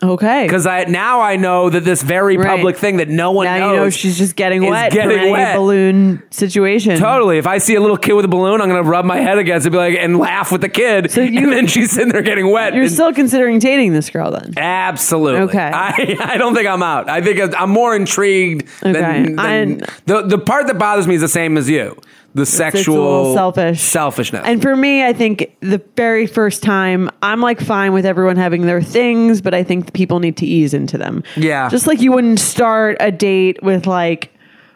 Okay. 0.03 0.43
Because 0.45 0.67
I 0.67 0.85
now 0.85 1.21
I 1.21 1.37
know 1.37 1.71
that 1.71 1.85
this 1.85 2.03
very 2.03 2.37
Right. 2.37 2.49
public 2.49 2.77
thing 2.77 2.97
that 2.97 3.09
no 3.09 3.31
one 3.31 3.45
now 3.47 3.59
knows. 3.59 3.73
you 3.73 3.77
know 3.81 3.91
she's 3.91 4.19
just 4.19 4.35
getting 4.35 4.67
wet 4.67 4.91
getting 4.93 5.31
wet. 5.31 5.57
balloon 5.57 6.23
situation. 6.31 6.99
Totally. 6.99 7.39
If 7.39 7.47
I 7.47 7.59
see 7.59 7.75
a 7.77 7.81
little 7.81 7.97
kid 7.97 8.15
with 8.15 8.25
a 8.25 8.29
balloon, 8.29 8.61
I'm 8.61 8.69
gonna 8.69 8.83
rub 8.83 9.05
my 9.05 9.19
head 9.21 9.39
against 9.39 9.67
it, 9.67 9.71
be 9.71 9.77
like, 9.77 9.97
and 9.99 10.19
laugh 10.19 10.51
with 10.51 10.61
the 10.61 10.69
kid. 10.69 11.11
So 11.13 11.21
you- 11.21 11.45
and 11.45 11.53
then 11.53 11.67
she's 11.69 11.93
sitting 11.93 12.09
there 12.13 12.23
getting 12.23 12.51
wet. 12.51 12.75
You're 12.75 12.85
And- 12.85 12.93
still 12.93 13.13
considering 13.13 13.59
dating 13.61 13.93
this 13.93 14.11
girl 14.11 14.31
then? 14.33 14.55
absolutely 14.57 15.41
Okay. 15.43 15.71
I, 15.73 16.17
I 16.21 16.37
don't 16.37 16.55
think 16.55 16.67
I'm 16.69 16.83
out. 16.83 17.09
I 17.09 17.21
think 17.21 17.41
I'm 17.59 17.71
more 17.71 17.95
intrigued 17.95 18.67
Okay. 18.85 18.93
than, 19.01 19.37
than 19.37 19.83
the 20.07 20.23
the 20.23 20.39
part 20.39 20.67
that 20.67 20.79
bothers 20.79 21.07
me 21.07 21.15
is 21.15 21.21
the 21.21 21.29
same 21.29 21.57
as 21.57 21.69
you. 21.71 21.97
The 22.35 22.47
sexual 22.47 23.35
selfish. 23.35 23.81
selfishness. 23.83 24.43
And 24.47 24.63
for 24.63 24.75
me, 24.75 25.05
I 25.05 25.13
think 25.13 25.55
the 25.61 25.83
very 25.97 26.27
first 26.27 26.63
time, 26.63 27.11
I'm 27.23 27.41
like 27.41 27.61
fine 27.61 27.93
with 27.93 28.07
everyone 28.07 28.37
having 28.37 28.63
their 28.63 28.81
things, 28.83 29.41
but 29.43 29.53
I 29.55 29.63
think 29.63 29.93
people 29.93 30.19
need 30.19 30.37
to 30.39 30.47
ease 30.47 30.73
into 30.73 30.97
them. 30.97 31.23
Yeah. 31.37 31.69
Just 31.69 31.87
like 31.87 32.01
you 32.01 32.11
wouldn't 32.13 32.41
start 32.41 32.97
a 33.01 33.11
date 33.13 33.63
with 33.63 33.87
like 33.87 34.31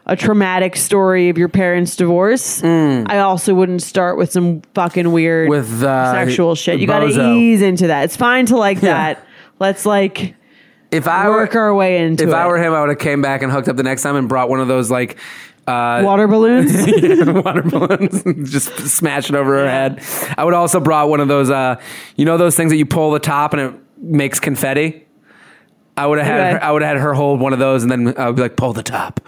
a 0.05 0.15
traumatic 0.15 0.77
story 0.77 1.31
of 1.31 1.39
your 1.39 1.49
parents' 1.49 1.97
divorce. 1.97 2.63
I 2.63 3.19
also 3.19 3.55
wouldn't 3.55 3.83
start 3.83 4.19
with 4.19 4.31
some 4.31 4.63
fucking 4.75 5.11
weird 5.11 5.49
Mm. 5.49 5.51
With, 5.51 5.83
uh, 5.83 6.13
sexual 6.13 6.55
shit. 6.55 6.79
You 6.79 6.87
got 6.87 7.01
to 7.01 7.35
ease 7.35 7.63
into 7.63 7.87
that. 7.89 8.05
It's 8.05 8.17
fine 8.17 8.47
to 8.47 8.57
like 8.57 8.83
Yeah. 8.83 8.93
that. 9.15 9.27
Let's 9.59 9.85
like 9.87 10.35
if 10.93 11.09
I 11.09 11.29
work 11.29 11.55
were 11.55 11.61
our 11.61 11.75
way 11.75 11.99
into 12.05 12.23
if 12.25 12.29
it. 12.31 12.35
I 12.35 12.47
were 12.47 12.59
him, 12.59 12.73
I 12.73 12.81
would 12.81 12.91
have 12.91 12.99
came 12.99 13.21
back 13.23 13.43
and 13.43 13.51
hooked 13.51 13.69
up 13.69 13.77
the 13.77 13.83
next 13.83 14.03
time 14.03 14.15
and 14.15 14.29
brought 14.29 14.49
one 14.49 14.61
of 14.61 14.69
those 14.69 14.91
like 14.91 15.17
uh, 15.67 16.03
water 16.05 16.27
balloons. 16.29 16.73
water 17.45 17.63
balloons, 17.63 18.23
just 18.51 18.77
smash 18.89 19.29
it 19.29 19.35
over 19.37 19.59
her 19.59 19.69
head. 19.69 20.03
I 20.39 20.45
would 20.45 20.55
also 20.55 20.81
brought 20.81 21.09
one 21.09 21.21
of 21.21 21.29
those, 21.29 21.51
uh, 21.51 21.81
you 22.17 22.25
know, 22.25 22.37
those 22.37 22.57
things 22.57 22.71
that 22.71 22.77
you 22.77 22.87
pull 22.87 23.11
the 23.11 23.19
top 23.19 23.53
and 23.53 23.63
it 23.63 23.75
makes 23.99 24.39
confetti. 24.41 25.03
I 25.97 26.07
would 26.07 26.19
have 26.19 26.27
had 26.27 26.53
her, 26.53 26.63
I 26.63 26.71
would 26.73 26.83
have 26.83 26.97
had 26.97 27.03
her 27.03 27.15
hold 27.15 27.41
one 27.41 27.53
of 27.55 27.59
those, 27.59 27.83
and 27.83 27.91
then 27.91 28.15
I 28.19 28.27
would 28.27 28.37
be 28.37 28.43
like, 28.43 28.55
"Pull 28.57 28.75
the 28.75 28.83
top, 28.83 29.19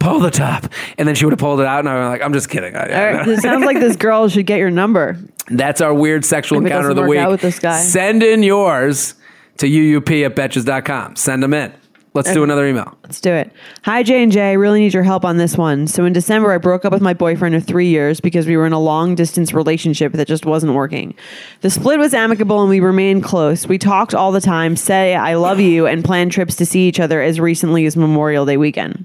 pull 0.00 0.18
the 0.18 0.30
top," 0.30 0.64
and 0.96 1.06
then 1.06 1.14
she 1.14 1.26
would 1.26 1.32
have 1.32 1.38
pulled 1.38 1.60
it 1.60 1.66
out, 1.66 1.80
and 1.80 1.90
I 1.90 1.94
was 2.00 2.08
like, 2.08 2.22
"I'm 2.22 2.32
just 2.32 2.48
kidding." 2.48 2.74
I- 2.74 3.12
right, 3.18 3.28
it 3.28 3.40
sounds 3.42 3.66
like 3.66 3.78
this 3.80 3.96
girl 4.06 4.26
should 4.30 4.46
get 4.46 4.58
your 4.58 4.70
number. 4.70 5.18
That's 5.50 5.82
our 5.82 5.92
weird 5.92 6.24
sexual 6.24 6.58
encounter 6.58 6.88
of 6.88 6.96
the 6.96 7.02
week. 7.02 7.26
with 7.28 7.42
this 7.42 7.58
guy. 7.58 7.78
Send 7.82 8.22
in 8.22 8.42
yours 8.42 9.14
to 9.58 9.66
uup 9.68 10.24
at 10.24 10.34
betches.com. 10.34 11.16
Send 11.16 11.42
them 11.42 11.52
in. 11.52 11.74
Let's 12.16 12.32
do 12.32 12.42
another 12.42 12.66
email. 12.66 12.96
Let's 13.02 13.20
do 13.20 13.32
it. 13.32 13.52
Hi 13.84 14.02
J 14.02 14.22
and 14.22 14.32
J, 14.32 14.50
I 14.50 14.52
really 14.54 14.80
need 14.80 14.94
your 14.94 15.02
help 15.02 15.24
on 15.24 15.36
this 15.36 15.56
one. 15.56 15.86
So 15.86 16.04
in 16.04 16.12
December, 16.12 16.52
I 16.52 16.58
broke 16.58 16.84
up 16.84 16.92
with 16.92 17.02
my 17.02 17.14
boyfriend 17.14 17.54
of 17.54 17.64
three 17.64 17.88
years 17.88 18.20
because 18.20 18.46
we 18.46 18.56
were 18.56 18.66
in 18.66 18.72
a 18.72 18.80
long 18.80 19.14
distance 19.14 19.52
relationship 19.52 20.12
that 20.12 20.26
just 20.26 20.46
wasn't 20.46 20.74
working. 20.74 21.14
The 21.60 21.70
split 21.70 21.98
was 21.98 22.14
amicable 22.14 22.60
and 22.60 22.70
we 22.70 22.80
remained 22.80 23.22
close. 23.22 23.66
We 23.66 23.78
talked 23.78 24.14
all 24.14 24.32
the 24.32 24.40
time, 24.40 24.76
say 24.76 25.14
I 25.14 25.34
love 25.34 25.60
you, 25.60 25.86
and 25.86 26.04
planned 26.04 26.32
trips 26.32 26.56
to 26.56 26.66
see 26.66 26.88
each 26.88 26.98
other 26.98 27.20
as 27.22 27.38
recently 27.38 27.86
as 27.86 27.96
Memorial 27.96 28.46
Day 28.46 28.56
weekend. 28.56 29.04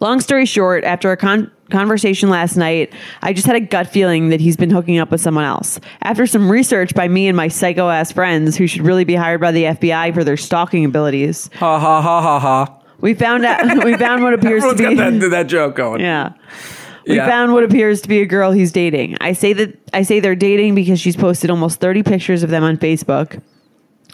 Long 0.00 0.20
story 0.20 0.46
short, 0.46 0.84
after 0.84 1.10
a 1.10 1.16
con- 1.16 1.50
conversation 1.70 2.28
last 2.30 2.56
night, 2.56 2.92
I 3.22 3.32
just 3.32 3.46
had 3.46 3.56
a 3.56 3.60
gut 3.60 3.88
feeling 3.88 4.28
that 4.28 4.40
he's 4.40 4.56
been 4.56 4.70
hooking 4.70 4.98
up 4.98 5.10
with 5.10 5.20
someone 5.20 5.44
else. 5.44 5.80
After 6.02 6.26
some 6.26 6.50
research 6.50 6.94
by 6.94 7.08
me 7.08 7.26
and 7.28 7.36
my 7.36 7.48
psycho 7.48 7.88
ass 7.88 8.12
friends, 8.12 8.56
who 8.56 8.66
should 8.66 8.82
really 8.82 9.04
be 9.04 9.14
hired 9.14 9.40
by 9.40 9.52
the 9.52 9.64
FBI 9.64 10.12
for 10.14 10.24
their 10.24 10.36
stalking 10.36 10.84
abilities, 10.84 11.50
Ha 11.58 11.78
ha 11.80 12.02
ha 12.02 12.20
ha 12.22 12.38
ha. 12.38 12.78
we 13.00 13.14
found 13.14 13.44
out 13.44 13.84
we 13.84 13.96
found 13.96 14.22
what 14.22 14.34
appears 14.34 14.62
to 14.62 14.74
be 14.74 14.94
that, 14.94 15.30
that 15.30 15.46
joke 15.46 15.76
going. 15.76 16.00
yeah. 16.00 16.32
We 17.06 17.16
Yeah. 17.16 17.26
found 17.26 17.52
what 17.52 17.64
appears 17.64 18.00
to 18.02 18.08
be 18.08 18.20
a 18.22 18.26
girl 18.26 18.50
he's 18.52 18.72
dating. 18.72 19.18
I 19.20 19.34
say 19.34 19.52
that 19.52 19.78
I 19.92 20.02
say 20.04 20.20
they're 20.20 20.34
dating 20.34 20.74
because 20.74 20.98
she's 21.00 21.16
posted 21.16 21.50
almost 21.50 21.78
30 21.80 22.02
pictures 22.02 22.42
of 22.42 22.48
them 22.50 22.62
on 22.64 22.78
Facebook 22.78 23.42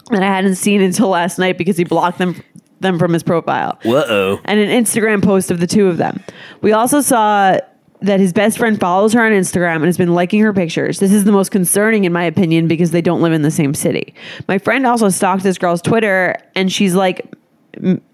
that 0.09 0.21
I 0.21 0.25
hadn't 0.27 0.55
seen 0.55 0.81
until 0.81 1.07
last 1.07 1.39
night 1.39 1.57
because 1.57 1.77
he 1.77 1.85
blocked 1.85 2.17
them 2.17 2.35
them 2.81 2.99
from 2.99 3.13
his 3.13 3.23
profile. 3.23 3.79
Whoa. 3.83 4.39
And 4.45 4.59
an 4.59 4.69
Instagram 4.69 5.23
post 5.23 5.51
of 5.51 5.59
the 5.59 5.67
two 5.67 5.87
of 5.87 5.97
them. 5.97 6.23
We 6.61 6.71
also 6.71 7.01
saw 7.01 7.59
that 8.01 8.19
his 8.19 8.33
best 8.33 8.57
friend 8.57 8.79
follows 8.79 9.13
her 9.13 9.23
on 9.23 9.31
Instagram 9.31 9.75
and 9.77 9.85
has 9.85 9.97
been 9.97 10.13
liking 10.13 10.41
her 10.41 10.53
pictures. 10.53 10.99
This 10.99 11.13
is 11.13 11.23
the 11.23 11.31
most 11.31 11.51
concerning 11.51 12.03
in 12.03 12.11
my 12.11 12.23
opinion 12.23 12.67
because 12.67 12.91
they 12.91 13.01
don't 13.01 13.21
live 13.21 13.33
in 13.33 13.43
the 13.43 13.51
same 13.51 13.73
city. 13.73 14.13
My 14.47 14.57
friend 14.57 14.85
also 14.87 15.09
stalked 15.09 15.43
this 15.43 15.57
girl's 15.57 15.81
Twitter 15.81 16.35
and 16.55 16.71
she's 16.71 16.95
like 16.95 17.31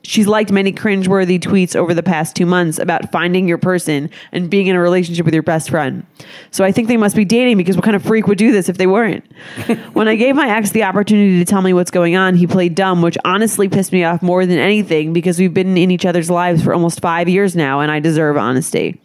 she's 0.03 0.27
liked 0.27 0.51
many 0.51 0.71
cringeworthy 0.71 1.39
tweets 1.39 1.75
over 1.75 1.93
the 1.93 2.03
past 2.03 2.35
two 2.35 2.45
months 2.45 2.79
about 2.79 3.11
finding 3.11 3.47
your 3.47 3.57
person 3.57 4.09
and 4.31 4.49
being 4.49 4.67
in 4.67 4.75
a 4.75 4.79
relationship 4.79 5.25
with 5.25 5.33
your 5.33 5.43
best 5.43 5.69
friend. 5.69 6.05
So 6.51 6.63
I 6.63 6.71
think 6.71 6.87
they 6.87 6.97
must 6.97 7.15
be 7.15 7.25
dating 7.25 7.57
because 7.57 7.75
what 7.75 7.83
kind 7.83 7.95
of 7.95 8.03
freak 8.03 8.27
would 8.27 8.37
do 8.37 8.51
this 8.51 8.69
if 8.69 8.77
they 8.77 8.87
weren't? 8.87 9.25
when 9.93 10.07
I 10.07 10.15
gave 10.15 10.35
my 10.35 10.49
ex 10.49 10.71
the 10.71 10.83
opportunity 10.83 11.39
to 11.39 11.45
tell 11.45 11.61
me 11.61 11.73
what's 11.73 11.91
going 11.91 12.15
on, 12.15 12.35
he 12.35 12.47
played 12.47 12.75
dumb, 12.75 13.01
which 13.01 13.17
honestly 13.25 13.67
pissed 13.67 13.91
me 13.91 14.03
off 14.03 14.21
more 14.21 14.45
than 14.45 14.59
anything 14.59 15.13
because 15.13 15.39
we've 15.39 15.53
been 15.53 15.77
in 15.77 15.91
each 15.91 16.05
other's 16.05 16.29
lives 16.29 16.63
for 16.63 16.73
almost 16.73 17.01
five 17.01 17.27
years 17.27 17.55
now, 17.55 17.79
and 17.79 17.91
I 17.91 17.99
deserve 17.99 18.37
honesty. 18.37 19.01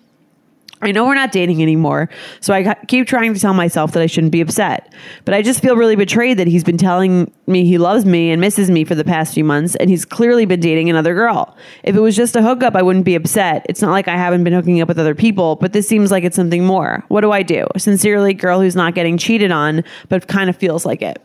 I 0.83 0.91
know 0.91 1.07
we're 1.07 1.15
not 1.15 1.31
dating 1.31 1.63
anymore, 1.63 2.11
so 2.41 2.53
I 2.53 2.75
keep 2.89 3.07
trying 3.07 3.33
to 3.33 3.41
tell 3.41 3.55
myself 3.55 3.93
that 3.93 4.03
I 4.03 4.07
shouldn't 4.07 4.33
be 4.33 4.41
upset. 4.41 4.93
But 5.25 5.35
I 5.35 5.41
just 5.41 5.63
feel 5.63 5.77
really 5.77 5.95
betrayed 5.95 6.39
that 6.39 6.49
he's 6.49 6.65
been 6.65 6.77
telling 6.77 7.33
me 7.47 7.65
he 7.65 7.79
loves 7.79 8.05
me 8.05 8.33
and 8.33 8.41
misses 8.41 8.71
me 8.71 8.85
for 8.85 8.97
the 8.97 9.05
past 9.05 9.33
few 9.33 9.45
months, 9.45 9.77
and 9.77 9.89
he's 9.89 10.05
clearly 10.05 10.45
been 10.45 10.61
dating 10.61 10.91
another 10.91 11.15
girl. 11.15 11.57
If 11.85 11.95
it 11.95 12.01
was 12.01 12.17
just 12.17 12.35
a 12.35 12.43
hookup, 12.43 12.75
I 12.75 12.83
wouldn't 12.83 13.05
be 13.05 13.15
upset. 13.15 13.65
It's 13.69 13.81
not 13.81 13.93
like 13.93 14.09
I 14.09 14.17
haven't 14.17 14.43
been 14.45 14.53
hooking 14.53 14.81
up 14.81 14.89
with 14.89 14.99
other 14.99 15.15
people, 15.15 15.57
but 15.57 15.73
this 15.73 15.89
seems 15.89 16.11
like 16.11 16.25
it's 16.25 16.37
something 16.37 16.65
more. 16.65 17.05
What 17.09 17.21
do 17.21 17.31
I 17.31 17.43
do? 17.43 17.67
Sincerely, 17.79 18.35
girl 18.35 18.61
who's 18.61 18.77
not 18.77 18.95
getting 18.95 19.17
cheated 19.19 19.53
on, 19.53 19.85
but 20.09 20.27
kind 20.27 20.51
of 20.51 20.57
feels 20.57 20.85
like 20.85 21.01
it. 21.01 21.23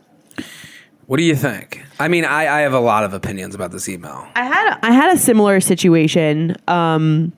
What 1.06 1.16
do 1.16 1.22
you 1.24 1.34
think? 1.34 1.82
I 1.98 2.08
mean, 2.08 2.26
I, 2.26 2.42
I 2.42 2.60
have 2.60 2.74
a 2.74 2.80
lot 2.80 3.02
of 3.02 3.14
opinions 3.14 3.54
about 3.54 3.72
this 3.72 3.88
email. 3.88 4.28
I 4.36 4.44
had 4.44 4.72
a, 4.72 4.86
I 4.86 4.92
had 4.92 5.16
a 5.16 5.18
similar 5.18 5.58
situation 5.60 6.54
um, 6.68 7.32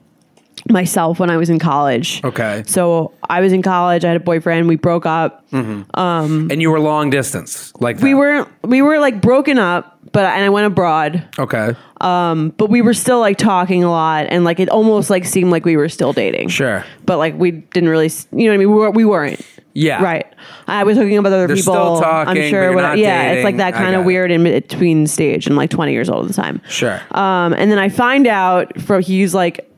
myself 0.73 1.19
when 1.19 1.31
I 1.31 1.37
was 1.37 1.51
in 1.51 1.59
college. 1.59 2.23
Okay. 2.25 2.63
So 2.67 3.13
I 3.29 3.41
was 3.41 3.53
in 3.53 3.63
college. 3.63 4.05
I 4.05 4.09
had 4.09 4.17
a 4.17 4.21
boyfriend. 4.21 4.69
We 4.69 4.77
broke 4.77 5.07
up. 5.07 5.49
Mm-hmm. 5.51 5.99
Um, 5.99 6.49
and 6.51 6.61
you 6.63 6.71
were 6.71 6.81
long 6.81 7.11
distance, 7.11 7.73
like 7.81 7.99
We 8.01 8.13
that. 8.13 8.17
were 8.17 8.47
we 8.63 8.83
were 8.83 8.99
like 8.99 9.21
broken 9.21 9.59
up, 9.59 9.99
but 10.13 10.25
and 10.25 10.45
I 10.45 10.49
went 10.49 10.67
abroad. 10.67 11.27
okay. 11.39 11.75
Um, 12.01 12.51
but 12.57 12.71
we 12.71 12.81
were 12.83 12.95
still 12.95 13.21
like 13.21 13.37
talking 13.37 13.85
a 13.85 13.91
lot, 13.91 14.27
and 14.31 14.43
like 14.45 14.59
it 14.61 14.69
almost 14.71 15.11
like 15.11 15.25
seemed 15.27 15.51
like 15.51 15.65
we 15.67 15.77
were 15.77 15.89
still 15.89 16.13
dating. 16.13 16.49
Sure. 16.49 16.85
But 17.05 17.19
like 17.19 17.35
we 17.37 17.51
didn't 17.51 17.89
really, 17.91 18.11
you 18.33 18.45
know 18.45 18.51
what 18.51 18.55
I 18.55 18.57
mean? 18.59 18.69
We, 18.71 18.75
were, 18.75 18.91
we 18.91 19.05
weren't. 19.05 19.41
Yeah. 19.73 20.03
Right. 20.03 20.27
I 20.67 20.83
was 20.85 20.97
hooking 20.97 21.17
up 21.19 21.25
with 21.25 21.33
other 21.33 21.47
They're 21.47 21.55
people. 21.57 21.75
still 21.75 22.01
talking, 22.01 22.43
I'm 22.43 22.51
sure. 22.51 22.63
you're 22.65 22.75
what- 22.75 22.83
not 22.83 22.99
yeah, 22.99 23.33
it's 23.33 23.45
like 23.45 23.59
that 23.59 23.73
kind 23.75 23.95
of 23.95 24.05
weird 24.05 24.31
in 24.33 24.43
between 24.43 25.07
stage. 25.07 25.47
I'm 25.47 25.55
like 25.55 25.71
20 25.71 25.93
years 25.93 26.09
old 26.11 26.25
at 26.25 26.29
the 26.29 26.35
time. 26.43 26.61
Sure. 26.69 27.01
Um, 27.13 27.53
and 27.53 27.71
then 27.71 27.79
I 27.79 27.89
find 27.89 28.27
out 28.27 28.81
from 28.81 29.01
he's 29.03 29.33
like 29.33 29.70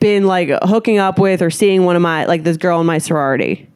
been 0.00 0.26
like 0.26 0.50
hooking 0.62 0.98
up 0.98 1.18
with 1.18 1.42
or 1.42 1.50
seeing 1.50 1.84
one 1.84 1.96
of 1.96 2.02
my 2.02 2.24
like 2.26 2.44
this 2.44 2.56
girl 2.56 2.80
in 2.80 2.86
my 2.86 2.98
sorority 2.98 3.68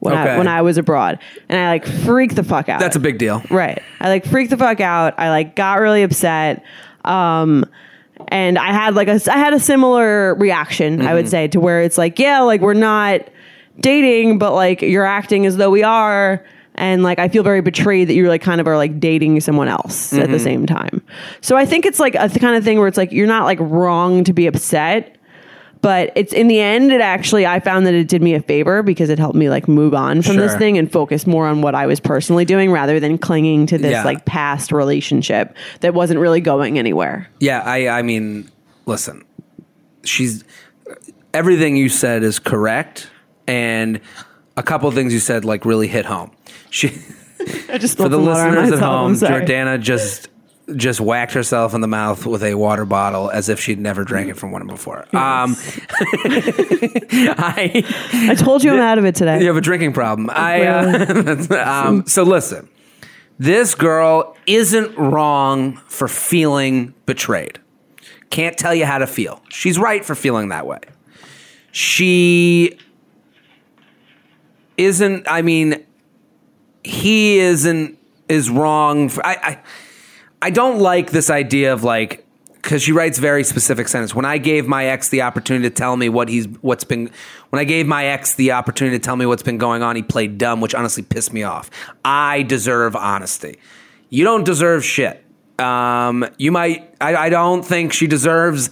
when 0.00 0.14
Okay. 0.14 0.30
I 0.32 0.38
when 0.38 0.48
I 0.48 0.62
was 0.62 0.78
abroad, 0.78 1.18
and 1.48 1.60
I 1.60 1.68
like 1.68 1.86
freaked 1.86 2.34
the 2.36 2.42
fuck 2.44 2.68
out. 2.68 2.80
That's 2.80 2.96
a 2.96 3.00
big 3.00 3.18
deal. 3.18 3.42
right. 3.50 3.80
I 4.00 4.08
like 4.08 4.24
freaked 4.26 4.50
the 4.50 4.56
fuck 4.56 4.80
out. 4.80 5.14
I 5.18 5.30
like 5.30 5.54
got 5.56 5.80
really 5.80 6.02
upset. 6.02 6.64
Um, 7.04 7.64
and 8.28 8.58
I 8.58 8.72
had 8.72 8.94
like 8.94 9.08
a 9.08 9.20
I 9.30 9.36
had 9.38 9.52
a 9.54 9.60
similar 9.60 10.34
reaction. 10.34 11.00
I 11.00 11.04
Mm-hmm. 11.06 11.14
would 11.14 11.28
say 11.28 11.48
to 11.48 11.60
where 11.60 11.82
it's 11.82 11.98
like 11.98 12.18
yeah, 12.18 12.40
like 12.40 12.60
we're 12.60 12.74
not 12.74 13.20
dating, 13.80 14.38
but 14.38 14.54
like 14.54 14.82
you're 14.82 15.04
acting 15.06 15.46
as 15.46 15.56
though 15.56 15.70
we 15.70 15.82
are. 15.82 16.44
And 16.74 17.02
like 17.02 17.18
I 17.18 17.28
feel 17.28 17.42
very 17.42 17.60
betrayed 17.60 18.08
that 18.08 18.14
you 18.14 18.26
like 18.28 18.40
kind 18.42 18.60
of 18.60 18.66
are 18.66 18.76
like 18.76 18.98
dating 18.98 19.40
someone 19.40 19.68
else 19.68 20.12
at 20.12 20.20
Mm-hmm. 20.24 20.32
the 20.32 20.38
same 20.38 20.66
time. 20.66 21.02
So 21.42 21.56
I 21.56 21.64
think 21.66 21.84
it's 21.86 22.00
like 22.00 22.14
a 22.14 22.28
th- 22.28 22.40
kind 22.40 22.56
of 22.56 22.64
thing 22.64 22.78
where 22.78 22.88
it's 22.88 22.96
like 22.96 23.12
you're 23.12 23.26
not 23.26 23.44
like 23.44 23.58
wrong 23.60 24.24
to 24.24 24.32
be 24.32 24.46
upset, 24.46 25.16
but 25.82 26.10
it's 26.16 26.32
in 26.32 26.48
the 26.48 26.58
end 26.60 26.90
it 26.92 27.00
actually 27.02 27.44
I 27.44 27.60
found 27.60 27.86
that 27.86 27.92
it 27.94 28.08
did 28.08 28.22
me 28.22 28.34
a 28.34 28.40
favor 28.40 28.82
because 28.82 29.10
it 29.10 29.18
helped 29.18 29.36
me 29.36 29.50
like 29.50 29.68
move 29.68 29.92
on 29.94 30.22
from 30.22 30.36
this 30.36 30.54
thing 30.56 30.78
and 30.78 30.90
focus 30.90 31.26
more 31.26 31.46
on 31.46 31.60
what 31.60 31.74
I 31.74 31.86
was 31.86 32.00
personally 32.00 32.44
doing 32.46 32.70
rather 32.72 32.98
than 32.98 33.18
clinging 33.18 33.66
to 33.66 33.76
this 33.78 33.90
Yeah. 33.92 34.04
like 34.04 34.24
past 34.24 34.72
relationship 34.72 35.54
that 35.80 35.92
wasn't 35.92 36.20
really 36.20 36.40
going 36.40 36.78
anywhere. 36.78 37.28
Yeah, 37.40 37.60
I 37.60 37.88
I 37.88 38.02
mean, 38.02 38.48
listen. 38.86 39.24
She's 40.04 40.44
everything 41.34 41.76
you 41.76 41.88
said 41.88 42.22
is 42.22 42.38
correct 42.38 43.10
and 43.46 44.00
a 44.56 44.62
couple 44.62 44.88
of 44.88 44.94
things 44.94 45.12
you 45.12 45.18
said 45.20 45.44
like 45.44 45.64
really 45.64 45.88
hit 45.88 46.04
home. 46.06 46.30
She 46.70 46.88
I 47.68 47.78
just 47.78 47.96
for 47.96 48.08
the 48.08 48.18
listeners 48.18 48.72
at 48.72 48.78
home. 48.78 49.14
Jordana 49.14 49.80
just 49.80 50.28
just 50.76 51.00
whacked 51.00 51.32
herself 51.32 51.74
in 51.74 51.80
the 51.80 51.88
mouth 51.88 52.26
with 52.26 52.42
a 52.42 52.54
water 52.54 52.84
bottle 52.84 53.30
as 53.30 53.48
if 53.48 53.60
she'd 53.60 53.78
never 53.78 54.04
drank 54.04 54.30
it 54.30 54.36
from 54.36 54.52
one 54.52 54.66
before. 54.66 55.00
Um, 55.14 55.56
I 57.14 57.82
I 58.12 58.34
told 58.34 58.64
you 58.64 58.72
I'm 58.72 58.80
out 58.80 58.98
of 58.98 59.04
it 59.04 59.14
today. 59.14 59.40
you 59.40 59.46
have 59.46 59.56
a 59.56 59.60
drinking 59.60 59.92
problem. 59.92 60.30
I 60.30 60.66
uh, 60.66 61.46
um, 61.86 62.06
so 62.06 62.22
listen. 62.22 62.68
This 63.38 63.74
girl 63.74 64.36
isn't 64.46 64.96
wrong 64.96 65.76
for 65.88 66.06
feeling 66.06 66.94
betrayed. 67.06 67.58
Can't 68.30 68.56
tell 68.56 68.74
you 68.74 68.86
how 68.86 68.98
to 68.98 69.06
feel. 69.06 69.42
She's 69.48 69.78
right 69.78 70.04
for 70.04 70.14
feeling 70.14 70.50
that 70.50 70.66
way. 70.66 70.80
She 71.72 72.78
isn't. 74.76 75.26
I 75.28 75.42
mean, 75.42 75.84
he 76.84 77.38
isn't 77.38 77.98
is 78.28 78.50
wrong. 78.50 79.08
For, 79.08 79.24
I, 79.24 79.32
I 79.42 79.58
I 80.42 80.50
don't 80.50 80.80
like 80.80 81.12
this 81.12 81.30
idea 81.30 81.72
of 81.72 81.84
like 81.84 82.26
because 82.54 82.82
she 82.82 82.92
writes 82.92 83.18
very 83.18 83.44
specific 83.44 83.86
sentence. 83.88 84.12
When 84.14 84.24
I 84.24 84.38
gave 84.38 84.66
my 84.66 84.86
ex 84.86 85.08
the 85.08 85.22
opportunity 85.22 85.68
to 85.68 85.74
tell 85.74 85.96
me 85.96 86.08
what 86.08 86.28
he's 86.28 86.46
what's 86.62 86.82
been 86.82 87.10
when 87.50 87.60
I 87.60 87.64
gave 87.64 87.86
my 87.86 88.06
ex 88.06 88.34
the 88.34 88.52
opportunity 88.52 88.98
to 88.98 89.02
tell 89.02 89.14
me 89.14 89.24
what's 89.24 89.44
been 89.44 89.58
going 89.58 89.82
on, 89.82 89.94
he 89.94 90.02
played 90.02 90.38
dumb, 90.38 90.60
which 90.60 90.74
honestly 90.74 91.04
pissed 91.04 91.32
me 91.32 91.44
off. 91.44 91.70
I 92.04 92.42
deserve 92.42 92.96
honesty. 92.96 93.60
You 94.10 94.24
don't 94.24 94.44
deserve 94.44 94.84
shit. 94.84 95.24
Um, 95.60 96.28
you 96.38 96.50
might. 96.50 96.92
I, 97.00 97.14
I 97.14 97.28
don't 97.28 97.62
think 97.62 97.92
she 97.92 98.08
deserves 98.08 98.68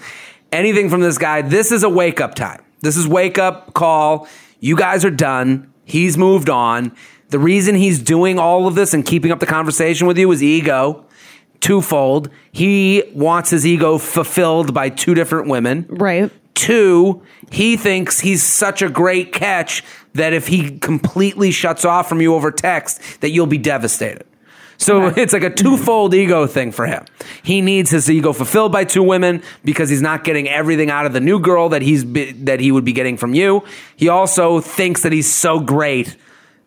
anything 0.51 0.91
from 0.91 1.03
this 1.03 1.19
guy. 1.19 1.43
This 1.43 1.71
is 1.71 1.85
a 1.85 1.89
wake 1.89 2.21
up 2.21 2.35
time. 2.35 2.65
This 2.81 2.97
is 2.97 3.07
wake 3.07 3.39
up 3.39 3.75
call. 3.75 4.27
You 4.59 4.77
guys 4.77 5.05
are 5.05 5.11
done. 5.11 5.73
He's 5.85 6.19
moved 6.19 6.51
on. 6.51 6.97
The 7.29 7.39
reason 7.39 7.77
he's 7.77 8.01
doing 8.01 8.41
all 8.41 8.67
of 8.67 8.75
this 8.75 8.93
and 8.93 9.07
keeping 9.07 9.31
up 9.31 9.39
the 9.39 9.47
conversation 9.47 10.09
with 10.09 10.19
you 10.19 10.31
is 10.33 10.43
ego 10.43 11.07
twofold. 11.61 12.31
He 12.53 13.05
wants 13.15 13.51
his 13.51 13.67
ego 13.67 13.99
fulfilled 13.99 14.75
by 14.75 14.89
two 14.89 15.15
different 15.15 15.49
women. 15.49 15.87
Right. 15.89 16.31
Two, 16.55 17.23
he 17.51 17.77
thinks 17.77 18.21
he's 18.21 18.43
such 18.43 18.83
a 18.83 18.89
great 18.89 19.33
catch 19.33 19.83
that 20.15 20.33
if 20.33 20.49
he 20.49 20.79
completely 20.79 21.51
shuts 21.51 21.85
off 21.85 22.09
from 22.09 22.21
you 22.21 22.35
over 22.35 22.51
text, 22.51 23.21
that 23.21 23.31
you'll 23.31 23.47
be 23.47 23.59
devastated. 23.59 24.27
So 24.81 25.09
it's 25.09 25.35
like 25.35 25.43
a 25.43 25.51
twofold 25.51 26.15
ego 26.15 26.47
thing 26.47 26.73
for 26.73 26.87
him. 26.87 27.05
He 27.43 27.61
needs 27.61 27.91
his 27.91 28.11
ego 28.11 28.33
fulfilled 28.33 28.73
by 28.73 28.85
two 28.85 29.03
women 29.03 29.43
because 29.63 29.91
he's 29.91 30.01
not 30.01 30.25
getting 30.25 30.49
everything 30.49 30.91
out 30.91 31.05
of 31.05 31.13
the 31.13 31.21
new 31.21 31.39
girl 31.39 31.69
that 31.69 31.83
he's 31.83 32.03
be, 32.03 32.33
that 32.33 32.61
he 32.61 32.73
would 32.73 32.85
be 32.85 32.95
getting 32.95 33.19
from 33.19 33.35
you. 33.35 33.63
He 33.97 34.09
also 34.09 34.61
thinks 34.61 35.03
that 35.03 35.13
he's 35.13 35.31
so 35.31 35.61
great 35.61 36.17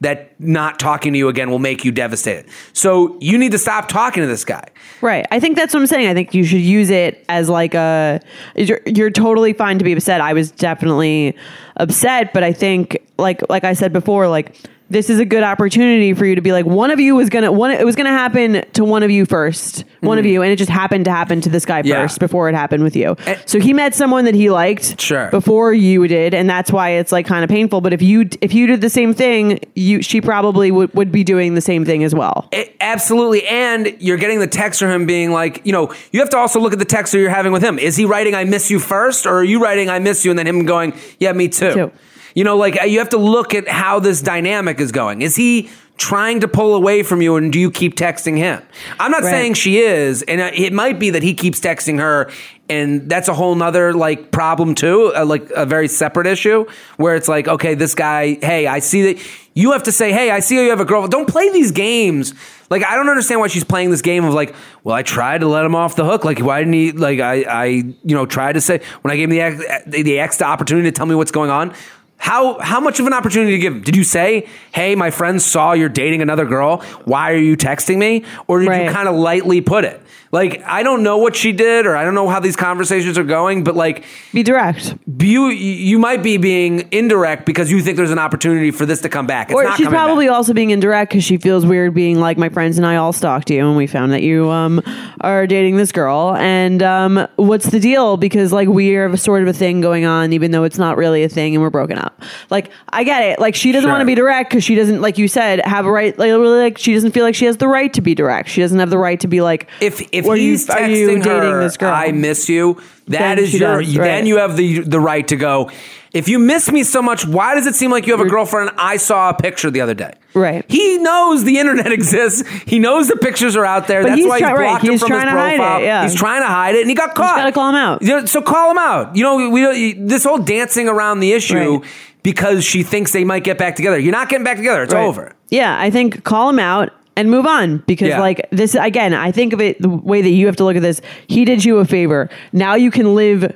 that 0.03 0.39
not 0.39 0.79
talking 0.79 1.13
to 1.13 1.19
you 1.19 1.27
again 1.27 1.49
will 1.49 1.59
make 1.59 1.83
you 1.83 1.91
devastated. 1.91 2.45
So 2.73 3.17
you 3.19 3.37
need 3.37 3.51
to 3.51 3.57
stop 3.57 3.87
talking 3.87 4.21
to 4.21 4.27
this 4.27 4.45
guy. 4.45 4.67
Right. 5.01 5.25
I 5.31 5.39
think 5.39 5.57
that's 5.57 5.73
what 5.73 5.81
I'm 5.81 5.87
saying. 5.87 6.07
I 6.07 6.13
think 6.13 6.33
you 6.33 6.43
should 6.43 6.61
use 6.61 6.89
it 6.89 7.25
as 7.27 7.49
like 7.49 7.73
a 7.73 8.21
you're, 8.55 8.81
you're 8.85 9.09
totally 9.09 9.53
fine 9.53 9.79
to 9.79 9.83
be 9.83 9.93
upset. 9.93 10.21
I 10.21 10.33
was 10.33 10.51
definitely 10.51 11.35
upset, 11.77 12.33
but 12.33 12.43
I 12.43 12.53
think 12.53 12.97
like 13.17 13.41
like 13.49 13.63
I 13.63 13.73
said 13.73 13.91
before 13.91 14.27
like 14.27 14.55
this 14.89 15.09
is 15.09 15.17
a 15.19 15.25
good 15.25 15.43
opportunity 15.43 16.13
for 16.13 16.25
you 16.25 16.35
to 16.35 16.41
be 16.41 16.51
like 16.51 16.65
one 16.65 16.91
of 16.91 16.99
you 16.99 17.15
was 17.15 17.29
to 17.29 17.49
one 17.51 17.71
it 17.71 17.85
was 17.85 17.95
to 17.95 18.03
happen 18.05 18.63
to 18.73 18.83
one 18.83 19.01
of 19.03 19.09
you 19.09 19.25
first. 19.25 19.85
One 20.01 20.17
of 20.19 20.25
you 20.25 20.41
and 20.41 20.51
it 20.51 20.57
just 20.57 20.69
happened 20.69 21.05
to 21.05 21.11
happen 21.11 21.41
to 21.41 21.49
this 21.49 21.65
guy 21.65 21.81
Mm-hmm. 21.81 21.87
Yeah. 21.89 22.01
first 22.03 22.19
before 22.19 22.49
it 22.49 22.55
happened 22.55 22.83
with 22.83 22.95
you. 22.95 23.15
Eh. 23.25 23.37
so 23.45 23.59
he 23.59 23.73
met 23.73 23.95
someone 23.95 24.25
that 24.25 24.35
he 24.35 24.49
liked 24.49 24.99
Sure. 25.01 25.29
before 25.31 25.73
you 25.73 26.07
did 26.07 26.33
and 26.33 26.49
that's 26.49 26.71
why 26.71 26.89
it's 26.91 27.11
like 27.11 27.25
kind 27.25 27.43
of 27.43 27.49
painful, 27.49 27.81
but 27.81 27.93
if 27.93 28.01
you 28.01 28.29
if 28.41 28.53
you 28.53 28.67
did 28.67 28.81
the 28.81 28.89
same 28.89 29.13
thing, 29.13 29.59
you 29.75 30.01
she 30.01 30.21
probably 30.21 30.69
would 30.71 30.93
would 30.93 31.11
be 31.11 31.23
doing 31.23 31.55
the 31.55 31.61
same 31.61 31.85
thing 31.85 32.03
as 32.03 32.13
well. 32.13 32.47
It- 32.51 32.75
absolutely. 32.81 33.47
And 33.47 33.95
you're 33.99 34.17
getting 34.17 34.39
the 34.39 34.47
text 34.47 34.79
from 34.81 34.89
him 34.91 35.05
being 35.05 35.31
like, 35.31 35.61
you 35.65 35.71
know, 35.71 35.93
you 36.11 36.19
have 36.19 36.29
to 36.31 36.37
also 36.37 36.59
look 36.59 36.73
at 36.73 36.79
the 36.79 36.85
text 36.85 37.13
that 37.13 37.19
you're 37.19 37.29
having 37.29 37.51
with 37.53 37.63
him. 37.63 37.79
Is 37.79 37.95
he 37.95 38.05
writing, 38.05 38.35
I 38.35 38.43
miss 38.43 38.69
you 38.69 38.79
first? 38.79 39.25
Or 39.25 39.37
are 39.37 39.43
you 39.43 39.61
writing, 39.63 39.89
I 39.89 39.99
miss 39.99 40.23
you? 40.25 40.31
And 40.31 40.37
then 40.37 40.45
him 40.47 40.65
going, 40.65 40.93
yeah, 41.19 41.31
me 41.33 41.47
too. 41.47 41.73
Too. 41.73 41.91
You 42.35 42.43
know, 42.43 42.57
like 42.57 42.75
you 42.85 42.99
have 42.99 43.09
to 43.09 43.17
look 43.17 43.53
at 43.53 43.67
how 43.67 43.99
this 43.99 44.21
dynamic 44.21 44.79
is 44.79 44.91
going. 44.91 45.21
Is 45.21 45.35
he 45.35 45.69
trying 45.97 46.39
to 46.39 46.47
pull 46.47 46.73
away 46.73 47.03
from 47.03 47.21
you 47.21 47.35
and 47.35 47.53
do 47.53 47.59
you 47.59 47.69
keep 47.69 47.95
texting 47.95 48.35
him? 48.37 48.61
I'm 48.99 49.11
not 49.11 49.21
Right. 49.21 49.29
saying 49.31 49.53
she 49.53 49.77
is. 49.79 50.23
And 50.23 50.41
it 50.41 50.73
might 50.73 50.97
be 50.97 51.11
that 51.11 51.21
he 51.21 51.35
keeps 51.35 51.59
texting 51.59 51.99
her. 51.99 52.31
And 52.67 53.07
that's 53.07 53.27
a 53.27 53.33
whole 53.33 53.53
nother 53.53 53.93
like 53.93 54.31
problem 54.31 54.73
too, 54.73 55.13
uh, 55.15 55.23
like 55.25 55.47
a 55.55 55.65
very 55.67 55.87
separate 55.87 56.25
issue 56.25 56.65
where 56.97 57.15
it's 57.15 57.27
like, 57.27 57.47
okay, 57.47 57.75
this 57.75 57.93
guy, 57.93 58.37
hey, 58.41 58.65
I 58.65 58.79
see 58.79 59.13
that 59.13 59.23
you 59.53 59.73
have 59.73 59.83
to 59.83 59.91
say, 59.91 60.11
hey, 60.11 60.31
I 60.31 60.39
see 60.39 60.55
you 60.55 60.71
have 60.71 60.79
a 60.79 60.85
girlfriend 60.85 61.11
Don't 61.11 61.27
play 61.27 61.51
these 61.51 61.71
games. 61.71 62.33
Like, 62.71 62.83
I 62.83 62.95
don't 62.95 63.09
understand 63.09 63.39
why 63.39 63.47
she's 63.47 63.63
playing 63.65 63.91
this 63.91 64.01
game 64.01 64.25
of 64.25 64.33
like, 64.33 64.55
well, 64.83 64.95
I 64.95 65.03
tried 65.03 65.41
to 65.41 65.47
let 65.47 65.63
him 65.63 65.75
off 65.75 65.95
the 65.95 66.05
hook. 66.05 66.25
Like, 66.25 66.39
why 66.39 66.59
didn't 66.59 66.73
he? 66.73 66.91
Like, 66.91 67.19
I, 67.19 67.43
I, 67.43 67.65
you 67.65 67.95
know, 68.15 68.25
tried 68.25 68.53
to 68.53 68.61
say 68.61 68.81
when 69.03 69.11
I 69.11 69.15
gave 69.17 69.29
him 69.29 69.35
the 69.35 69.41
ex, 69.41 69.83
the 69.85 70.17
ex 70.19 70.37
the 70.37 70.45
opportunity 70.45 70.87
to 70.87 70.91
tell 70.91 71.05
me 71.05 71.13
what's 71.13 71.31
going 71.31 71.51
on. 71.51 71.75
How 72.23 72.57
how 72.59 72.79
much 72.79 73.01
of 73.01 73.05
an 73.05 73.11
opportunity 73.11 73.51
to 73.51 73.57
give? 73.57 73.83
Did 73.83 73.97
you 73.97 74.05
say, 74.05 74.47
"Hey, 74.71 74.95
my 74.95 75.11
friend 75.11 75.41
saw 75.41 75.73
you're 75.73 75.89
dating 75.89 76.21
another 76.21 76.45
girl. 76.45 76.77
Why 77.03 77.33
are 77.33 77.37
you 77.37 77.57
texting 77.57 77.97
me?" 77.97 78.23
Or 78.47 78.59
did 78.59 78.69
you 78.85 78.89
kind 78.91 79.09
of 79.09 79.15
lightly 79.15 79.59
put 79.59 79.83
it? 79.83 80.01
Like 80.33 80.63
I 80.65 80.81
don't 80.81 81.03
know 81.03 81.19
what 81.19 81.35
she 81.35 81.51
did, 81.51 81.85
or 81.85 81.95
I 81.95 82.03
don't 82.03 82.15
know 82.15 82.27
how 82.27 82.39
these 82.39 82.55
conversations 82.55 83.17
are 83.19 83.23
going, 83.23 83.63
but 83.63 83.75
like 83.75 84.03
Be 84.33 84.41
direct. 84.41 84.95
you 85.21 85.49
you 85.49 85.99
might 85.99 86.23
be 86.23 86.37
being 86.37 86.87
indirect 86.91 87.45
because 87.45 87.69
you 87.71 87.79
think 87.81 87.97
there's 87.97 88.09
an 88.11 88.17
opportunity 88.17 88.71
for 88.71 88.87
this 88.87 88.99
to 89.01 89.09
come 89.09 89.27
back. 89.27 89.51
It's 89.51 89.55
or 89.55 89.71
she's 89.77 89.87
probably 89.87 90.25
back. 90.25 90.33
also 90.35 90.53
being 90.53 90.71
indirect 90.71 91.11
because 91.11 91.23
she 91.23 91.37
feels 91.37 91.67
weird 91.67 91.93
being 91.93 92.19
like 92.19 92.39
my 92.39 92.49
friends 92.49 92.77
and 92.77 92.85
I 92.85 92.95
all 92.95 93.13
stalked 93.13 93.51
you 93.51 93.65
and 93.65 93.77
we 93.77 93.85
found 93.85 94.11
that 94.11 94.23
you 94.23 94.49
um 94.49 94.81
are 95.21 95.45
dating 95.45 95.77
this 95.77 95.91
girl 95.91 96.35
and 96.39 96.81
um 96.81 97.27
what's 97.35 97.67
the 97.69 97.79
deal 97.79 98.17
because 98.17 98.51
like 98.51 98.67
we 98.67 98.87
have 98.89 99.13
a 99.13 99.17
sort 99.17 99.43
of 99.43 99.47
a 99.47 99.53
thing 99.53 99.81
going 99.81 100.05
on 100.05 100.33
even 100.33 100.49
though 100.49 100.63
it's 100.63 100.79
not 100.79 100.97
really 100.97 101.23
a 101.23 101.29
thing 101.29 101.53
and 101.53 101.61
we're 101.61 101.69
broken 101.69 101.99
up 101.99 102.19
like 102.49 102.71
I 102.89 103.03
get 103.03 103.21
it 103.21 103.39
like 103.39 103.53
she 103.53 103.71
doesn't 103.71 103.83
Sure. 103.87 103.91
want 103.91 104.01
to 104.01 104.05
be 104.07 104.15
direct 104.15 104.49
because 104.49 104.63
she 104.63 104.73
doesn't 104.73 104.99
like 104.99 105.19
you 105.19 105.27
said 105.27 105.61
have 105.63 105.85
a 105.85 105.91
right 105.91 106.17
like 106.17 106.29
really 106.31 106.57
like 106.59 106.79
she 106.79 106.93
doesn't 106.95 107.11
feel 107.11 107.23
like 107.23 107.35
she 107.35 107.45
has 107.45 107.57
the 107.57 107.67
right 107.67 107.93
to 107.93 108.01
be 108.01 108.15
direct 108.15 108.49
she 108.49 108.61
doesn't 108.61 108.79
have 108.79 108.89
the 108.89 108.97
right 108.97 109.19
to 109.19 109.27
be 109.27 109.41
like 109.41 109.69
if 109.79 110.01
if 110.11 110.22
"Were 110.27 110.35
he's 110.35 110.67
you, 110.67 110.73
texting 110.73 110.89
you 110.97 111.07
dating 111.07 111.23
her, 111.23 111.63
this 111.63 111.77
girl 111.77 111.93
I 111.93 112.11
miss 112.11 112.49
you. 112.49 112.81
That 113.07 113.35
Then 113.35 113.39
is 113.39 113.53
your. 113.53 113.81
does, 113.81 113.93
Then 113.93 114.25
you 114.25 114.37
have 114.37 114.55
the 114.57 114.79
the 114.79 114.99
right 114.99 115.27
to 115.27 115.35
go. 115.35 115.69
If 116.13 116.29
you 116.29 116.37
miss 116.37 116.71
me 116.71 116.83
so 116.83 117.01
much, 117.01 117.25
why 117.25 117.55
does 117.55 117.65
it 117.65 117.73
seem 117.73 117.89
like 117.89 118.05
you 118.05 118.13
have 118.15 118.23
a 118.25 118.29
girlfriend? 118.29 118.69
I 118.77 118.97
saw 118.97 119.29
a 119.31 119.33
picture 119.33 119.71
the 119.71 119.81
other 119.81 119.95
day. 119.95 120.13
Right. 120.35 120.63
He 120.69 120.99
knows 120.99 121.43
the 121.43 121.57
internet 121.57 121.91
exists. 121.99 122.47
He 122.67 122.77
knows 122.77 123.07
the 123.07 123.15
pictures 123.15 123.55
are 123.55 123.65
out 123.65 123.87
there. 123.87 124.03
But 124.03 124.09
That's 124.09 124.19
he's 124.19 124.27
why 124.29 124.37
try- 124.39 124.49
he 124.49 124.53
right, 124.53 124.63
blocked 124.69 124.83
him 124.85 124.91
he's 124.91 124.99
from 125.01 125.07
trying 125.09 125.21
his 125.27 125.33
to 125.33 125.39
hide 125.39 125.53
it, 125.53 125.57
profile. 125.57 125.81
yeah. 125.81 126.03
He's 126.03 126.15
trying 126.15 126.41
to 126.43 126.47
hide 126.47 126.75
it, 126.75 126.81
and 126.81 126.89
he 126.89 126.95
got 126.95 127.15
caught. 127.15 127.37
gotta 127.37 127.51
call 127.51 127.69
him 127.69 127.75
out. 127.75 128.03
You 128.03 128.07
know, 128.09 128.25
so 128.25 128.43
call 128.43 128.69
him 128.71 128.77
out. 128.77 129.15
You 129.15 129.23
know, 129.23 129.49
we 129.49 129.93
this 129.93 130.23
whole 130.23 130.37
dancing 130.37 130.87
around 130.87 131.19
the 131.19 131.33
issue 131.33 131.79
Right. 131.79 131.83
because 132.21 132.63
she 132.63 132.83
thinks 132.83 133.11
they 133.11 133.23
might 133.23 133.43
get 133.43 133.57
back 133.57 133.75
together. 133.75 133.97
You're 133.97 134.11
not 134.11 134.29
getting 134.29 134.43
back 134.45 134.57
together. 134.57 134.83
It's 134.83 134.93
Right. 134.93 135.03
over. 135.03 135.31
Yeah, 135.49 135.75
I 135.79 135.89
think 135.89 136.23
call 136.23 136.47
him 136.49 136.59
out 136.59 136.91
and 137.15 137.29
move 137.29 137.45
on 137.45 137.83
because 137.87 138.09
Yeah. 138.09 138.19
like 138.19 138.47
this 138.51 138.75
again, 138.75 139.13
I 139.13 139.31
think 139.31 139.53
of 139.53 139.61
it 139.61 139.81
the 139.81 139.89
way 139.89 140.21
that 140.21 140.29
you 140.29 140.45
have 140.47 140.55
to 140.57 140.63
look 140.63 140.75
at 140.75 140.81
this. 140.81 141.01
He 141.27 141.45
did 141.45 141.63
you 141.63 141.77
a 141.79 141.85
favor. 141.85 142.29
Now 142.51 142.75
you 142.75 142.91
can 142.91 143.15
live 143.15 143.55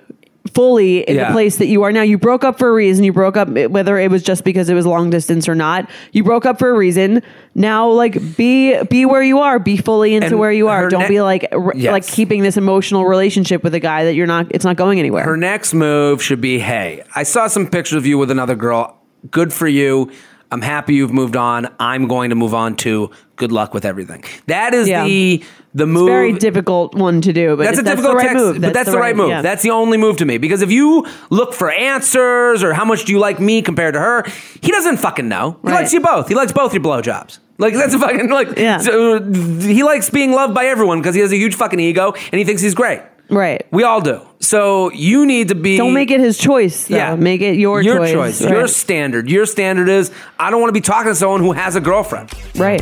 fully 0.53 0.99
in 1.01 1.15
Yeah. 1.17 1.27
the 1.27 1.33
place 1.33 1.57
that 1.57 1.67
you 1.67 1.83
are 1.83 1.91
now. 1.91 2.03
You 2.03 2.17
broke 2.17 2.43
up 2.45 2.57
for 2.57 2.69
a 2.69 2.71
reason. 2.73 3.03
You 3.03 3.11
broke 3.11 3.35
up 3.35 3.49
whether 3.49 3.97
it 3.99 4.09
was 4.09 4.23
just 4.23 4.43
because 4.45 4.69
it 4.69 4.75
was 4.75 4.85
long 4.85 5.09
distance 5.09 5.49
or 5.49 5.55
not. 5.55 5.89
You 6.13 6.23
broke 6.23 6.45
up 6.45 6.57
for 6.57 6.69
a 6.69 6.73
reason. 6.73 7.21
Now 7.53 7.89
like 7.89 8.37
be 8.37 8.81
be 8.89 9.05
where 9.05 9.21
you 9.21 9.39
are. 9.39 9.59
Be 9.59 9.75
fully 9.75 10.15
into 10.15 10.27
And 10.27 10.39
where 10.39 10.51
you 10.51 10.69
are. 10.69 10.87
Don't 10.87 11.01
ne- 11.01 11.07
be 11.09 11.21
like 11.21 11.47
r- 11.51 11.73
Yes. 11.75 11.91
like 11.91 12.07
keeping 12.07 12.43
this 12.43 12.55
emotional 12.57 13.05
relationship 13.05 13.61
with 13.63 13.73
a 13.75 13.79
guy 13.79 14.05
that 14.05 14.15
you're 14.15 14.27
not 14.27 14.47
it's 14.51 14.63
not 14.65 14.77
going 14.77 14.99
anywhere. 14.99 15.23
Her 15.25 15.35
next 15.37 15.73
move 15.73 16.23
should 16.23 16.39
be, 16.41 16.59
hey, 16.59 17.01
I 17.15 17.23
saw 17.23 17.47
some 17.47 17.67
pictures 17.67 17.97
of 17.97 18.05
you 18.05 18.17
with 18.17 18.31
another 18.31 18.55
girl. 18.55 18.95
Good 19.29 19.51
for 19.51 19.67
you. 19.67 20.09
I'm 20.49 20.61
happy 20.61 20.93
you've 20.95 21.11
moved 21.13 21.35
on. 21.35 21.67
I'm 21.77 22.07
going 22.07 22.29
to 22.29 22.35
move 22.35 22.53
on 22.53 22.77
too. 22.77 23.11
Good 23.37 23.51
luck 23.51 23.73
with 23.73 23.85
everything. 23.85 24.23
That 24.47 24.73
is 24.73 24.87
Yeah. 24.87 25.05
the 25.05 25.43
the 25.73 25.85
move. 25.85 26.07
It's 26.07 26.11
very 26.11 26.33
difficult 26.33 26.95
one 26.95 27.21
to 27.21 27.31
do, 27.31 27.55
but 27.55 27.63
that's 27.65 27.77
a 27.79 27.83
that's 27.83 27.95
difficult 28.01 28.13
the 28.13 28.17
right 28.17 28.27
text, 28.33 28.43
move. 28.43 28.61
but 28.61 28.73
that's 28.73 28.89
the 28.89 28.97
right, 28.97 29.15
move. 29.15 29.29
yeah. 29.29 29.41
That's 29.43 29.61
the 29.61 29.69
only 29.69 29.97
move 29.97 30.17
to 30.17 30.25
me 30.25 30.37
because 30.39 30.63
if 30.63 30.71
you 30.71 31.05
look 31.29 31.53
for 31.53 31.71
answers 31.71 32.63
or 32.63 32.73
how 32.73 32.83
much 32.83 33.05
do 33.05 33.11
you 33.13 33.19
like 33.19 33.39
me 33.39 33.61
compared 33.61 33.93
to 33.93 33.99
her, 33.99 34.25
he 34.61 34.71
doesn't 34.71 34.97
fucking 34.97 35.27
know. 35.29 35.57
He 35.63 35.67
Right. 35.69 35.75
likes 35.81 35.93
you 35.93 35.99
both. 36.01 36.27
He 36.29 36.35
likes 36.35 36.51
both 36.51 36.73
your 36.73 36.81
blowjobs. 36.81 37.37
Like 37.59 37.73
that's 37.75 37.93
a 37.93 37.99
fucking 37.99 38.29
like. 38.29 38.57
Yeah. 38.57 38.77
so, 38.79 39.19
he 39.61 39.83
likes 39.83 40.09
being 40.09 40.31
loved 40.31 40.53
by 40.55 40.65
everyone 40.65 40.99
because 40.99 41.13
he 41.15 41.21
has 41.21 41.31
a 41.31 41.37
huge 41.37 41.53
fucking 41.55 41.79
ego 41.79 42.13
and 42.31 42.39
he 42.39 42.43
thinks 42.43 42.61
he's 42.63 42.75
great. 42.75 43.01
Right. 43.29 43.65
We 43.71 43.83
all 43.83 44.01
do. 44.01 44.21
So 44.39 44.91
you 44.91 45.25
need 45.25 45.47
to 45.49 45.55
be. 45.55 45.77
Don't 45.77 45.93
make 45.93 46.11
it 46.11 46.19
his 46.19 46.37
choice. 46.37 46.87
Though. 46.87 46.95
Yeah, 46.97 47.15
make 47.15 47.41
it 47.41 47.57
your, 47.57 47.81
your 47.81 47.97
choice. 48.07 48.39
Your 48.41 48.61
Right. 48.61 48.69
standard. 48.69 49.29
Your 49.29 49.45
standard 49.45 49.89
is 49.89 50.11
I 50.39 50.51
don't 50.51 50.61
want 50.61 50.69
to 50.69 50.73
be 50.73 50.81
talking 50.81 51.11
to 51.11 51.15
someone 51.15 51.41
who 51.41 51.51
has 51.53 51.75
a 51.75 51.81
girlfriend. 51.81 52.31
right. 52.55 52.81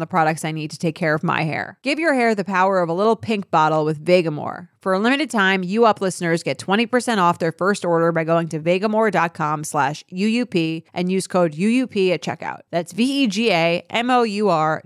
the 0.00 0.06
products 0.06 0.44
I 0.44 0.52
need 0.52 0.70
to 0.70 0.78
take 0.78 0.94
care 0.94 1.14
of 1.14 1.22
my 1.22 1.42
hair. 1.42 1.78
Give 1.82 1.98
your 1.98 2.14
hair 2.14 2.34
the 2.34 2.44
power 2.44 2.80
of 2.80 2.88
a 2.88 2.94
little 2.94 3.16
pink 3.16 3.50
bottle 3.50 3.84
with 3.84 4.04
Vegamour. 4.04 4.68
For 4.86 4.92
a 4.92 5.00
limited 5.00 5.30
time, 5.30 5.64
U 5.64 5.84
Up 5.84 6.00
listeners 6.00 6.44
get 6.44 6.58
20% 6.58 7.18
off 7.18 7.40
their 7.40 7.50
first 7.50 7.84
order 7.84 8.12
by 8.12 8.22
going 8.22 8.46
to 8.50 8.60
vegamour.com 8.60 9.64
slash 9.64 10.04
UUP 10.12 10.84
and 10.94 11.10
use 11.10 11.26
code 11.26 11.54
UUP 11.54 12.12
at 12.12 12.22
checkout. 12.22 12.60
That's 12.70 12.92
V-E-G-A-M-O-U-R 12.92 13.82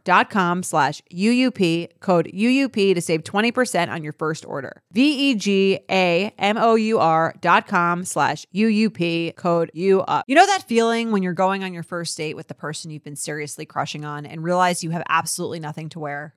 dot 0.05 0.31
com 0.31 0.63
slash 0.63 1.03
UUP, 1.13 2.01
code 2.01 2.31
UUP 2.33 2.95
to 2.95 3.01
save 3.03 3.25
20% 3.25 3.91
on 3.91 4.03
your 4.03 4.15
first 4.15 4.47
order. 4.47 4.81
V-E-G-A-M-O-U-R 4.93 5.35
dot 7.43 7.67
com 7.67 8.05
slash 8.07 8.47
UUP, 8.55 9.37
code 9.37 9.71
UUP. 9.77 10.23
You 10.27 10.35
know 10.35 10.47
that 10.47 10.65
feeling 10.67 11.13
when 11.13 11.23
you're 11.23 11.35
going 11.35 11.63
on 11.63 11.75
your 11.75 11.83
first 11.83 12.17
date 12.17 12.37
with 12.37 12.49
the 12.49 12.55
person 12.55 12.91
you've 12.91 13.05
been 13.05 13.17
seriously 13.17 13.67
crushing 13.67 14.07
on 14.07 14.25
and 14.25 14.43
realize 14.43 14.83
you 14.83 14.93
have 14.93 15.03
absolutely 15.11 15.61
nothing 15.61 15.91
to 15.91 16.01
wear? 16.01 16.37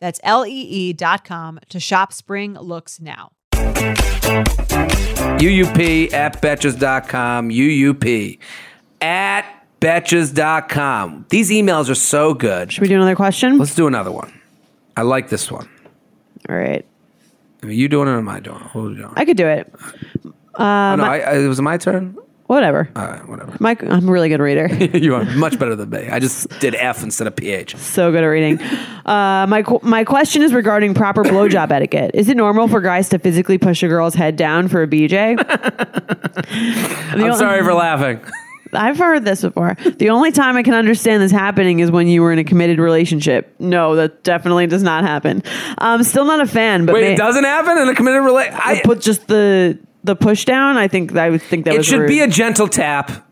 That's 0.00 0.20
lee.com 0.24 1.60
to 1.68 1.80
shop 1.80 2.12
spring 2.12 2.54
looks 2.54 3.00
now. 3.00 3.32
UUP 5.38 6.12
at 6.12 6.40
Betches.com. 6.40 7.50
UUP 7.50 8.38
at 9.00 9.66
Betches.com. 9.80 11.26
These 11.28 11.50
emails 11.50 11.88
are 11.90 11.94
so 11.94 12.34
good. 12.34 12.72
Should 12.72 12.82
we 12.82 12.88
do 12.88 12.96
another 12.96 13.16
question? 13.16 13.58
Let's 13.58 13.74
do 13.74 13.86
another 13.86 14.12
one. 14.12 14.32
I 14.96 15.02
like 15.02 15.28
this 15.28 15.50
one. 15.50 15.68
All 16.48 16.56
right. 16.56 16.84
Are 17.62 17.70
you 17.70 17.88
doing 17.88 18.08
it 18.08 18.12
or 18.12 18.18
am 18.18 18.28
I 18.28 18.40
doing 18.40 18.60
it? 18.60 18.66
What 18.74 18.82
are 18.82 18.88
we 18.88 18.96
doing? 18.96 19.12
I 19.16 19.24
could 19.24 19.36
do 19.36 19.46
it. 19.46 19.72
oh, 20.24 20.32
no, 20.56 20.64
um, 20.64 21.00
I, 21.00 21.20
I, 21.20 21.38
it 21.38 21.48
was 21.48 21.60
my 21.60 21.76
turn? 21.76 22.16
Whatever. 22.48 22.88
All 22.96 23.06
right, 23.06 23.28
whatever. 23.28 23.54
My, 23.60 23.76
I'm 23.80 24.08
a 24.08 24.10
really 24.10 24.30
good 24.30 24.40
reader. 24.40 24.66
you 24.98 25.14
are 25.14 25.24
much 25.36 25.58
better 25.58 25.76
than 25.76 25.90
me. 25.90 26.08
I 26.08 26.18
just 26.18 26.48
did 26.60 26.74
F 26.74 27.02
instead 27.02 27.26
of 27.26 27.36
PH. 27.36 27.76
so 27.76 28.10
good 28.10 28.24
at 28.24 28.26
reading. 28.26 28.58
Uh, 29.04 29.46
my 29.46 29.62
qu- 29.62 29.80
my 29.82 30.02
question 30.02 30.40
is 30.40 30.54
regarding 30.54 30.94
proper 30.94 31.22
blowjob 31.22 31.70
etiquette. 31.70 32.12
Is 32.14 32.30
it 32.30 32.38
normal 32.38 32.66
for 32.66 32.80
guys 32.80 33.10
to 33.10 33.18
physically 33.18 33.58
push 33.58 33.82
a 33.82 33.88
girl's 33.88 34.14
head 34.14 34.36
down 34.36 34.68
for 34.68 34.82
a 34.82 34.86
BJ? 34.88 35.36
I'm 37.22 37.34
sorry 37.34 37.62
for 37.62 37.74
laughing. 37.74 38.20
I've 38.72 38.98
heard 38.98 39.24
this 39.24 39.42
before. 39.42 39.76
The 39.96 40.10
only 40.10 40.30
time 40.30 40.56
I 40.56 40.62
can 40.62 40.74
understand 40.74 41.22
this 41.22 41.32
happening 41.32 41.80
is 41.80 41.90
when 41.90 42.06
you 42.06 42.22
were 42.22 42.32
in 42.32 42.38
a 42.38 42.44
committed 42.44 42.78
relationship. 42.78 43.54
No, 43.58 43.96
that 43.96 44.22
definitely 44.24 44.66
does 44.66 44.82
not 44.82 45.04
happen. 45.04 45.42
I'm 45.78 46.02
still 46.02 46.24
not 46.26 46.40
a 46.40 46.46
fan, 46.46 46.84
but 46.86 46.94
Wait, 46.94 47.00
may- 47.02 47.12
it 47.14 47.16
doesn't 47.16 47.44
happen 47.44 47.78
in 47.78 47.88
a 47.88 47.94
committed 47.94 48.22
relationship. 48.24 48.66
I 48.66 48.80
put 48.82 49.00
just 49.00 49.26
the 49.26 49.78
the 50.08 50.16
push 50.16 50.44
down. 50.44 50.76
I 50.76 50.88
think 50.88 51.14
I 51.16 51.30
would 51.30 51.42
think 51.42 51.64
that 51.66 51.74
It 51.74 51.78
was 51.78 51.86
should 51.86 52.00
rude. 52.00 52.08
be 52.08 52.20
a 52.20 52.26
gentle 52.26 52.66
tap. 52.66 53.27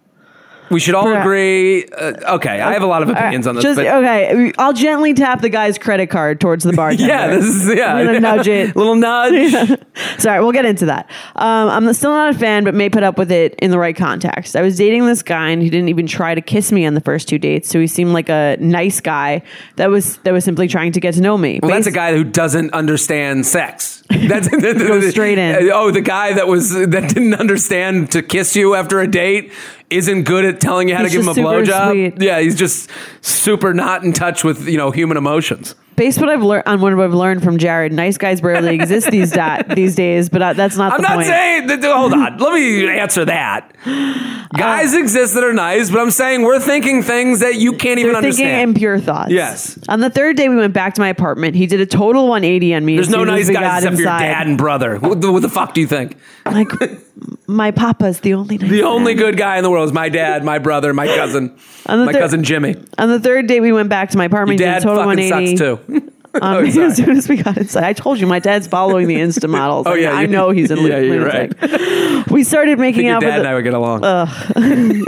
We 0.70 0.80
should 0.80 0.94
all 0.94 1.04
Perhaps. 1.04 1.24
agree. 1.24 1.84
Uh, 1.86 2.34
okay, 2.36 2.60
I 2.60 2.72
have 2.72 2.82
a 2.82 2.86
lot 2.86 3.02
of 3.02 3.08
opinions 3.08 3.46
on 3.46 3.54
this. 3.54 3.64
Just 3.64 3.78
okay. 3.78 4.52
I'll 4.58 4.72
gently 4.72 5.14
tap 5.14 5.40
the 5.40 5.48
guy's 5.48 5.78
credit 5.78 6.08
card 6.08 6.40
towards 6.40 6.64
the 6.64 6.72
bartender. 6.72 7.06
yeah, 7.12 7.28
this 7.28 7.44
is 7.44 7.74
yeah. 7.74 7.94
I'm 7.94 8.20
nudge 8.20 8.48
it. 8.48 8.74
Little 8.74 8.96
nudge. 8.96 9.80
Sorry, 10.18 10.40
we'll 10.40 10.52
get 10.52 10.64
into 10.64 10.86
that. 10.86 11.08
Um, 11.36 11.68
I'm 11.68 11.92
still 11.94 12.10
not 12.10 12.34
a 12.34 12.38
fan, 12.38 12.64
but 12.64 12.74
may 12.74 12.90
put 12.90 13.02
up 13.02 13.18
with 13.18 13.30
it 13.30 13.54
in 13.56 13.70
the 13.70 13.78
right 13.78 13.96
context. 13.96 14.56
I 14.56 14.62
was 14.62 14.76
dating 14.76 15.06
this 15.06 15.22
guy, 15.22 15.50
and 15.50 15.62
he 15.62 15.70
didn't 15.70 15.88
even 15.88 16.06
try 16.06 16.34
to 16.34 16.40
kiss 16.40 16.72
me 16.72 16.86
on 16.86 16.94
the 16.94 17.00
first 17.00 17.28
two 17.28 17.38
dates. 17.38 17.68
So 17.68 17.80
he 17.80 17.86
seemed 17.86 18.12
like 18.12 18.28
a 18.28 18.56
nice 18.58 19.00
guy 19.00 19.42
that 19.76 19.90
was 19.90 20.16
that 20.18 20.32
was 20.32 20.44
simply 20.44 20.68
trying 20.68 20.92
to 20.92 21.00
get 21.00 21.14
to 21.14 21.20
know 21.20 21.38
me. 21.38 21.60
Well, 21.62 21.70
that's 21.70 21.86
a 21.86 21.92
guy 21.92 22.12
who 22.12 22.24
doesn't 22.24 22.72
understand 22.72 23.46
sex. 23.46 23.96
That's 24.28 24.48
Go 24.48 25.00
straight 25.10 25.36
in. 25.36 25.68
Oh, 25.72 25.90
the 25.90 26.00
guy 26.00 26.32
that 26.34 26.46
was 26.46 26.70
that 26.72 27.08
didn't 27.08 27.34
understand 27.34 28.12
to 28.12 28.22
kiss 28.22 28.54
you 28.54 28.76
after 28.76 29.00
a 29.00 29.08
date 29.08 29.52
isn't 29.90 30.24
good 30.24 30.44
at 30.44 30.60
telling 30.60 30.88
you 30.88 30.96
how 30.96 31.02
He's 31.02 31.12
to 31.12 31.18
give 31.18 31.26
him 31.26 31.44
a 31.44 31.48
blowjob. 31.48 32.22
Yeah, 32.22 32.40
he's 32.40 32.56
just 32.56 32.90
super 33.20 33.72
not 33.74 34.04
in 34.04 34.12
touch 34.12 34.44
with 34.44 34.68
you 34.68 34.76
know 34.78 34.90
human 34.90 35.16
emotions. 35.16 35.74
Based 35.96 36.20
what 36.20 36.28
I've 36.28 36.42
learned 36.42 36.64
on 36.66 36.82
what 36.82 36.92
I've 36.92 37.14
learned 37.14 37.42
from 37.42 37.56
Jared, 37.56 37.90
nice 37.90 38.18
guys 38.18 38.42
barely 38.42 38.74
exist 38.74 39.10
these 39.10 39.32
da- 39.32 39.62
these 39.74 39.94
days. 39.94 40.28
But 40.28 40.42
uh, 40.42 40.52
that's 40.52 40.76
not 40.76 40.92
I'm 40.92 40.98
the 40.98 41.02
not 41.08 41.14
point. 41.14 41.26
saying 41.28 41.66
that. 41.68 41.82
Hold 41.84 42.12
on, 42.12 42.36
let 42.36 42.52
me 42.52 42.86
answer 42.86 43.24
that. 43.24 43.72
Guys 44.56 44.94
exist 44.94 45.34
that 45.34 45.42
are 45.44 45.52
nice, 45.52 45.90
but 45.90 46.00
I'm 46.00 46.10
saying 46.12 46.42
we're 46.42 46.60
thinking 46.60 47.02
things 47.02 47.40
that 47.40 47.56
you 47.56 47.72
can't 47.72 47.98
even 47.98 48.12
They're 48.12 48.22
thinking 48.22 48.46
understand. 48.46 48.70
impure 48.70 48.98
thoughts. 49.00 49.30
Yes. 49.30 49.78
On 49.88 50.00
the 50.00 50.08
third 50.08 50.36
day, 50.36 50.48
we 50.48 50.56
went 50.56 50.72
back 50.72 50.94
to 50.94 51.00
my 51.00 51.08
apartment. 51.08 51.56
He 51.56 51.66
did 51.66 51.80
a 51.80 51.84
total 51.86 52.28
180 52.28 52.74
on 52.74 52.84
me. 52.84 52.94
There's 52.94 53.10
no 53.10 53.24
nice 53.24 53.50
guys 53.50 53.82
except 53.82 53.96
for 53.96 54.02
your 54.02 54.10
dad 54.18 54.46
and 54.46 54.56
brother. 54.56 54.98
What 54.98 55.20
the, 55.20 55.32
what 55.32 55.42
the 55.42 55.48
fuck 55.48 55.74
do 55.74 55.80
you 55.80 55.86
think? 55.86 56.16
Like, 56.46 56.68
my 57.46 57.70
papa's 57.70 58.20
the 58.20 58.34
only 58.34 58.58
nice 58.58 58.70
The 58.70 58.82
only 58.82 59.14
man. 59.14 59.22
good 59.22 59.36
guy 59.36 59.56
in 59.56 59.62
the 59.62 59.70
world 59.70 59.86
is 59.88 59.92
my 59.92 60.08
dad, 60.08 60.44
my 60.44 60.58
brother, 60.58 60.92
my 60.94 61.06
cousin, 61.16 61.56
On 61.86 61.98
the 62.00 62.06
my 62.06 62.12
thir- 62.12 62.18
cousin 62.20 62.42
Jimmy. 62.44 62.76
On 62.98 63.08
the 63.08 63.20
third 63.20 63.46
day, 63.46 63.60
we 63.60 63.72
went 63.72 63.88
back 63.88 64.10
to 64.10 64.18
my 64.18 64.24
apartment. 64.24 64.58
Your 64.60 64.68
dad 64.68 64.82
total 64.82 65.04
fucking 65.04 65.30
180 65.30 65.56
sucks 65.56 65.60
too. 65.60 65.94
on 65.94 65.96
um, 66.02 66.10
Oh, 66.42 66.64
as 66.66 66.96
soon 66.96 67.10
as 67.16 67.28
we 67.28 67.36
got 67.42 67.56
inside. 67.56 67.84
I 67.84 67.92
told 67.92 68.18
you, 68.20 68.26
my 68.26 68.38
dad's 68.40 68.66
following 68.66 69.06
the 69.08 69.14
Insta 69.16 69.48
models. 69.48 69.86
Oh, 69.86 69.94
yeah, 69.94 70.12
I 70.12 70.26
know 70.26 70.50
he's 70.50 70.70
in 70.70 70.78
yeah, 70.78 70.96
lunatic. 70.98 72.26
We 72.30 72.44
started 72.44 72.78
making 72.78 73.06
your 73.06 73.14
out. 73.16 73.20
dad 73.22 73.28
for 73.30 73.36
and 73.36 73.44
the- 73.44 73.48
I 73.48 73.54
would 73.54 73.64
get 73.64 73.74
along. 73.74 75.06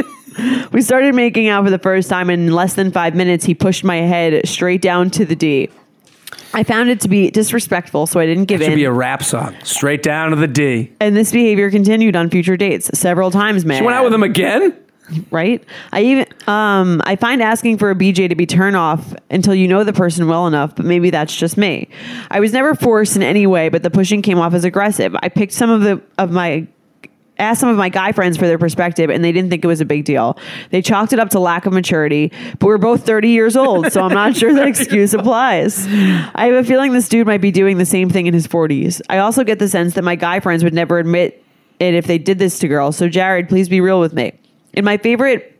We 0.72 0.82
started 0.82 1.14
making 1.16 1.48
out 1.48 1.64
for 1.64 1.70
the 1.70 1.78
first 1.80 2.08
time 2.08 2.30
in 2.30 2.52
less 2.52 2.74
than 2.74 2.92
five 2.92 3.14
minutes. 3.14 3.44
He 3.44 3.54
pushed 3.54 3.82
my 3.82 3.96
head 3.96 4.46
straight 4.48 4.80
down 4.80 5.10
to 5.10 5.24
the 5.24 5.34
D. 5.34 5.68
I 6.54 6.62
found 6.62 6.90
it 6.90 7.00
to 7.02 7.08
be 7.08 7.30
disrespectful, 7.30 8.06
so 8.06 8.20
I 8.20 8.26
didn't 8.26 8.46
give 8.46 8.60
it 8.60 8.64
Should 8.64 8.72
in. 8.72 8.78
be 8.78 8.84
a 8.84 8.92
rap 8.92 9.22
song. 9.22 9.54
Straight 9.64 10.02
down 10.02 10.30
to 10.30 10.36
the 10.36 10.46
D. 10.48 10.90
and 11.00 11.16
this 11.16 11.30
behavior 11.32 11.70
continued 11.70 12.16
on 12.16 12.30
future 12.30 12.56
dates 12.56 12.90
several 12.98 13.30
times. 13.30 13.64
Man, 13.64 13.78
She 13.78 13.84
went 13.84 13.96
out 13.96 14.04
with 14.04 14.12
him 14.14 14.22
again? 14.22 14.76
right? 15.30 15.64
I 15.92 16.02
even 16.02 16.26
um 16.46 17.00
I 17.04 17.16
find 17.16 17.42
asking 17.42 17.78
for 17.78 17.90
a 17.90 17.94
BJ 17.94 18.28
to 18.28 18.34
be 18.34 18.44
turn 18.44 18.74
off 18.74 19.14
until 19.30 19.54
you 19.54 19.66
know 19.66 19.82
the 19.84 19.92
person 19.94 20.28
well 20.28 20.46
enough, 20.46 20.76
but 20.76 20.84
maybe 20.84 21.08
that's 21.10 21.34
just 21.34 21.56
me. 21.56 21.88
I 22.30 22.40
was 22.40 22.52
never 22.52 22.74
forced 22.74 23.16
in 23.16 23.22
any 23.22 23.46
way, 23.46 23.68
but 23.70 23.82
the 23.82 23.90
pushing 23.90 24.20
came 24.20 24.38
off 24.38 24.52
as 24.52 24.64
aggressive. 24.64 25.16
I 25.22 25.28
picked 25.30 25.52
some 25.54 25.70
of 25.70 25.80
the 25.80 26.02
of 26.18 26.30
my 26.30 26.66
asked 27.38 27.60
some 27.60 27.68
of 27.68 27.76
my 27.76 27.88
guy 27.88 28.12
friends 28.12 28.36
for 28.36 28.46
their 28.46 28.58
perspective 28.58 29.10
and 29.10 29.24
they 29.24 29.32
didn't 29.32 29.50
think 29.50 29.64
it 29.64 29.68
was 29.68 29.80
a 29.80 29.84
big 29.84 30.04
deal. 30.04 30.38
They 30.70 30.82
chalked 30.82 31.12
it 31.12 31.18
up 31.18 31.30
to 31.30 31.40
lack 31.40 31.66
of 31.66 31.72
maturity, 31.72 32.32
but 32.58 32.66
we're 32.66 32.78
both 32.78 33.06
30 33.06 33.28
years 33.28 33.56
old, 33.56 33.92
so 33.92 34.02
I'm 34.02 34.14
not 34.14 34.36
sure 34.36 34.52
that 34.54 34.66
excuse 34.68 35.14
applies. 35.14 35.86
I 35.86 36.46
have 36.46 36.54
a 36.54 36.64
feeling 36.64 36.92
this 36.92 37.08
dude 37.08 37.26
might 37.26 37.40
be 37.40 37.50
doing 37.50 37.78
the 37.78 37.86
same 37.86 38.10
thing 38.10 38.26
in 38.26 38.34
his 38.34 38.46
40s. 38.46 39.00
I 39.08 39.18
also 39.18 39.44
get 39.44 39.58
the 39.58 39.68
sense 39.68 39.94
that 39.94 40.02
my 40.02 40.16
guy 40.16 40.40
friends 40.40 40.64
would 40.64 40.74
never 40.74 40.98
admit 40.98 41.44
it 41.78 41.94
if 41.94 42.06
they 42.06 42.18
did 42.18 42.38
this 42.38 42.58
to 42.60 42.68
girls. 42.68 42.96
So 42.96 43.08
Jared, 43.08 43.48
please 43.48 43.68
be 43.68 43.80
real 43.80 44.00
with 44.00 44.12
me. 44.12 44.32
In 44.74 44.84
my 44.84 44.96
favorite 44.96 45.58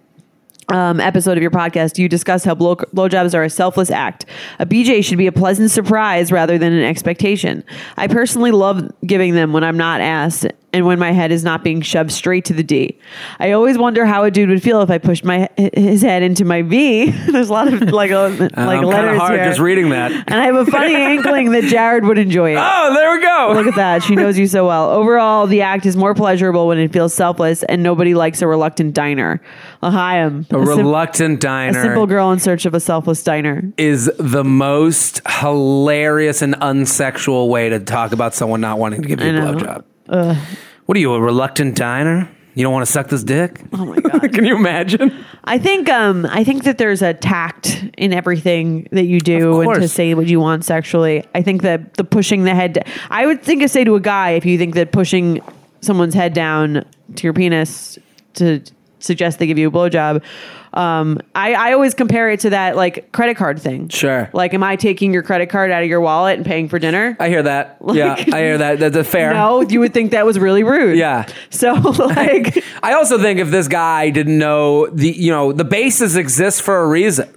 um, 0.71 1.01
episode 1.01 1.37
of 1.37 1.43
your 1.43 1.51
podcast, 1.51 1.99
you 1.99 2.09
discussed 2.09 2.45
how 2.45 2.55
blow, 2.55 2.77
blowjobs 2.77 3.35
are 3.35 3.43
a 3.43 3.51
selfless 3.51 3.91
act. 3.91 4.27
A 4.59 4.67
BJ 4.67 5.03
should 5.03 5.19
be 5.19 5.27
a 5.27 5.33
pleasant 5.33 5.71
surprise 5.71 6.31
rather 6.31 6.59
than 6.59 6.73
an 6.73 6.85
expectation. 6.85 7.65
I 7.97 8.07
personally 8.07 8.51
love 8.51 8.91
giving 9.07 9.35
them 9.35 9.53
when 9.53 9.65
I'm 9.65 9.77
not 9.77 10.01
asked 10.01 10.47
and 10.73 10.85
when 10.85 10.99
my 10.99 11.13
head 11.13 11.33
is 11.33 11.45
not 11.45 11.65
being 11.65 11.81
shoved 11.81 12.13
straight 12.13 12.45
to 12.47 12.53
the 12.53 12.63
D. 12.63 12.99
I 13.39 13.53
always 13.53 13.79
wonder 13.79 14.05
how 14.05 14.25
a 14.25 14.31
dude 14.31 14.51
would 14.51 14.63
feel 14.63 14.83
if 14.83 14.91
I 14.91 14.99
pushed 14.99 15.25
my 15.25 15.49
his 15.57 16.03
head 16.03 16.23
into 16.23 16.45
my 16.45 16.63
V. 16.63 17.11
There's 17.31 17.49
a 17.49 17.53
lot 17.53 17.73
of 17.73 17.81
like 17.91 18.11
uh, 18.13 18.29
like 18.29 18.53
I'm 18.53 18.59
kind 18.59 18.87
letters 18.87 19.13
of 19.13 19.19
hard 19.19 19.35
here. 19.41 19.45
just 19.49 19.61
reading 19.61 19.91
that. 19.91 20.13
and 20.29 20.35
I 20.35 20.45
have 20.45 20.57
a 20.57 20.67
funny 20.67 20.95
inkling 20.95 21.53
that 21.53 21.65
Jared 21.65 22.05
would 22.05 22.19
enjoy 22.19 22.53
it. 22.53 22.59
Oh, 22.61 22.95
there 22.95 23.11
we 23.13 23.23
go. 23.23 23.53
Look 23.55 23.67
at 23.67 23.77
that. 23.77 24.03
She 24.03 24.15
knows 24.15 24.39
you 24.39 24.47
so 24.47 24.67
well. 24.67 24.91
Overall, 24.91 25.47
the 25.47 25.63
act 25.63 25.87
is 25.87 25.97
more 25.97 26.15
pleasurable 26.15 26.67
when 26.69 26.79
it 26.79 26.93
feels 26.93 27.15
selfless, 27.15 27.63
and 27.63 27.83
nobody 27.83 28.15
likes 28.15 28.43
a 28.43 28.47
reluctant 28.47 28.95
diner. 28.95 29.41
L'chaim. 29.83 30.41
a 30.41 30.45
sim- 30.53 30.65
reluctant 30.67 31.35
a 31.37 31.39
diner 31.39 31.79
a 31.79 31.83
simple 31.83 32.07
girl 32.07 32.31
in 32.33 32.39
search 32.39 32.67
of 32.67 32.75
a 32.75 32.81
selfless 32.81 33.23
diner. 33.23 33.73
is 33.79 34.11
the 34.19 34.45
most 34.45 35.21
hilarious 35.27 36.43
and 36.43 36.55
unsexual 36.57 37.49
way 37.49 37.69
to 37.69 37.79
talk 37.79 38.13
about 38.13 38.35
someone 38.35 38.61
not 38.61 38.79
wanting 38.79 39.03
to 39.03 39.09
give 39.09 39.21
you 39.21 39.29
a 39.29 39.33
know. 39.33 39.83
Blowjob. 40.09 40.45
What 40.87 40.97
are 40.97 41.01
you, 41.01 41.13
a 41.13 41.21
reluctant 41.21 41.77
diner? 41.77 42.31
You 42.55 42.65
don't 42.65 42.73
want 42.73 42.87
to 42.87 42.91
suck 42.91 43.09
this 43.09 43.23
dick? 43.23 43.61
Oh 43.73 43.85
my 43.85 44.01
god. 44.01 44.21
Can 44.33 44.45
you 44.45 44.57
imagine? 44.57 45.25
I 45.45 45.59
think 45.59 45.89
um 45.89 46.27
I 46.27 46.43
think 46.43 46.65
that 46.65 46.77
there's 46.79 47.03
a 47.03 47.15
tact 47.15 47.85
in 47.97 48.13
everything 48.13 48.89
that 48.91 49.05
you 49.05 49.21
do 49.21 49.61
Of 49.61 49.61
and 49.61 49.75
to 49.75 49.79
course. 49.81 49.93
say 49.93 50.15
what 50.15 50.27
you 50.27 50.41
want 50.41 50.65
sexually. 50.65 51.25
I 51.37 51.43
think 51.43 51.63
that 51.63 51.95
the 51.95 52.03
pushing 52.05 52.43
the 52.45 52.55
head 52.57 52.85
I 53.11 53.27
would 53.27 53.43
think 53.43 53.63
to 53.63 53.69
say 53.69 53.85
to 53.85 53.95
a 53.95 54.01
guy 54.01 54.31
if 54.31 54.45
you 54.45 54.59
think 54.59 54.75
that 54.75 54.91
pushing 54.91 55.41
someone's 55.83 56.15
head 56.15 56.33
down 56.35 56.85
to 57.15 57.23
your 57.23 57.33
penis 57.33 57.97
to 58.35 58.61
suggest 58.99 59.39
they 59.39 59.47
give 59.47 59.59
you 59.59 59.69
a 59.69 59.71
blowjob. 59.71 60.25
Um, 60.73 61.21
I, 61.35 61.55
I 61.55 61.73
always 61.73 61.95
compare 61.95 62.31
it 62.31 62.41
to 62.41 62.51
that 62.51 62.77
like 62.77 63.13
credit 63.13 63.37
card 63.37 63.61
thing. 63.61 63.89
Sure. 63.89 64.31
Like, 64.33 64.55
am 64.55 64.63
I 64.63 64.77
taking 64.77 65.13
your 65.13 65.23
credit 65.23 65.49
card 65.51 65.71
out 65.71 65.83
of 65.83 65.89
your 65.89 66.01
wallet 66.01 66.37
and 66.37 66.47
paying 66.47 66.69
for 66.69 66.79
dinner? 66.79 67.17
I 67.19 67.29
hear 67.29 67.43
that. 67.43 67.77
Like, 67.89 67.97
yeah, 67.97 68.37
I 68.37 68.41
hear 68.41 68.59
that. 68.59 68.79
That's 68.81 68.97
a 68.97 69.05
fair. 69.05 69.33
no, 69.33 69.63
you 69.63 69.81
would 69.81 69.95
think 69.95 70.11
that 70.11 70.27
was 70.27 70.39
really 70.39 70.63
rude. 70.63 70.99
Yeah. 70.99 71.27
So 71.49 71.73
like, 71.99 72.63
I 72.83 72.93
also 72.93 73.19
think 73.19 73.41
if 73.41 73.51
this 73.51 73.67
guy 73.67 74.11
didn't 74.11 74.37
know 74.37 74.89
the, 74.89 75.09
you 75.11 75.31
know, 75.31 75.53
the 75.53 75.65
bases 75.65 76.17
exist 76.17 76.61
for 76.61 76.81
a 76.83 76.87
reason. 76.87 77.35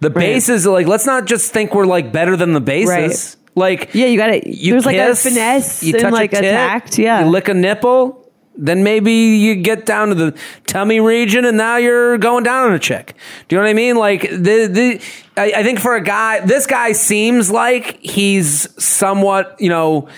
The 0.00 0.10
bases, 0.10 0.66
like, 0.66 0.88
let's 0.88 1.06
not 1.06 1.26
just 1.26 1.52
think 1.52 1.72
we're 1.72 1.86
like 1.86 2.10
better 2.10 2.36
than 2.36 2.52
the 2.52 2.60
bases. 2.60 3.36
Like, 3.54 3.94
yeah, 3.94 4.06
you 4.06 4.16
got 4.16 4.28
to. 4.28 4.50
you 4.50 4.72
There's 4.72 4.86
like 4.86 4.96
a 4.96 5.14
finesse 5.14 5.82
you 5.82 5.92
and 5.94 6.02
touch 6.02 6.12
like 6.12 6.32
a 6.32 6.40
tit, 6.40 6.50
tact. 6.52 6.98
Yeah. 6.98 7.24
you 7.24 7.30
lick 7.30 7.48
a 7.48 7.54
nipple. 7.54 8.21
Then 8.54 8.84
maybe 8.84 9.12
you 9.12 9.54
get 9.56 9.86
down 9.86 10.08
to 10.10 10.14
the 10.14 10.38
tummy 10.66 11.00
region, 11.00 11.44
and 11.44 11.56
now 11.56 11.76
you're 11.76 12.18
going 12.18 12.44
down 12.44 12.68
on 12.68 12.74
a 12.74 12.78
chick. 12.78 13.14
Do 13.48 13.56
you 13.56 13.58
know 13.60 13.64
what 13.64 13.70
I 13.70 13.74
mean? 13.74 13.96
Like 13.96 14.22
the 14.22 14.66
the, 14.66 15.00
I, 15.36 15.52
I 15.56 15.62
think 15.62 15.80
for 15.80 15.94
a 15.96 16.02
guy, 16.02 16.40
this 16.40 16.66
guy 16.66 16.92
seems 16.92 17.50
like 17.50 17.98
he's 18.02 18.68
somewhat, 18.82 19.56
you 19.58 19.70
know, 19.70 20.08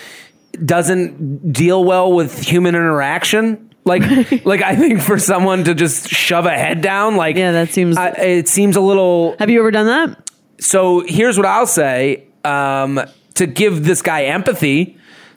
doesn't 0.65 1.53
deal 1.53 1.85
well 1.85 2.13
with 2.13 2.43
human 2.43 2.75
interaction. 2.75 3.71
Like, 3.85 4.03
like 4.45 4.63
I 4.63 4.77
think 4.77 5.01
for 5.01 5.19
someone 5.19 5.65
to 5.65 5.75
just 5.75 6.09
shove 6.09 6.47
a 6.47 6.51
head 6.51 6.81
down, 6.81 7.17
like 7.17 7.37
Yeah, 7.37 7.53
that 7.53 7.71
seems- 7.71 7.97
I, 7.97 8.09
it 8.11 8.49
seems 8.49 8.77
a 8.77 8.81
little 8.81 9.37
Have 9.39 9.51
you 9.51 9.61
ever 9.61 9.71
done 9.71 9.87
that? 9.87 10.31
so 10.61 11.01
here's 11.07 11.37
what 11.37 11.47
I'll 11.47 11.67
say 11.67 12.25
um, 12.45 13.01
to 13.35 13.47
give 13.47 13.85
this 13.85 14.01
guy 14.03 14.25
empathy. 14.25 14.97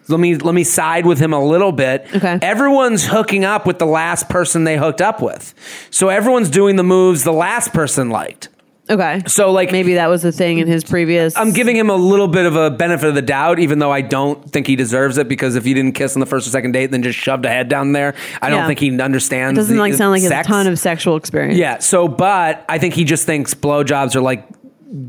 Let 0.10 0.20
me 0.20 0.36
let 0.36 0.56
me 0.56 0.64
side 0.64 1.06
with 1.06 1.20
him 1.20 1.34
a 1.34 1.44
little 1.44 1.72
bit. 1.72 2.08
Okay. 2.16 2.40
Everyone's 2.42 3.06
hooking 3.06 3.44
up 3.46 3.66
with 3.66 3.78
the 3.80 3.86
last 3.86 4.30
person 4.30 4.64
they 4.64 4.78
hooked 4.78 5.02
up 5.02 5.22
with, 5.22 5.54
so 5.90 6.10
everyone's 6.10 6.50
doing 6.50 6.76
the 6.78 6.84
moves 6.84 7.24
the 7.24 7.34
last 7.34 7.74
person 7.74 8.10
liked. 8.10 8.50
Okay. 8.90 9.22
So 9.28 9.52
like 9.52 9.74
Maybe 9.74 9.96
that 9.96 10.08
was 10.08 10.22
the 10.22 10.32
thing 10.32 10.60
in 10.60 10.68
his 10.68 10.86
previous. 10.86 11.36
I'm 11.36 11.52
giving 11.52 11.76
him 11.76 11.90
a 11.90 11.96
little 11.98 12.30
bit 12.30 12.46
of 12.46 12.56
a 12.56 12.72
benefit 12.72 13.10
of 13.10 13.16
the 13.16 13.22
doubt, 13.22 13.60
even 13.60 13.80
though 13.80 13.92
I 13.92 14.00
don't 14.00 14.50
think 14.50 14.66
he 14.66 14.78
deserves 14.78 15.18
it. 15.18 15.28
Because 15.28 15.56
if 15.58 15.66
he 15.66 15.74
didn't 15.74 15.92
kiss 15.92 16.16
on 16.16 16.22
the 16.22 16.26
first 16.26 16.48
or 16.48 16.52
second 16.52 16.72
date, 16.72 16.92
then 16.92 17.04
just 17.04 17.20
shoved 17.20 17.46
a 17.46 17.50
head 17.50 17.68
down 17.68 17.92
there, 17.92 18.16
I 18.42 18.50
don't 18.50 18.60
Yeah. 18.60 18.68
think 18.68 18.80
he 18.80 18.88
It 18.88 19.02
understands. 19.02 19.58
doesn't 19.58 19.76
the- 19.76 19.82
like 19.82 19.94
sound 19.96 20.12
like 20.12 20.22
has 20.22 20.32
a 20.32 20.42
ton 20.44 20.68
of 20.68 20.80
sexual 20.80 21.18
experience. 21.18 21.58
Yeah. 21.58 21.80
So, 21.80 22.08
but 22.08 22.64
I 22.70 22.78
think 22.78 22.94
he 22.94 23.04
just 23.04 23.26
thinks 23.26 23.54
blowjobs 23.54 24.16
are 24.16 24.22
like 24.22 24.46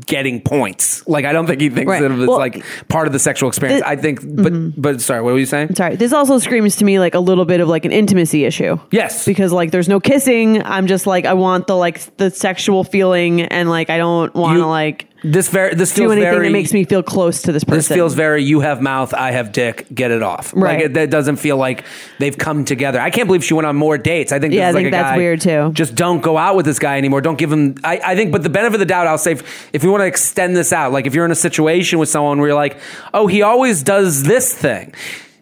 getting 0.05 0.41
points. 0.41 1.07
Like 1.07 1.25
I 1.25 1.31
don't 1.31 1.47
think 1.47 1.61
he 1.61 1.69
thinks 1.69 1.89
Right. 1.89 2.01
that 2.01 2.11
it's 2.11 2.27
Well, 2.27 2.37
like 2.37 2.63
part 2.89 3.07
of 3.07 3.13
the 3.13 3.19
sexual 3.19 3.49
experience. 3.49 3.81
I 3.85 3.95
think, 3.95 4.19
but 4.21 4.51
mm-hmm. 4.53 4.79
but 4.81 5.01
sorry, 5.01 5.21
what 5.21 5.33
were 5.33 5.39
you 5.39 5.45
saying? 5.45 5.75
Sorry, 5.75 5.95
this 5.95 6.13
also 6.13 6.37
screams 6.39 6.75
to 6.77 6.85
me 6.85 6.99
like 6.99 7.13
a 7.15 7.19
little 7.19 7.45
bit 7.45 7.61
of 7.61 7.67
like 7.67 7.85
an 7.85 7.91
intimacy 7.91 8.45
issue. 8.45 8.77
Yes. 8.91 9.25
because 9.25 9.51
like 9.51 9.71
there's 9.71 9.89
no 9.89 9.99
kissing. 9.99 10.63
I'm 10.63 10.87
just 10.87 11.07
like 11.07 11.25
I 11.25 11.33
want 11.33 11.67
the 11.67 11.75
like 11.75 12.17
the 12.17 12.29
sexual 12.29 12.83
feeling, 12.83 13.41
and 13.41 13.69
like 13.69 13.89
I 13.89 13.97
don't 13.97 14.33
want 14.35 14.57
to 14.57 14.65
like 14.65 15.07
This 15.21 15.49
very 15.49 15.75
this 15.75 15.93
do 15.93 16.01
feels 16.03 16.11
anything 16.13 16.31
very 16.31 16.47
that 16.47 16.51
makes 16.53 16.71
me 16.71 16.85
feel 16.85 17.03
close 17.03 17.41
to 17.41 17.51
this 17.51 17.65
person. 17.65 17.77
This 17.77 17.87
feels 17.89 18.13
very 18.13 18.41
you 18.43 18.61
have 18.61 18.81
mouth, 18.81 19.13
I 19.13 19.31
have 19.31 19.51
dick, 19.51 19.85
get 19.93 20.11
it 20.11 20.23
off. 20.23 20.53
Like 20.53 20.63
Right. 20.63 20.81
it, 20.85 20.93
that 20.93 21.09
doesn't 21.09 21.35
feel 21.37 21.57
like 21.57 21.83
they've 22.19 22.37
come 22.37 22.63
together. 22.63 23.01
I 23.01 23.09
can't 23.09 23.27
believe 23.27 23.43
she 23.43 23.53
went 23.53 23.65
on 23.65 23.75
more 23.75 23.97
dates. 23.97 24.31
I 24.31 24.39
think 24.39 24.53
Yeah, 24.53 24.69
I 24.69 24.71
like 24.71 24.83
think 24.83 24.91
that's 24.93 25.09
guy- 25.11 25.17
weird, 25.17 25.41
too. 25.41 25.71
Just 25.73 25.95
don't 25.95 26.21
go 26.21 26.37
out 26.37 26.55
with 26.55 26.65
this 26.65 26.79
guy 26.79 26.97
anymore. 26.97 27.19
Don't 27.19 27.37
give 27.37 27.51
him 27.51 27.75
I, 27.83 27.99
I 28.05 28.15
think 28.15 28.31
but 28.31 28.43
the 28.43 28.49
benefit 28.49 28.75
of 28.75 28.79
the 28.79 28.85
doubt, 28.85 29.07
I'll 29.07 29.17
say 29.17 29.33
if, 29.33 29.69
if 29.73 29.83
we 29.83 29.89
want 29.89 30.01
to 30.01 30.07
extend 30.07 30.55
this 30.55 30.71
out, 30.71 30.93
like 30.93 31.05
if 31.05 31.13
you're 31.13 31.25
in 31.25 31.31
a 31.31 31.35
situation 31.35 31.99
with 31.99 32.07
someone 32.07 32.39
where 32.39 32.47
you're 32.49 32.55
like, 32.55 32.77
oh, 33.13 33.27
he 33.27 33.41
always 33.41 33.83
does 33.83 34.23
this 34.23 34.53
thing. 34.53 34.93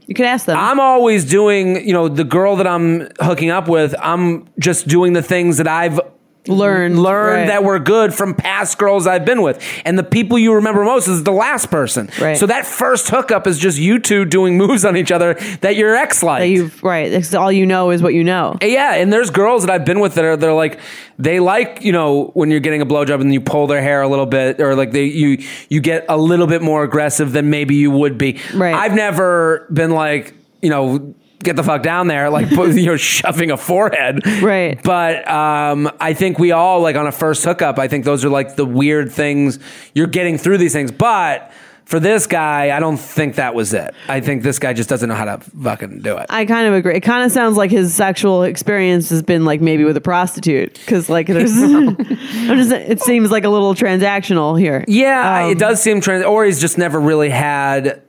you 0.07 0.15
can 0.15 0.25
ask 0.25 0.47
them. 0.47 0.57
I'm 0.57 0.79
always 0.79 1.23
doing, 1.23 1.85
you 1.87 1.93
know, 1.93 2.07
the 2.07 2.23
girl 2.23 2.55
that 2.55 2.65
I'm 2.65 3.09
hooking 3.19 3.51
up 3.51 3.67
with, 3.67 3.93
I'm 4.01 4.47
just 4.57 4.87
doing 4.87 5.13
the 5.13 5.21
things 5.21 5.57
that 5.57 5.67
I've 5.67 5.99
learned 6.47 7.01
learn 7.01 7.41
right. 7.41 7.47
that 7.47 7.63
were 7.63 7.79
good 7.79 8.13
from 8.13 8.33
past 8.33 8.77
girls 8.77 9.07
I've 9.07 9.25
been 9.25 9.41
with. 9.41 9.63
And 9.85 9.97
the 9.97 10.03
people 10.03 10.37
you 10.37 10.53
remember 10.55 10.83
most 10.83 11.07
is 11.07 11.23
the 11.23 11.31
last 11.31 11.69
person. 11.69 12.09
Right. 12.19 12.37
So 12.37 12.45
that 12.47 12.65
first 12.65 13.09
hookup 13.09 13.47
is 13.47 13.57
just 13.57 13.77
you 13.77 13.99
two 13.99 14.25
doing 14.25 14.57
moves 14.57 14.85
on 14.85 14.97
each 14.97 15.11
other 15.11 15.35
that 15.61 15.75
your 15.75 15.95
ex 15.95 16.23
liked. 16.23 16.83
right. 16.83 17.09
That's 17.09 17.33
all 17.33 17.51
you 17.51 17.65
know 17.65 17.91
is 17.91 18.01
what 18.01 18.13
you 18.13 18.23
know. 18.23 18.57
yeah, 18.61 18.95
and 18.95 19.11
there's 19.11 19.29
girls 19.29 19.65
that 19.65 19.71
I've 19.71 19.85
been 19.85 19.99
with 19.99 20.15
that 20.15 20.25
are 20.25 20.37
they're 20.37 20.53
like 20.53 20.79
they 21.19 21.39
like 21.39 21.79
you 21.81 21.91
know 21.91 22.31
when 22.33 22.51
you're 22.51 22.59
getting 22.59 22.81
a 22.81 22.85
blowjob 22.85 23.21
and 23.21 23.33
you 23.33 23.41
pull 23.41 23.67
their 23.67 23.81
hair 23.81 24.01
a 24.01 24.07
little 24.07 24.25
bit 24.25 24.59
or 24.59 24.75
like 24.75 24.91
they 24.91 25.05
you 25.05 25.43
you 25.69 25.81
get 25.81 26.05
a 26.09 26.17
little 26.17 26.47
bit 26.47 26.61
more 26.61 26.83
aggressive 26.83 27.31
than 27.31 27.49
maybe 27.49 27.75
you 27.75 27.91
would 27.91 28.17
be. 28.17 28.39
Right. 28.53 28.73
I've 28.73 28.93
never 28.93 29.67
been 29.71 29.91
like 29.91 30.33
you 30.61 30.69
know 30.69 31.15
get 31.39 31.55
the 31.55 31.63
fuck 31.63 31.83
down 31.83 32.07
there 32.07 32.29
like 32.29 32.49
you 32.51 32.85
know 32.85 32.97
shoving 32.97 33.51
a 33.51 33.57
forehead. 33.57 34.25
Right. 34.41 34.81
But 34.83 35.27
um, 35.29 35.91
I 35.99 36.13
think 36.13 36.39
we 36.39 36.51
all 36.51 36.81
like 36.81 36.95
on 36.95 37.07
a 37.07 37.11
first 37.11 37.43
hookup. 37.43 37.79
I 37.79 37.87
think 37.87 38.05
those 38.05 38.25
are 38.25 38.29
like 38.29 38.55
the 38.55 38.65
weird 38.65 39.11
things 39.11 39.59
you're 39.93 40.07
getting 40.07 40.37
through 40.37 40.57
these 40.57 40.73
things, 40.73 40.91
but. 40.91 41.51
For 41.85 42.01
this 42.01 42.27
guy, 42.27 42.75
I 42.75 42.81
don't 42.81 42.97
think 42.97 43.35
that 43.35 43.55
was 43.55 43.73
it. 43.73 43.95
I 44.09 44.19
think 44.19 44.43
this 44.43 44.59
guy 44.59 44.73
just 44.73 44.89
doesn't 44.89 45.07
know 45.07 45.15
how 45.15 45.23
to 45.23 45.37
fucking 45.37 46.01
do 46.01 46.17
it. 46.17 46.25
I 46.29 46.43
kind 46.43 46.67
of 46.67 46.73
agree. 46.73 46.93
It 46.95 46.99
kind 46.99 47.23
of 47.25 47.31
sounds 47.31 47.55
like 47.55 47.71
his 47.71 47.95
sexual 47.95 48.43
experience 48.43 49.09
has 49.09 49.23
been 49.23 49.45
like 49.45 49.61
maybe 49.61 49.85
with 49.85 49.95
a 49.95 50.01
prostitute 50.01 50.73
because 50.73 51.07
like 51.07 51.27
there's, 51.27 51.53
just, 51.55 52.71
it 52.73 53.01
seems 53.01 53.31
like 53.31 53.45
a 53.45 53.49
little 53.49 53.73
transactional 53.73 54.59
here. 54.59 54.83
Yeah, 54.89 55.45
Um, 55.45 55.51
it 55.51 55.59
does 55.59 55.81
seem 55.81 56.01
trans. 56.01 56.25
Or 56.25 56.43
he's 56.43 56.59
just 56.59 56.77
never 56.77 56.99
really 56.99 57.29
had 57.29 58.01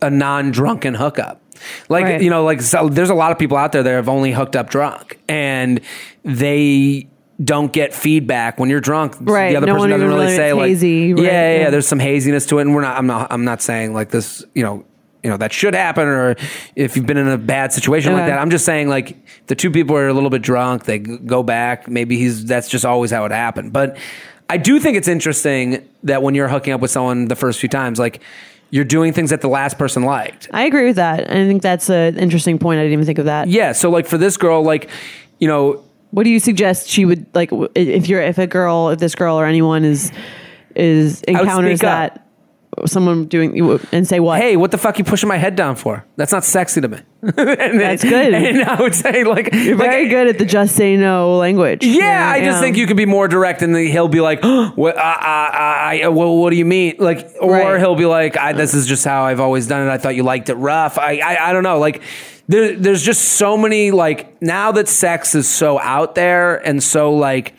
a 0.00 0.10
non-drunken 0.10 0.94
hookup. 0.94 1.41
Like 1.88 2.04
Right. 2.04 2.22
you 2.22 2.30
know, 2.30 2.44
like 2.44 2.60
so, 2.60 2.88
there's 2.88 3.10
a 3.10 3.14
lot 3.14 3.32
of 3.32 3.38
people 3.38 3.56
out 3.56 3.72
there 3.72 3.82
that 3.82 3.90
have 3.90 4.08
only 4.08 4.32
hooked 4.32 4.56
up 4.56 4.70
drunk, 4.70 5.18
and 5.28 5.80
they 6.24 7.08
don't 7.42 7.72
get 7.72 7.92
feedback 7.94 8.58
when 8.60 8.70
you're 8.70 8.80
drunk. 8.80 9.16
Right, 9.20 9.50
The 9.50 9.56
other 9.56 9.66
no 9.66 9.74
person 9.74 9.90
doesn't 9.90 10.06
really 10.06 10.24
really- 10.26 10.36
say 10.36 10.52
like, 10.52 10.68
hazy, 10.68 10.88
yeah, 10.88 11.14
right, 11.14 11.22
yeah, 11.22 11.32
yeah, 11.32 11.58
yeah. 11.62 11.70
There's 11.70 11.88
some 11.88 11.98
haziness 11.98 12.46
to 12.46 12.58
it, 12.58 12.62
and 12.62 12.74
we're 12.74 12.82
not. 12.82 12.96
I'm 12.96 13.06
not. 13.06 13.28
I'm 13.32 13.44
not 13.44 13.62
saying 13.62 13.94
like 13.94 14.10
this. 14.10 14.44
You 14.54 14.62
know. 14.62 14.84
You 15.24 15.30
know 15.30 15.36
that 15.36 15.52
should 15.52 15.74
happen, 15.74 16.08
or 16.08 16.34
if 16.74 16.96
you've 16.96 17.06
been 17.06 17.16
in 17.16 17.28
a 17.28 17.38
bad 17.38 17.72
situation 17.72 18.12
like 18.12 18.26
that. 18.26 18.40
I'm 18.40 18.50
just 18.50 18.64
saying, 18.64 18.88
like 18.88 19.16
the 19.46 19.54
two 19.54 19.70
people 19.70 19.96
are 19.96 20.08
a 20.08 20.12
little 20.12 20.30
bit 20.30 20.42
drunk. 20.42 20.82
They 20.82 20.98
go 20.98 21.44
back. 21.44 21.86
Maybe 21.86 22.16
he's 22.18 22.44
that's 22.44 22.68
just 22.68 22.84
always 22.84 23.12
how 23.12 23.24
it 23.26 23.30
happened. 23.30 23.72
But 23.72 23.96
I 24.50 24.56
do 24.56 24.80
think 24.80 24.96
it's 24.96 25.06
interesting 25.06 25.88
that 26.02 26.24
when 26.24 26.34
you're 26.34 26.48
hooking 26.48 26.72
up 26.72 26.80
with 26.80 26.90
someone 26.90 27.26
the 27.28 27.36
first 27.36 27.60
few 27.60 27.68
times, 27.68 28.00
like 28.00 28.20
you're 28.72 28.84
doing 28.84 29.12
things 29.12 29.30
that 29.30 29.42
the 29.42 29.48
last 29.48 29.78
person 29.78 30.02
liked. 30.02 30.48
I 30.52 30.64
agree 30.64 30.86
with 30.86 30.96
that. 30.96 31.30
I 31.30 31.46
think 31.46 31.62
that's 31.62 31.88
an 31.90 32.18
interesting 32.18 32.58
point. 32.58 32.80
I 32.80 32.82
didn't 32.82 32.94
even 32.94 33.06
think 33.06 33.18
of 33.18 33.26
that. 33.26 33.46
Yeah. 33.46 33.72
So 33.72 33.90
like 33.90 34.06
for 34.06 34.18
this 34.18 34.36
girl, 34.36 34.64
like 34.64 34.90
you 35.38 35.46
know, 35.46 35.84
What 36.10 36.24
do 36.24 36.30
you 36.30 36.40
suggest 36.40 36.88
she 36.88 37.04
would 37.04 37.26
like 37.34 37.50
if 37.74 38.08
you're 38.08 38.22
if 38.22 38.38
a 38.38 38.46
girl 38.46 38.88
if 38.88 38.98
this 38.98 39.14
girl 39.14 39.38
or 39.38 39.46
anyone 39.46 39.84
is 39.84 40.10
is 40.74 41.22
encounters 41.22 41.80
that 41.80 42.12
up. 42.16 42.21
Someone 42.86 43.26
doing 43.26 43.80
and 43.92 44.06
say 44.06 44.20
what? 44.20 44.40
hey, 44.40 44.56
what 44.56 44.70
the 44.70 44.78
fuck 44.78 44.98
you 44.98 45.04
pushing 45.04 45.28
my 45.28 45.36
head 45.36 45.56
down 45.56 45.76
for? 45.76 46.04
That's 46.16 46.32
not 46.32 46.44
sexy 46.44 46.80
to 46.80 46.88
me. 46.88 46.98
And- 47.22 47.80
That's 47.80 48.02
good. 48.02 48.34
And 48.34 48.62
I 48.64 48.80
would 48.80 48.94
say 48.94 49.24
like 49.24 49.52
you're 49.52 49.76
very 49.76 50.08
good 50.08 50.26
at 50.26 50.38
the 50.38 50.44
just 50.44 50.74
say 50.74 50.96
no 50.96 51.36
language. 51.38 51.84
Yeah, 51.84 52.28
I 52.28 52.40
just 52.44 52.60
think 52.60 52.76
you 52.76 52.86
could 52.86 52.96
be 52.96 53.06
more 53.06 53.28
direct, 53.28 53.62
and 53.62 53.74
then 53.74 53.86
he'll 53.86 54.08
be 54.08 54.20
like, 54.20 54.42
"What? 54.42 54.96
Uh, 54.96 55.00
uh, 55.00 55.02
I, 55.02 56.00
I, 56.04 56.08
well, 56.08 56.36
what 56.36 56.50
do 56.50 56.56
you 56.56 56.64
mean?" 56.64 56.96
Like, 56.98 57.30
or 57.40 57.52
Right. 57.52 57.78
he'll 57.78 57.94
be 57.94 58.06
like, 58.06 58.36
I, 58.36 58.52
"This 58.52 58.74
is 58.74 58.86
just 58.86 59.04
how 59.04 59.24
I've 59.24 59.38
always 59.40 59.66
done 59.68 59.86
it. 59.86 59.90
I 59.90 59.98
thought 59.98 60.16
you 60.16 60.24
liked 60.24 60.48
it 60.48 60.54
rough." 60.54 60.98
I, 60.98 61.18
I, 61.18 61.50
I 61.50 61.52
don't 61.52 61.62
know. 61.62 61.78
Like, 61.78 62.02
there, 62.48 62.74
there's 62.76 63.02
just 63.04 63.22
so 63.22 63.56
many. 63.56 63.92
Like 63.92 64.42
now 64.42 64.72
that 64.72 64.88
sex 64.88 65.34
is 65.36 65.48
so 65.48 65.78
out 65.78 66.16
there 66.16 66.56
and 66.56 66.82
so 66.82 67.14
like, 67.14 67.54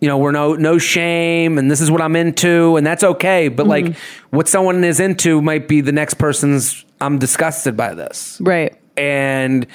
you 0.00 0.08
know, 0.08 0.18
we're 0.18 0.32
no 0.32 0.54
no 0.54 0.78
shame, 0.78 1.58
and 1.58 1.70
this 1.70 1.80
is 1.80 1.90
what 1.90 2.00
I'm 2.00 2.16
into, 2.16 2.76
and 2.76 2.86
that's 2.86 3.04
okay. 3.04 3.48
But 3.48 3.66
like, 3.66 3.84
Mm-hmm. 3.84 4.36
what 4.36 4.48
someone 4.48 4.82
is 4.84 4.98
into 5.00 5.40
might 5.42 5.68
be 5.68 5.80
the 5.80 5.92
next 5.92 6.14
person's. 6.14 6.84
I'm 7.00 7.18
disgusted 7.18 7.76
by 7.76 7.94
this, 7.94 8.38
right. 8.42 8.76
and 8.96 9.66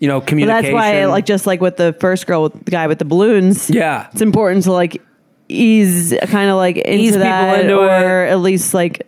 you 0.00 0.08
know, 0.08 0.20
communication. 0.20 0.62
that's 0.64 0.74
why, 0.74 1.06
like, 1.06 1.24
just 1.24 1.46
like 1.46 1.60
with 1.62 1.76
the 1.76 1.94
first 2.00 2.26
girl, 2.26 2.42
with 2.42 2.64
the 2.64 2.70
guy 2.70 2.86
with 2.88 2.98
the 2.98 3.04
balloons. 3.06 3.70
Yeah. 3.70 4.08
it's 4.12 4.20
important 4.20 4.64
to 4.64 4.72
like 4.72 5.00
ease, 5.48 6.14
kind 6.28 6.50
of 6.50 6.56
like 6.56 6.76
into 6.76 6.98
Ease 6.98 7.12
people 7.12 7.20
that, 7.24 7.60
into 7.60 7.78
or 7.78 8.24
at 8.24 8.40
least 8.40 8.74
like 8.74 9.06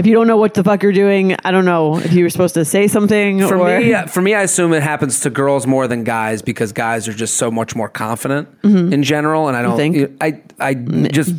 if 0.00 0.06
you 0.06 0.14
don't 0.14 0.26
know 0.26 0.38
what 0.38 0.54
the 0.54 0.64
fuck 0.64 0.82
you're 0.82 0.92
doing, 0.92 1.36
I 1.44 1.50
don't 1.50 1.66
know 1.66 1.98
if 1.98 2.14
you 2.14 2.24
were 2.24 2.30
supposed 2.30 2.54
to 2.54 2.64
say 2.64 2.88
something. 2.88 3.46
For 3.46 3.58
or, 3.58 3.80
me, 3.80 3.94
for 4.08 4.22
me, 4.22 4.34
I 4.34 4.40
assume 4.40 4.72
it 4.72 4.82
happens 4.82 5.20
to 5.20 5.30
girls 5.30 5.66
more 5.66 5.86
than 5.86 6.04
guys 6.04 6.40
because 6.40 6.72
guys 6.72 7.06
are 7.06 7.12
just 7.12 7.36
so 7.36 7.50
much 7.50 7.76
more 7.76 7.90
confident 7.90 8.48
mm-hmm. 8.62 8.94
in 8.94 9.02
general, 9.02 9.48
and 9.48 9.58
I 9.58 9.60
don't. 9.60 9.76
think? 9.76 10.16
I 10.22 10.42
I 10.58 10.72
just 10.72 11.34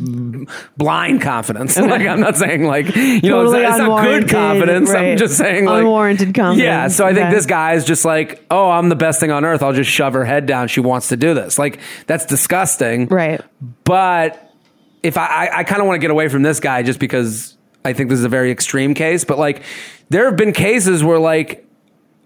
blind 0.76 1.22
confidence. 1.22 1.76
like 1.76 2.02
I'm 2.02 2.20
not 2.20 2.36
saying 2.36 2.64
like 2.64 2.94
you 2.94 3.22
know 3.22 3.42
it's, 3.42 3.52
not, 3.52 3.62
it's 3.62 3.78
not 3.78 4.02
good 4.04 4.28
confidence. 4.28 4.90
I'm 4.90 5.16
just 5.16 5.36
saying 5.36 5.64
like 5.64 5.80
Unwarranted 5.80 6.32
confidence, 6.32 6.62
Yeah. 6.62 6.86
So 6.86 7.04
I 7.04 7.14
think 7.14 7.26
okay. 7.26 7.34
this 7.34 7.46
guy 7.46 7.74
is 7.74 7.84
just 7.84 8.04
like, 8.04 8.46
oh, 8.48 8.70
I'm 8.70 8.90
the 8.90 8.96
best 8.96 9.18
thing 9.18 9.32
on 9.32 9.44
earth. 9.44 9.64
I'll 9.64 9.72
just 9.72 9.90
shove 9.90 10.12
her 10.12 10.24
head 10.24 10.46
down. 10.46 10.68
She 10.68 10.78
wants 10.78 11.08
to 11.08 11.16
do 11.16 11.34
this. 11.34 11.58
Like 11.58 11.80
that's 12.06 12.26
disgusting. 12.26 13.08
right. 13.08 13.40
But 13.82 14.54
if 15.02 15.16
I, 15.16 15.26
I, 15.26 15.58
I 15.58 15.64
kind 15.64 15.80
of 15.80 15.88
want 15.88 15.96
to 15.96 16.00
get 16.00 16.12
away 16.12 16.28
from 16.28 16.42
this 16.42 16.60
guy 16.60 16.84
just 16.84 17.00
because 17.00 17.56
I 17.84 17.92
think 17.92 18.10
this 18.10 18.18
is 18.18 18.24
a 18.24 18.28
very 18.28 18.50
extreme 18.50 18.94
case. 18.94 19.24
But 19.24 19.38
like, 19.38 19.62
there 20.08 20.26
have 20.26 20.36
been 20.36 20.52
cases 20.52 21.02
where 21.02 21.18
like 21.18 21.66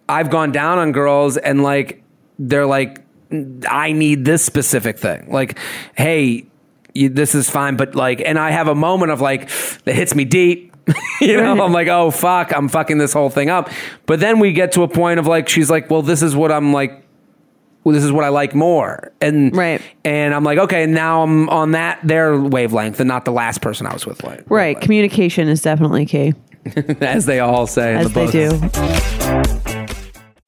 I've 0.08 0.30
gone 0.30 0.52
down 0.52 0.78
on 0.78 0.92
girls 0.92 1.36
and 1.36 1.62
like 1.62 2.02
they're 2.38 2.66
like, 2.66 3.02
I 3.68 3.92
need 3.92 4.24
this 4.24 4.44
specific 4.44 4.98
thing. 4.98 5.30
Like, 5.30 5.58
hey, 5.96 6.46
you, 6.94 7.08
this 7.08 7.34
is 7.34 7.50
fine, 7.50 7.76
but 7.76 7.94
like, 7.94 8.20
and 8.20 8.38
I 8.38 8.50
have 8.50 8.68
a 8.68 8.74
moment 8.74 9.12
of 9.12 9.20
like 9.20 9.48
that 9.84 9.94
hits 9.94 10.14
me 10.14 10.24
deep. 10.24 10.72
you 11.20 11.36
know, 11.36 11.64
I'm 11.64 11.72
like, 11.72 11.88
oh 11.88 12.10
fuck, 12.10 12.52
I'm 12.54 12.68
fucking 12.68 12.98
this 12.98 13.12
whole 13.12 13.30
thing 13.30 13.50
up. 13.50 13.70
But 14.06 14.20
then 14.20 14.38
we 14.38 14.52
get 14.52 14.72
to 14.72 14.82
a 14.82 14.88
point 14.88 15.18
of 15.18 15.26
like, 15.26 15.48
she's 15.48 15.68
like, 15.68 15.90
well, 15.90 16.02
this 16.02 16.22
is 16.22 16.36
what 16.36 16.52
I'm 16.52 16.72
like 16.72 17.05
well, 17.86 17.94
this 17.94 18.02
is 18.02 18.10
what 18.10 18.24
I 18.24 18.30
like 18.30 18.52
more. 18.52 19.12
And 19.20 19.54
Right. 19.54 19.80
And 20.04 20.34
I'm 20.34 20.42
like, 20.42 20.58
okay, 20.58 20.86
now 20.86 21.22
I'm 21.22 21.48
on 21.48 21.70
that 21.70 22.00
their 22.02 22.36
wavelength 22.36 22.98
and 22.98 23.06
not 23.06 23.24
the 23.24 23.30
last 23.30 23.62
person 23.62 23.86
I 23.86 23.92
was 23.92 24.04
with. 24.04 24.24
Like, 24.24 24.42
Right. 24.50 24.80
Communication 24.80 25.46
is 25.46 25.62
definitely 25.62 26.04
key, 26.04 26.34
as 27.00 27.26
they 27.26 27.38
all 27.38 27.68
say. 27.68 27.92
in 27.92 27.98
as 27.98 28.12
the 28.12 28.26
they 28.26 28.30
do. 28.32 29.86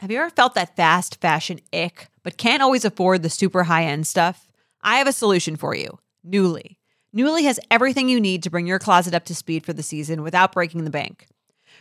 Have 0.01 0.11
you 0.11 0.19
ever 0.19 0.31
felt 0.31 0.55
that 0.55 0.75
fast 0.75 1.21
fashion 1.21 1.61
ick, 1.73 2.09
but 2.25 2.39
can't 2.39 2.61
always 2.61 2.85
afford 2.85 3.23
the 3.23 3.31
super 3.31 3.63
high 3.63 3.85
end 3.85 4.09
stuff? 4.09 4.49
I 4.83 4.97
have 4.97 5.07
a 5.07 5.13
solution 5.13 5.55
for 5.55 5.77
you 5.77 6.01
Nuuly. 6.27 6.75
Nuuly 7.17 7.45
has 7.45 7.61
everything 7.71 8.09
you 8.09 8.21
need 8.21 8.43
to 8.43 8.51
bring 8.51 8.67
your 8.67 8.81
closet 8.81 9.15
up 9.15 9.25
to 9.27 9.35
speed 9.37 9.65
for 9.65 9.73
the 9.73 9.85
season 9.85 10.25
without 10.25 10.51
breaking 10.51 10.83
the 10.83 10.91
bank. 10.91 11.29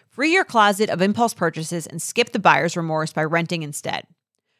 Free 0.07 0.31
your 0.33 0.45
closet 0.45 0.91
of 0.91 1.01
impulse 1.01 1.33
purchases 1.33 1.87
and 1.87 1.99
skip 1.99 2.31
the 2.31 2.37
buyer's 2.37 2.77
remorse 2.77 3.11
by 3.11 3.23
renting 3.23 3.63
instead. 3.63 4.05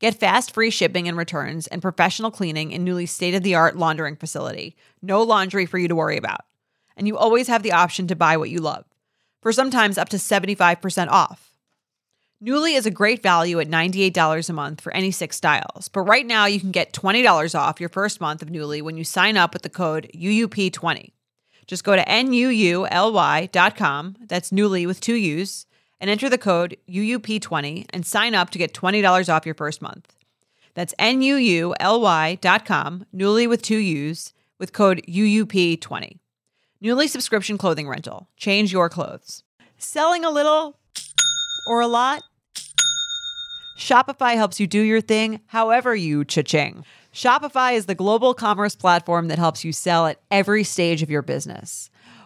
Get 0.00 0.18
fast 0.18 0.52
free 0.54 0.70
shipping 0.70 1.06
and 1.08 1.16
returns 1.18 1.66
and 1.66 1.82
professional 1.82 2.30
cleaning 2.30 2.72
in 2.72 2.86
Nuuly's 2.86 3.10
state 3.10 3.34
of 3.34 3.42
the 3.42 3.54
art 3.54 3.76
laundering 3.76 4.16
facility. 4.16 4.74
No 5.02 5.22
laundry 5.22 5.66
for 5.66 5.76
you 5.76 5.88
to 5.88 5.94
worry 5.94 6.16
about. 6.16 6.40
And 6.96 7.06
you 7.06 7.18
always 7.18 7.48
have 7.48 7.62
the 7.62 7.72
option 7.72 8.06
to 8.06 8.16
buy 8.16 8.38
what 8.38 8.48
you 8.50 8.60
love. 8.60 8.86
for 9.42 9.52
sometimes 9.52 9.96
up 9.96 10.08
to 10.10 10.16
75% 10.18 11.08
off. 11.08 11.50
Nuuly 12.42 12.76
is 12.76 12.86
a 12.86 12.90
great 12.90 13.22
value 13.22 13.60
at 13.60 13.68
$98 13.68 14.48
a 14.48 14.52
month 14.52 14.80
for 14.80 14.92
any 14.94 15.10
six 15.10 15.36
styles, 15.36 15.88
but 15.88 16.00
right 16.02 16.26
now 16.26 16.46
you 16.46 16.60
can 16.60 16.70
get 16.70 16.92
$20 16.92 17.58
off 17.58 17.80
your 17.80 17.88
first 17.90 18.20
month 18.20 18.40
of 18.42 18.48
Nuuly 18.48 18.80
when 18.82 18.96
you 18.96 19.04
sign 19.04 19.36
up 19.36 19.52
with 19.52 19.62
the 19.62 19.68
code 19.68 20.10
UUP20. 20.14 21.12
Just 21.66 21.84
go 21.84 21.96
to 21.96 22.04
NUULY.com, 22.04 22.86
that's 24.26 24.50
Nuuly 24.50 24.86
with 24.86 25.00
two 25.00 25.14
U's, 25.14 25.66
and 26.00 26.10
enter 26.10 26.28
the 26.28 26.38
code 26.38 26.76
UUP20 26.88 27.86
and 27.90 28.06
sign 28.06 28.34
up 28.34 28.50
to 28.50 28.58
get 28.58 28.74
$20 28.74 29.32
off 29.32 29.46
your 29.46 29.54
first 29.54 29.82
month. 29.82 30.16
That's 30.74 30.94
NUULY.com, 30.98 31.76
Nuuly 33.14 33.48
with 33.48 33.62
two 33.62 33.76
U's, 33.76 34.32
with 34.58 34.72
code 34.72 35.02
UUP20. 35.08 36.18
Nuuly 36.82 37.08
subscription 37.08 37.58
clothing 37.58 37.88
rental. 37.88 38.28
Change 38.36 38.72
your 38.72 38.88
clothes. 38.88 39.42
Selling 39.76 40.24
a 40.24 40.30
little 40.30 40.78
or 41.66 41.80
a 41.80 41.86
lot? 41.86 42.22
Shopify 43.76 44.34
helps 44.34 44.60
you 44.60 44.66
do 44.66 44.80
your 44.80 45.00
thing 45.00 45.40
however 45.46 45.94
you 45.94 46.24
cha-ching. 46.24 46.84
Shopify 47.12 47.74
is 47.74 47.86
the 47.86 47.94
global 47.94 48.34
commerce 48.34 48.76
platform 48.76 49.28
that 49.28 49.38
helps 49.38 49.64
you 49.64 49.72
sell 49.72 50.06
at 50.06 50.20
every 50.30 50.62
stage 50.62 51.02
of 51.02 51.10
your 51.10 51.22
business. 51.22 51.89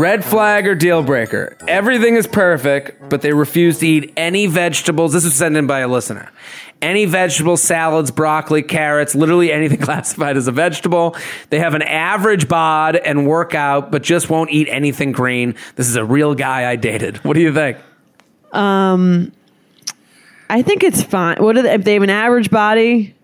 Red 0.00 0.24
flag 0.24 0.66
or 0.66 0.74
deal 0.74 1.02
breaker. 1.02 1.58
Everything 1.68 2.16
is 2.16 2.26
perfect, 2.26 3.10
but 3.10 3.20
they 3.20 3.34
refuse 3.34 3.80
to 3.80 3.86
eat 3.86 4.14
any 4.16 4.46
vegetables. 4.46 5.12
This 5.12 5.24
was 5.24 5.34
sent 5.34 5.58
in 5.58 5.66
by 5.66 5.80
a 5.80 5.88
listener. 5.88 6.32
Any 6.80 7.04
vegetables, 7.04 7.60
salads, 7.60 8.10
broccoli, 8.10 8.62
carrots, 8.62 9.14
literally 9.14 9.52
anything 9.52 9.78
classified 9.82 10.38
as 10.38 10.48
a 10.48 10.52
vegetable. 10.52 11.16
They 11.50 11.58
have 11.58 11.74
an 11.74 11.82
average 11.82 12.48
bod 12.48 12.96
and 12.96 13.26
workout, 13.26 13.90
but 13.90 14.02
just 14.02 14.30
won't 14.30 14.48
eat 14.50 14.68
anything 14.70 15.12
green. 15.12 15.54
This 15.76 15.86
is 15.86 15.96
a 15.96 16.04
real 16.04 16.34
guy 16.34 16.70
I 16.70 16.76
dated. 16.76 17.18
What 17.18 17.34
do 17.34 17.42
you 17.42 17.52
think? 17.52 17.76
Um, 18.52 19.32
I 20.48 20.62
think 20.62 20.82
it's 20.82 21.02
fine. 21.02 21.36
What 21.42 21.58
are 21.58 21.62
they, 21.62 21.74
if 21.74 21.84
they 21.84 21.92
have 21.92 22.02
an 22.02 22.08
average 22.08 22.50
body? 22.50 23.14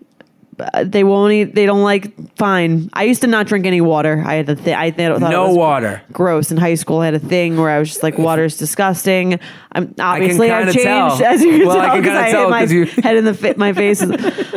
They 0.83 1.03
won't 1.03 1.33
eat. 1.33 1.53
They 1.55 1.65
don't 1.67 1.83
like. 1.83 2.35
Fine. 2.35 2.89
I 2.93 3.03
used 3.03 3.21
to 3.21 3.27
not 3.27 3.45
drink 3.45 3.65
any 3.67 3.79
water. 3.79 4.23
I 4.25 4.35
had 4.35 4.49
a 4.49 4.55
thing. 4.55 4.73
I 4.73 4.89
th- 4.89 5.19
thought 5.19 5.27
it 5.27 5.29
No 5.31 5.49
was 5.49 5.57
water. 5.57 6.01
Gross. 6.11 6.49
In 6.49 6.57
high 6.57 6.73
school, 6.73 6.99
I 7.01 7.05
had 7.05 7.13
a 7.13 7.19
thing 7.19 7.57
where 7.57 7.69
I 7.69 7.77
was 7.77 7.89
just 7.89 8.01
like, 8.01 8.17
water's 8.17 8.57
disgusting. 8.57 9.39
I'm 9.73 9.93
obviously 9.99 10.49
I've 10.49 10.65
changed 10.73 10.79
tell. 10.83 11.23
as 11.23 11.43
you 11.43 11.59
can 11.59 11.67
Well, 11.67 11.79
I 11.79 11.85
tell 11.87 12.01
can 12.01 12.15
I 12.15 12.31
tell 12.31 12.41
hit 12.41 12.49
my 12.49 12.63
you- 12.63 12.85
head 13.03 13.17
in 13.17 13.25
the 13.25 13.33
fa- 13.35 13.53
my 13.57 13.73
face, 13.73 14.03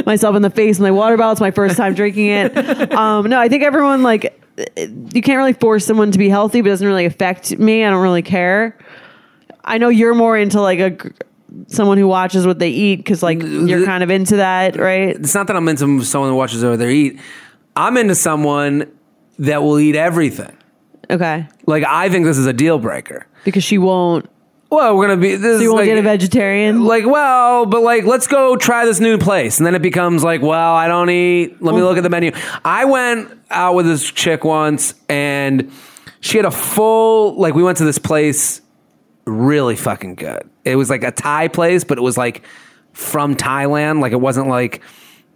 myself 0.07 0.37
in 0.37 0.43
the 0.43 0.49
face 0.51 0.79
my 0.81 0.91
water 0.91 1.17
bottle. 1.19 1.33
It's 1.33 1.41
my 1.41 1.51
first 1.51 1.77
time 1.77 1.95
drinking 1.95 2.29
it. 2.29 2.93
Um, 3.01 3.29
no, 3.29 3.39
I 3.39 3.49
think 3.49 3.63
everyone 3.63 4.03
like 4.03 4.41
you 4.77 5.23
can't 5.23 5.37
really 5.39 5.53
force 5.53 5.85
someone 5.87 6.11
to 6.13 6.19
be 6.19 6.29
healthy, 6.29 6.61
but 6.61 6.69
it 6.69 6.71
doesn't 6.73 6.87
really 6.87 7.05
affect 7.07 7.59
me. 7.59 7.85
I 7.85 7.91
don't 7.91 8.03
really 8.03 8.23
care. 8.23 8.77
I 9.65 9.79
know 9.79 9.89
you're 9.91 10.15
more 10.15 10.37
into 10.37 10.61
like 10.61 10.79
a 10.81 10.97
someone 11.69 11.99
who 11.99 12.07
watches 12.09 12.47
what 12.47 12.59
they 12.59 12.71
eat 12.71 12.97
because 12.97 13.23
like 13.23 13.43
you're 13.43 13.85
kind 13.85 14.03
of 14.03 14.11
into 14.11 14.37
that, 14.37 14.77
right? 14.77 15.17
It's 15.17 15.35
not 15.35 15.47
that 15.49 15.57
I'm 15.57 15.69
into 15.69 16.03
someone 16.05 16.31
who 16.31 16.37
watches 16.37 16.63
over 16.65 16.77
their 16.77 16.91
eat. 16.91 17.19
I'm 17.77 17.97
into 17.97 18.15
someone 18.15 18.91
that 19.39 19.63
will 19.63 19.79
eat 19.79 19.97
everything. 19.97 20.57
Okay, 21.09 21.47
Like 21.67 21.83
I 21.85 22.09
think 22.09 22.25
this 22.25 22.39
is 22.39 22.47
a 22.47 22.53
deal 22.53 22.79
breaker. 22.79 23.27
because 23.45 23.65
she 23.65 23.79
won't. 23.79 24.29
Well, 24.71 24.97
we're 24.97 25.09
gonna 25.09 25.21
be. 25.21 25.35
This 25.35 25.57
So 25.57 25.63
you 25.63 25.71
won't 25.71 25.81
like, 25.81 25.89
get 25.89 25.99
a 25.99 26.03
vegetarian. 26.03 26.85
Like, 26.85 27.05
well, 27.05 27.67
but 27.67 27.83
like, 27.83 28.05
let's 28.05 28.29
go 28.29 28.55
try 28.55 28.85
this 28.85 29.01
new 29.01 29.19
place, 29.19 29.59
and 29.59 29.67
then 29.67 29.75
it 29.75 29.83
becomes 29.83 30.23
like, 30.23 30.43
well, 30.43 30.75
I 30.75 30.87
don't 30.87 31.11
eat. 31.11 31.61
Let 31.61 31.75
me 31.75 31.83
look 31.83 31.97
at 31.97 32.05
the 32.05 32.11
menu. 32.11 32.31
I 32.65 32.85
went 32.85 33.29
out 33.51 33.75
with 33.75 33.87
this 33.87 34.09
chick 34.09 34.45
once, 34.45 34.95
and 35.09 35.73
she 36.21 36.37
had 36.37 36.47
a 36.47 36.53
full. 36.53 37.35
Like, 37.41 37.55
we 37.55 37.65
went 37.65 37.79
to 37.79 37.85
this 37.85 37.99
place, 37.99 38.61
really 39.25 39.75
fucking 39.75 40.15
good. 40.15 40.49
It 40.65 40.77
was 40.77 40.91
like 40.91 41.05
a 41.05 41.11
Thai 41.11 41.49
place, 41.49 41.85
but 41.85 41.99
it 41.99 42.03
was 42.03 42.17
like 42.19 42.43
from 42.93 43.37
Thailand. 43.37 44.01
Like, 44.01 44.13
it 44.13 44.21
wasn't 44.21 44.49
like. 44.49 44.83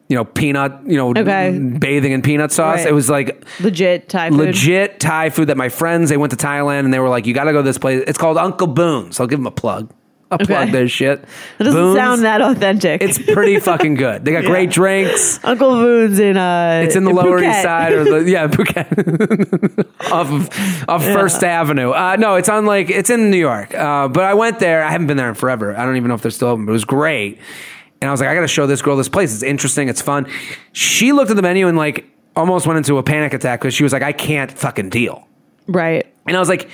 You 0.07 0.17
know, 0.17 0.25
peanut. 0.27 0.81
You 0.85 0.99
know, 0.99 1.11
Okay. 1.17 1.59
bathing 1.79 2.13
in 2.13 2.21
peanut 2.21 2.53
sauce. 2.53 2.81
Right. 2.81 2.89
It 2.89 2.93
was 2.93 3.09
like 3.09 3.43
Legit 3.59 4.07
Thai 4.11 4.29
food. 4.29 4.37
legit 4.39 5.01
Thai 5.01 5.31
food 5.31 5.47
that 5.47 5.57
my 5.57 5.71
friends 5.71 6.11
they 6.11 6.19
went 6.19 6.31
to 6.33 6.37
Thailand 6.37 6.81
and 6.81 6.93
they 6.93 6.99
were 6.99 7.09
like, 7.09 7.25
you 7.25 7.33
got 7.33 7.45
to 7.45 7.53
go 7.53 7.61
to 7.61 7.63
this 7.63 7.79
place. 7.79 8.05
It's 8.07 8.19
called 8.19 8.37
Uncle 8.37 8.67
Boons. 8.67 9.19
I'll 9.19 9.27
give 9.27 9.39
them 9.39 9.47
a 9.47 9.51
plug. 9.51 9.91
Plug 10.39 10.71
their 10.71 10.89
shit. 10.89 11.23
That 11.59 11.65
doesn't 11.65 11.81
Boons, 11.81 11.97
sound 11.97 12.23
that 12.23 12.41
authentic. 12.41 13.03
It's 13.03 13.19
pretty 13.19 13.59
fucking 13.61 13.95
good. 13.95 14.25
They 14.25 14.33
got 14.33 14.45
great 14.53 14.71
drinks. 14.71 15.39
Uncle 15.45 15.71
Boons 15.73 16.19
in 16.19 16.37
uh. 16.37 16.83
It's 16.85 16.97
in 16.97 17.05
the 17.05 17.11
Lower 17.13 17.41
Phuket. 17.41 17.51
East 17.51 17.63
Side 17.63 17.93
or 17.93 18.05
the 18.05 18.31
yeah 18.31 18.47
Phuket 18.49 19.87
off 20.13 20.31
of 20.31 20.89
off 20.89 21.05
First 21.05 21.43
Avenue. 21.45 21.91
Uh, 21.93 22.17
no, 22.19 22.35
it's 22.37 22.49
on 22.49 22.67
like 22.67 22.91
it's 22.91 23.11
in 23.11 23.31
New 23.31 23.39
York. 23.39 23.75
Uh, 23.75 24.09
but 24.09 24.25
I 24.25 24.35
went 24.35 24.59
there. 24.59 24.83
I 24.85 24.91
haven't 24.91 25.07
been 25.07 25.17
there 25.17 25.29
in 25.29 25.35
forever. 25.35 25.77
I 25.77 25.85
don't 25.85 25.97
even 25.97 26.09
know 26.09 26.15
if 26.15 26.23
they're 26.23 26.31
still 26.31 26.49
open. 26.49 26.67
But 26.67 26.71
it 26.71 26.75
was 26.75 26.85
great. 26.85 27.39
And 28.01 28.09
I 28.09 28.13
was 28.13 28.21
like, 28.21 28.29
I 28.29 28.35
got 28.35 28.43
to 28.43 28.49
show 28.49 28.67
this 28.67 28.83
girl 28.83 28.97
this 28.97 29.09
place. 29.09 29.33
It's 29.33 29.43
interesting. 29.43 29.89
It's 29.89 30.03
fun. 30.03 30.27
She 30.73 31.13
looked 31.13 31.31
at 31.31 31.37
the 31.37 31.43
menu 31.43 31.69
and 31.69 31.79
like 31.79 32.05
almost 32.37 32.67
went 32.67 32.77
into 32.77 32.99
a 32.99 33.03
panic 33.03 33.33
attack 33.33 33.61
because 33.61 33.73
she 33.73 33.83
was 33.83 33.93
like, 33.93 34.03
I 34.03 34.13
can't 34.13 34.51
fucking 34.53 34.91
deal. 34.91 35.27
right. 35.69 36.07
And 36.27 36.37
I 36.37 36.41
was 36.41 36.49
like, 36.49 36.69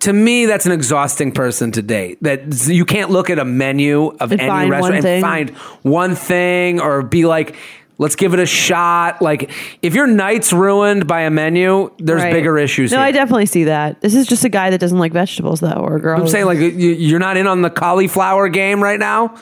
to 0.00 0.12
me, 0.12 0.46
that's 0.46 0.66
an 0.66 0.72
exhausting 0.72 1.32
person 1.32 1.72
to 1.72 1.82
date. 1.82 2.22
That 2.22 2.66
you 2.68 2.84
can't 2.84 3.10
look 3.10 3.30
at 3.30 3.38
a 3.38 3.44
menu 3.44 4.06
of 4.20 4.32
And 4.32 4.40
any 4.40 4.70
restaurant 4.70 5.04
and 5.04 5.20
find 5.22 5.50
one 5.82 6.14
thing 6.14 6.80
or 6.80 7.02
be 7.02 7.26
like, 7.26 7.56
let's 7.98 8.14
give 8.14 8.32
it 8.32 8.38
a 8.38 8.46
shot. 8.46 9.20
Like, 9.20 9.50
if 9.82 9.94
your 9.94 10.06
night's 10.06 10.52
ruined 10.52 11.06
by 11.08 11.22
a 11.22 11.30
menu, 11.30 11.90
there's 11.98 12.22
Right. 12.22 12.32
bigger 12.32 12.56
issues. 12.58 12.92
No, 12.92 12.98
here. 12.98 13.06
I 13.06 13.10
definitely 13.12 13.46
see 13.46 13.64
that. 13.64 14.00
This 14.00 14.14
is 14.14 14.26
just 14.28 14.44
a 14.44 14.48
guy 14.48 14.70
that 14.70 14.78
doesn't 14.78 14.98
like 14.98 15.12
vegetables, 15.12 15.58
though, 15.60 15.72
or 15.72 15.96
a 15.96 16.00
girl. 16.00 16.20
I'm 16.20 16.28
saying, 16.28 16.46
like, 16.46 16.58
you- 16.58 16.68
you're 16.70 17.18
not 17.18 17.36
in 17.36 17.46
on 17.48 17.62
the 17.62 17.70
cauliflower 17.70 18.48
game 18.48 18.80
right 18.82 19.00
now. 19.00 19.34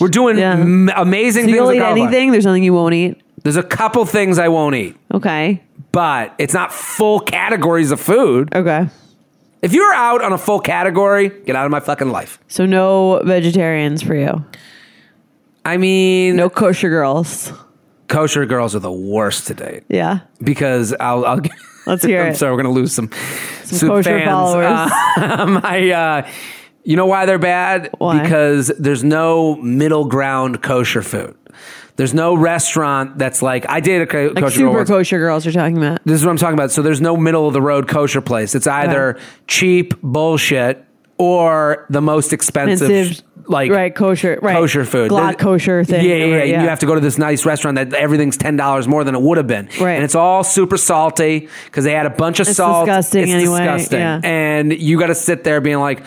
We're 0.00 0.08
doing 0.08 0.36
Yeah. 0.38 0.52
m- 0.54 0.90
amazing 0.96 1.42
so 1.44 1.46
things. 1.46 1.56
you'll 1.56 1.72
eat 1.74 1.80
anything. 1.82 2.32
There's 2.32 2.46
nothing 2.46 2.64
you 2.64 2.72
won't 2.74 2.94
eat. 2.94 3.20
There's 3.44 3.56
a 3.56 3.62
couple 3.62 4.04
things 4.04 4.38
I 4.38 4.48
won't 4.48 4.74
eat, 4.74 4.96
Okay. 5.14 5.60
but 5.92 6.32
it's 6.38 6.54
not 6.54 6.72
full 6.72 7.20
categories 7.20 7.90
of 7.92 8.00
food. 8.00 8.48
Okay. 8.54 8.86
If 9.62 9.72
you're 9.72 9.94
out 9.94 10.22
on 10.22 10.32
a 10.32 10.38
full 10.38 10.58
category, 10.60 11.28
get 11.28 11.54
out 11.56 11.64
of 11.64 11.70
my 11.70 11.80
fucking 11.80 12.10
life. 12.10 12.38
So 12.48 12.66
no 12.66 13.22
vegetarians 13.24 14.02
for 14.02 14.14
you. 14.16 14.44
I 15.64 15.76
mean, 15.76 16.34
No 16.36 16.50
kosher 16.50 16.88
girls. 16.88 17.52
kosher 18.08 18.44
girls 18.46 18.74
are 18.74 18.80
the 18.80 18.90
worst 18.92 19.46
to 19.46 19.54
date 19.54 19.84
Yeah. 19.88 20.20
because 20.42 20.92
I'll. 20.98 21.24
I'll 21.24 21.40
Let's 21.86 22.04
hear 22.04 22.22
I'm 22.26 22.32
it. 22.32 22.36
sorry, 22.36 22.52
we're 22.52 22.62
gonna 22.62 22.74
lose 22.74 22.92
some 22.92 23.10
some, 23.64 23.88
kosher 23.88 24.18
fans. 24.18 24.24
followers. 24.30 24.66
Uh, 25.16 25.60
my, 25.62 25.90
uh, 25.90 26.28
you 26.84 26.96
know 26.96 27.06
why 27.06 27.26
they're 27.26 27.38
bad? 27.38 27.90
Why? 27.98 28.20
Because 28.22 28.68
there's 28.78 29.04
no 29.04 29.54
middle 29.56 30.04
ground 30.04 30.62
kosher 30.62 31.02
food. 31.02 31.36
There's 31.96 32.14
no 32.14 32.34
restaurant 32.34 33.18
that's 33.18 33.42
like 33.42 33.68
I 33.68 33.80
dated 33.80 34.02
a 34.02 34.06
co- 34.06 34.32
Like 34.34 34.44
kosher 34.44 34.60
girl 34.60 34.68
super 34.70 34.78
once. 34.78 34.88
kosher 34.88 35.18
girls 35.18 35.44
you're 35.44 35.52
talking 35.52 35.76
about. 35.76 36.00
This 36.04 36.20
is 36.20 36.24
what 36.24 36.30
I'm 36.30 36.38
talking 36.38 36.54
about. 36.54 36.70
So 36.70 36.80
there's 36.82 37.00
no 37.00 37.16
middle 37.16 37.46
of 37.46 37.52
the 37.52 37.62
road 37.62 37.86
kosher 37.88 38.20
place. 38.22 38.54
It's 38.54 38.66
either 38.66 39.18
cheap 39.46 39.94
bullshit 40.02 40.84
or 41.18 41.86
the 41.90 42.00
most 42.00 42.32
expensive, 42.32 42.90
Expensive, 42.90 43.24
like 43.46 43.70
right, 43.70 43.94
kosher, 43.94 44.38
right. 44.42 44.54
kosher 44.56 44.84
food. 44.84 45.10
Glatt 45.10 45.38
kosher 45.38 45.84
thing. 45.84 46.04
Yeah, 46.08 46.16
yeah, 46.16 46.42
yeah. 46.44 46.62
You 46.62 46.68
have 46.68 46.80
to 46.80 46.86
go 46.86 46.94
to 46.94 47.00
this 47.00 47.18
nice 47.18 47.44
restaurant 47.44 47.74
that 47.76 47.92
everything's 47.92 48.36
ten 48.38 48.56
dollars 48.56 48.88
more 48.88 49.04
than 49.04 49.14
it 49.14 49.20
would 49.20 49.36
have 49.36 49.46
been. 49.46 49.66
Right. 49.78 49.92
And 49.92 50.04
it's 50.04 50.14
all 50.14 50.42
super 50.42 50.76
salty 50.78 51.48
because 51.66 51.84
they 51.84 51.94
add 51.94 52.06
a 52.06 52.10
bunch 52.10 52.40
of 52.40 52.48
It's 52.48 52.56
salt. 52.56 52.86
disgusting 52.86 53.24
it's 53.24 53.32
anyway, 53.32 53.58
disgusting. 53.60 53.98
yeah. 54.00 54.20
And 54.24 54.72
you 54.72 54.98
got 54.98 55.08
to 55.08 55.14
sit 55.14 55.44
there 55.44 55.60
being 55.60 55.78
like, 55.78 56.02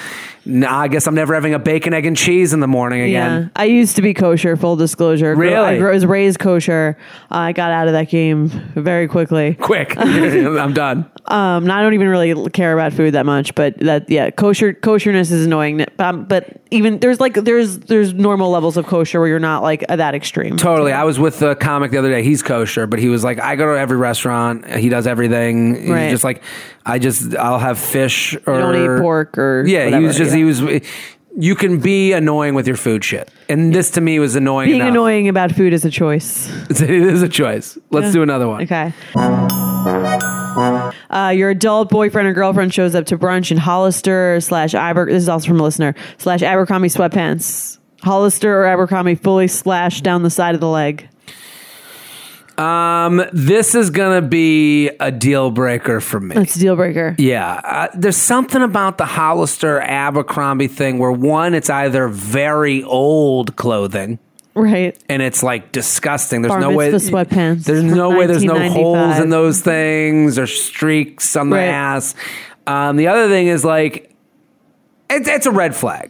nah, 0.46 0.80
I 0.82 0.88
guess 0.88 1.08
I'm 1.08 1.16
never 1.16 1.34
having 1.34 1.54
a 1.54 1.60
bacon, 1.60 1.94
egg, 1.94 2.06
and 2.06 2.16
cheese 2.16 2.54
in 2.54 2.60
the 2.60 2.68
morning 2.68 3.02
again. 3.02 3.44
Yeah. 3.44 3.50
I 3.56 3.66
used 3.66 3.96
to 3.98 4.02
be 4.02 4.14
kosher. 4.14 4.56
Full 4.56 4.76
disclosure. 4.76 5.36
Really? 5.36 5.56
I 5.56 5.90
was 5.92 6.06
raised 6.06 6.40
kosher. 6.40 6.98
I 7.32 7.52
got 7.52 7.72
out 7.72 7.88
of 7.88 7.94
that 7.94 8.10
game 8.10 8.48
very 8.76 9.08
quickly. 9.08 9.54
Quick, 9.60 9.96
I'm 9.98 10.74
done. 10.74 11.10
Um, 11.26 11.70
I 11.72 11.82
don't 11.82 11.96
even 11.96 12.08
really 12.08 12.50
care 12.52 12.74
about 12.74 12.94
food 12.94 13.16
that 13.16 13.26
much, 13.26 13.56
but 13.56 13.78
that 13.80 14.10
yeah, 14.10 14.30
kosher 14.30 14.74
kosherness 14.74 15.32
is 15.32 15.46
annoying. 15.46 15.84
Um, 15.98 16.26
but 16.26 16.62
even 16.72 17.00
there's 17.00 17.20
like 17.20 17.34
there's 17.34 17.80
there's 17.80 18.14
normal 18.14 18.52
levels 18.52 18.78
of 18.78 18.86
kosher 18.86 19.20
where 19.20 19.28
you're 19.30 19.40
not 19.40 19.64
like 19.64 19.86
that 19.88 20.14
extreme. 20.14 20.58
Totally. 20.58 20.92
I 20.92 21.04
was 21.04 21.18
with 21.20 21.42
a 21.42 21.56
comic 21.56 21.92
the 21.92 21.98
other 21.98 22.12
day. 22.12 22.24
He's 22.24 22.44
kosher, 22.44 22.86
but 22.86 23.00
he 23.00 23.10
was 23.10 23.24
like, 23.24 23.40
I 23.40 23.56
go 23.56 23.74
to 23.74 23.80
every 23.80 23.98
restaurant. 23.98 24.66
He 24.70 24.90
does 24.90 25.08
everything. 25.08 25.76
He's 25.76 25.90
Right. 25.90 26.10
just 26.12 26.24
like, 26.24 26.44
I 26.86 27.00
just, 27.00 27.36
I'll 27.36 27.60
have 27.60 27.80
fish 27.80 28.36
or. 28.46 28.60
Don't 28.60 28.76
eat 28.76 29.02
pork 29.02 29.38
or 29.38 29.66
Yeah, 29.66 29.98
he 29.98 30.06
was 30.06 30.18
just, 30.18 30.32
yeah. 30.32 30.38
he 30.38 30.44
was. 30.44 30.62
You 31.38 31.56
can 31.56 31.80
be 31.80 32.14
annoying 32.14 32.54
with 32.56 32.66
your 32.66 32.78
food 32.78 33.04
shit. 33.04 33.30
And 33.50 33.76
this 33.76 33.92
to 33.92 34.02
me 34.02 34.20
was 34.20 34.36
annoying. 34.36 34.70
Being 34.70 34.80
enough. 34.80 34.92
annoying 34.92 35.28
about 35.28 35.52
food 35.52 35.74
is 35.74 35.84
a 35.84 35.92
choice. 35.92 36.50
it 36.70 36.90
is 36.90 37.22
a 37.22 37.28
choice. 37.28 37.78
Let's 37.90 38.14
do 38.14 38.24
another 38.24 38.48
one. 38.48 38.64
Okay. 38.64 38.94
Uh, 41.10 41.30
your 41.36 41.50
adult 41.50 41.90
boyfriend 41.90 42.28
or 42.28 42.34
girlfriend 42.34 42.74
shows 42.74 42.96
up 42.96 43.06
to 43.08 43.18
brunch 43.18 43.52
in 43.52 43.58
Hollister 43.58 44.40
slash 44.40 44.74
Aber. 44.74 45.06
This 45.06 45.24
is 45.24 45.30
also 45.30 45.48
from 45.48 45.60
a 45.60 45.64
listener 45.64 45.94
slash 46.18 46.42
Abercrombie 46.42 46.88
sweatpants. 46.88 47.80
Hollister 48.02 48.62
or 48.62 48.66
Abercrombie 48.66 49.16
fully 49.16 49.48
splashed 49.48 50.04
down 50.04 50.24
the 50.24 50.30
side 50.30 50.56
of 50.56 50.62
the 50.62 50.70
leg. 50.70 51.10
Um, 52.58 53.24
this 53.34 53.76
is 53.76 53.90
gonna 53.90 54.22
be 54.22 54.90
a 55.00 55.12
deal 55.12 55.52
breaker 55.52 56.00
for 56.00 56.20
me. 56.20 56.36
That's 56.36 56.56
a 56.56 56.60
deal 56.60 56.76
breaker. 56.76 57.16
Yeah, 57.18 57.60
uh, 57.64 57.88
there's 57.94 58.18
something 58.18 58.62
about 58.62 58.98
the 58.98 59.06
Hollister 59.06 59.82
Abercrombie 59.82 60.68
thing 60.68 60.98
where 61.00 61.12
one, 61.12 61.54
it's 61.54 61.70
either 61.70 62.08
very 62.08 62.84
old 62.84 63.56
clothing. 63.56 64.20
Right. 64.58 64.98
and 65.10 65.22
it's 65.22 65.44
like 65.44 65.74
disgusting. 65.74 66.42
There's 66.42 66.54
Bar 66.54 66.62
no 66.62 66.72
way 66.72 66.90
sweatpants 66.90 67.66
There's 67.66 67.84
no 67.84 68.18
way. 68.18 68.26
There's 68.26 68.46
no 68.46 68.70
holes 68.70 69.20
in 69.20 69.30
those 69.30 69.60
things 69.60 70.40
or 70.40 70.48
streaks 70.48 71.36
on 71.36 71.50
the 71.50 71.58
Right. 71.58 71.66
ass. 71.66 72.16
Um, 72.66 72.96
the 72.96 73.10
other 73.10 73.28
thing 73.28 73.48
is 73.48 73.66
like, 73.66 74.16
it's 75.10 75.28
it's 75.28 75.46
a 75.46 75.52
red 75.52 75.76
flag. 75.76 76.10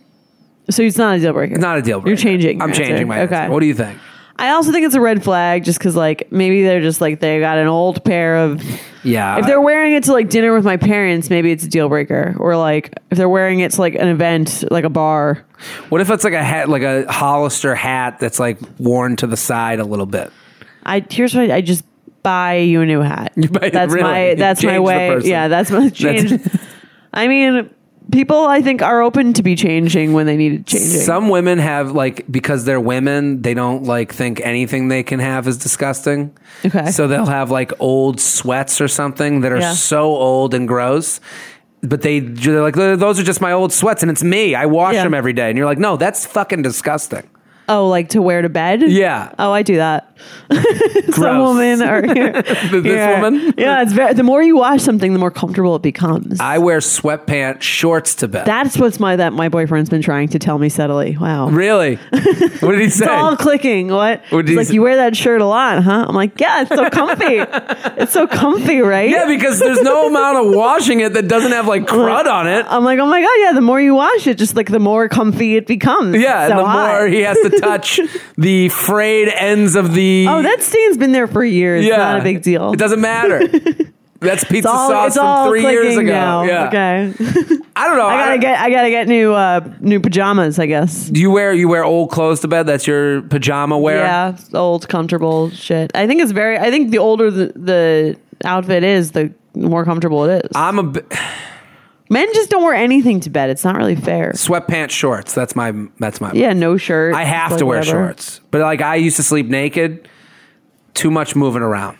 So 0.69 0.83
it's 0.83 0.95
not 0.95 1.17
a 1.17 1.19
deal 1.19 1.33
breaker. 1.33 1.55
It's 1.55 1.61
not 1.61 1.79
a 1.79 1.81
deal 1.81 1.99
breaker. 1.99 2.09
You're 2.09 2.17
changing. 2.17 2.61
I'm 2.61 2.69
answer. 2.69 2.83
changing 2.83 3.07
my 3.07 3.21
Okay. 3.21 3.35
answer. 3.35 3.51
What 3.51 3.61
do 3.61 3.65
you 3.65 3.73
think? 3.73 3.97
I 4.37 4.49
also 4.49 4.71
think 4.71 4.85
it's 4.85 4.95
a 4.95 5.01
red 5.01 5.23
flag 5.23 5.63
just 5.63 5.79
because, 5.79 5.95
like, 5.95 6.31
maybe 6.31 6.63
they're 6.63 6.81
just 6.81 6.99
like, 6.99 7.19
they 7.19 7.39
got 7.39 7.57
an 7.57 7.67
old 7.67 8.03
pair 8.03 8.37
of. 8.37 8.61
Yeah, 9.03 9.37
If 9.37 9.45
they're 9.45 9.61
wearing 9.61 9.93
it 9.93 10.05
to 10.05 10.13
like 10.13 10.29
dinner 10.29 10.51
with 10.51 10.65
my 10.65 10.77
parents, 10.77 11.29
maybe 11.29 11.51
it's 11.51 11.63
a 11.63 11.67
deal 11.67 11.87
breaker. 11.89 12.35
Or 12.39 12.57
like, 12.57 12.91
if 13.11 13.17
they're 13.19 13.29
wearing 13.29 13.59
it 13.59 13.71
to 13.73 13.81
like 13.81 13.93
an 13.93 14.07
event, 14.07 14.63
like 14.71 14.83
a 14.83 14.89
bar. 14.89 15.45
what 15.89 16.01
if 16.01 16.09
it's 16.09 16.23
like 16.23 16.33
a 16.33 16.43
hat, 16.43 16.69
like 16.69 16.81
a 16.81 17.11
Hollister 17.11 17.75
hat 17.75 18.19
that's 18.19 18.39
like 18.39 18.57
worn 18.79 19.15
to 19.17 19.27
the 19.27 19.37
side 19.37 19.79
a 19.79 19.85
little 19.85 20.07
bit? 20.07 20.31
I 20.85 21.05
here's 21.07 21.35
what 21.35 21.51
I, 21.51 21.57
I 21.57 21.61
just 21.61 21.83
buy 22.23 22.55
you 22.57 22.81
a 22.81 22.85
new 22.85 23.01
hat. 23.01 23.33
buy- 23.51 23.69
that's 23.69 23.93
really? 23.93 24.03
my 24.03 24.29
You 24.29 24.35
that's 24.37 24.63
my 24.63 24.79
way. 24.79 25.19
Yeah, 25.23 25.47
that's 25.47 25.69
my 25.69 25.89
change. 25.89 26.41
I 27.13 27.27
mean, 27.27 27.69
people 28.11 28.45
I 28.45 28.61
think 28.61 28.81
are 28.81 29.01
open 29.01 29.33
to 29.33 29.43
be 29.43 29.55
changing 29.55 30.13
when 30.13 30.25
they 30.25 30.37
need 30.37 30.49
to 30.49 30.57
change 30.77 30.83
it 30.83 30.85
changing. 30.87 31.01
Some 31.01 31.29
women 31.29 31.59
have 31.59 31.91
like 31.91 32.25
because 32.29 32.65
they're 32.65 32.79
women, 32.79 33.41
they 33.41 33.53
don't 33.53 33.83
like 33.83 34.13
think 34.13 34.39
anything 34.41 34.87
they 34.87 35.03
can 35.03 35.19
have 35.19 35.47
is 35.47 35.57
disgusting. 35.57 36.35
Okay. 36.65 36.91
So 36.91 37.07
they'll 37.07 37.25
have 37.25 37.51
like 37.51 37.71
old 37.79 38.19
sweats 38.19 38.79
or 38.81 38.87
something 38.87 39.41
that 39.41 39.51
are 39.51 39.59
Yeah. 39.59 39.73
so 39.73 40.03
old 40.15 40.53
and 40.53 40.67
gross. 40.67 41.19
But 41.81 42.01
they 42.01 42.19
they're 42.19 42.61
like 42.61 42.75
those 42.75 43.19
are 43.19 43.23
just 43.23 43.41
my 43.41 43.51
old 43.51 43.71
sweats 43.71 44.01
and 44.01 44.09
it's 44.11 44.23
me. 44.23 44.55
I 44.55 44.65
wash 44.65 44.95
Yeah. 44.95 45.03
them 45.03 45.13
every 45.13 45.33
day. 45.33 45.49
And 45.49 45.57
you're 45.57 45.67
like, 45.67 45.77
"No, 45.77 45.97
that's 45.97 46.25
fucking 46.25 46.61
disgusting." 46.63 47.23
Oh, 47.67 47.89
like 47.89 48.09
to 48.09 48.21
wear 48.21 48.41
to 48.41 48.49
bed? 48.49 48.81
Yeah. 48.81 49.33
Oh, 49.39 49.51
I 49.51 49.63
do 49.63 49.77
that. 49.77 50.15
Some 51.13 51.57
women 51.57 51.81
are 51.81 52.01
This 52.05 52.85
yeah. 52.85 53.19
woman? 53.19 53.53
Yeah, 53.57 53.81
it's 53.81 53.93
very. 53.93 54.13
The 54.13 54.23
more 54.23 54.41
you 54.41 54.57
wash 54.57 54.81
something, 54.81 55.13
the 55.13 55.19
more 55.19 55.31
comfortable 55.31 55.75
it 55.75 55.81
becomes. 55.81 56.39
I 56.39 56.57
wear 56.57 56.79
sweatpants 56.79 57.61
shorts 57.61 58.15
to 58.15 58.27
bed. 58.27 58.45
That's 58.45 58.77
what's 58.77 58.99
my 58.99 59.15
that 59.15 59.33
my 59.33 59.49
boyfriend's 59.49 59.89
been 59.89 60.01
trying 60.01 60.29
to 60.29 60.39
tell 60.39 60.57
me 60.57 60.69
subtly. 60.69 61.17
Wow. 61.17 61.49
really? 61.49 61.95
what 62.59 62.71
did 62.71 62.81
he 62.81 62.89
say? 62.89 63.05
It's 63.05 63.11
all 63.11 63.35
clicking. 63.35 63.89
What? 63.89 64.23
What 64.29 64.45
did 64.45 64.49
He's 64.49 64.51
he 64.51 64.57
like 64.57 64.67
say? 64.67 64.73
you 64.75 64.81
wear 64.81 64.95
that 64.97 65.15
shirt 65.15 65.41
a 65.41 65.45
lot, 65.45 65.83
huh? 65.83 66.05
I'm 66.07 66.15
like, 66.15 66.39
yeah, 66.39 66.61
it's 66.61 66.69
so 66.69 66.89
comfy. 66.89 67.37
it's 68.01 68.13
so 68.13 68.27
comfy, 68.27 68.79
right? 68.79 69.09
yeah, 69.09 69.27
because 69.27 69.59
there's 69.59 69.81
no 69.81 70.07
amount 70.07 70.37
of 70.37 70.55
washing 70.55 71.01
it 71.01 71.13
that 71.13 71.27
doesn't 71.27 71.51
have 71.51 71.67
like 71.67 71.83
crud 71.83 72.25
on 72.25 72.47
it. 72.47 72.65
I'm 72.69 72.83
like, 72.83 72.99
oh 72.99 73.05
my 73.05 73.21
god, 73.21 73.35
yeah. 73.39 73.51
The 73.53 73.61
more 73.61 73.81
you 73.81 73.95
wash 73.95 74.27
it, 74.27 74.37
just 74.37 74.55
like 74.55 74.69
the 74.69 74.79
more 74.79 75.09
comfy 75.09 75.55
it 75.55 75.67
becomes. 75.67 76.15
Yeah, 76.15 76.47
so 76.47 76.57
the 76.57 76.65
hot. 76.65 76.99
more 76.99 77.07
he 77.07 77.21
has 77.21 77.37
to 77.39 77.49
touch 77.59 77.99
the 78.37 78.69
frayed 78.69 79.27
ends 79.29 79.75
of 79.75 79.93
the 79.93 80.25
Oh, 80.29 80.41
that 80.41 80.61
stain's 80.61 80.97
been 80.97 81.11
there 81.11 81.27
for 81.27 81.43
years. 81.43 81.85
yeah, 81.85 81.97
Not 81.97 82.19
a 82.19 82.23
big 82.23 82.41
deal. 82.41 82.73
It 82.73 82.79
doesn't 82.79 83.01
matter. 83.01 83.41
That's 84.19 84.43
pizza 84.49 84.69
all, 84.69 84.89
sauce 84.89 85.07
it's 85.07 85.17
from 85.17 85.25
all 85.25 85.49
three 85.49 85.61
years 85.61 85.97
ago. 85.97 86.09
now. 86.11 86.43
Yeah. 86.43 86.67
Okay. 86.67 87.13
I 87.75 87.87
don't 87.87 87.97
know. 87.97 88.07
I 88.07 88.17
gotta 88.25 88.37
get 88.39 88.59
I 88.59 88.69
gotta 88.69 88.89
get 88.89 89.07
new 89.07 89.33
uh 89.33 89.59
new 89.81 89.99
pajamas, 89.99 90.57
I 90.57 90.65
guess. 90.65 91.09
Do 91.09 91.19
you 91.19 91.29
wear 91.31 91.53
you 91.53 91.67
wear 91.67 91.83
old 91.83 92.11
clothes 92.11 92.39
to 92.41 92.47
bed? 92.47 92.65
That's 92.65 92.87
your 92.87 93.21
pajama 93.23 93.77
wear. 93.77 93.97
Yeah, 93.97 94.37
old, 94.53 94.87
comfortable 94.87 95.49
shit. 95.51 95.91
I 95.95 96.07
think 96.07 96.21
it's 96.21 96.31
very. 96.31 96.57
I 96.57 96.71
think 96.71 96.91
the 96.91 96.97
older 96.99 97.29
the, 97.29 97.47
the 97.55 98.17
outfit 98.45 98.83
is, 98.83 99.11
the 99.11 99.33
more 99.53 99.83
comfortable 99.85 100.23
it 100.25 100.45
is. 100.45 100.51
I'm 100.55 100.79
a 100.79 100.83
bi- 100.83 101.01
Men 102.09 102.27
just 102.33 102.49
don't 102.51 102.63
wear 102.63 102.75
anything 102.75 103.19
to 103.21 103.29
bed. 103.29 103.49
It's 103.49 103.63
not 103.63 103.75
really 103.75 103.95
fair. 103.95 104.31
sweatpants 104.33 104.91
shorts. 104.91 105.33
That's 105.33 105.55
my 105.55 105.73
that's 105.99 106.21
my. 106.21 106.31
Yeah, 106.33 106.53
no 106.53 106.77
shirt. 106.77 107.15
I 107.15 107.23
have 107.23 107.51
like 107.51 107.59
to 107.59 107.65
wear 107.65 107.79
whatever. 107.79 108.05
shorts, 108.07 108.41
but 108.51 108.61
like 108.61 108.81
I 108.81 108.95
used 108.95 109.15
to 109.17 109.23
sleep 109.23 109.47
naked. 109.47 110.07
Too 110.93 111.11
much 111.11 111.35
moving 111.35 111.61
around. 111.61 111.97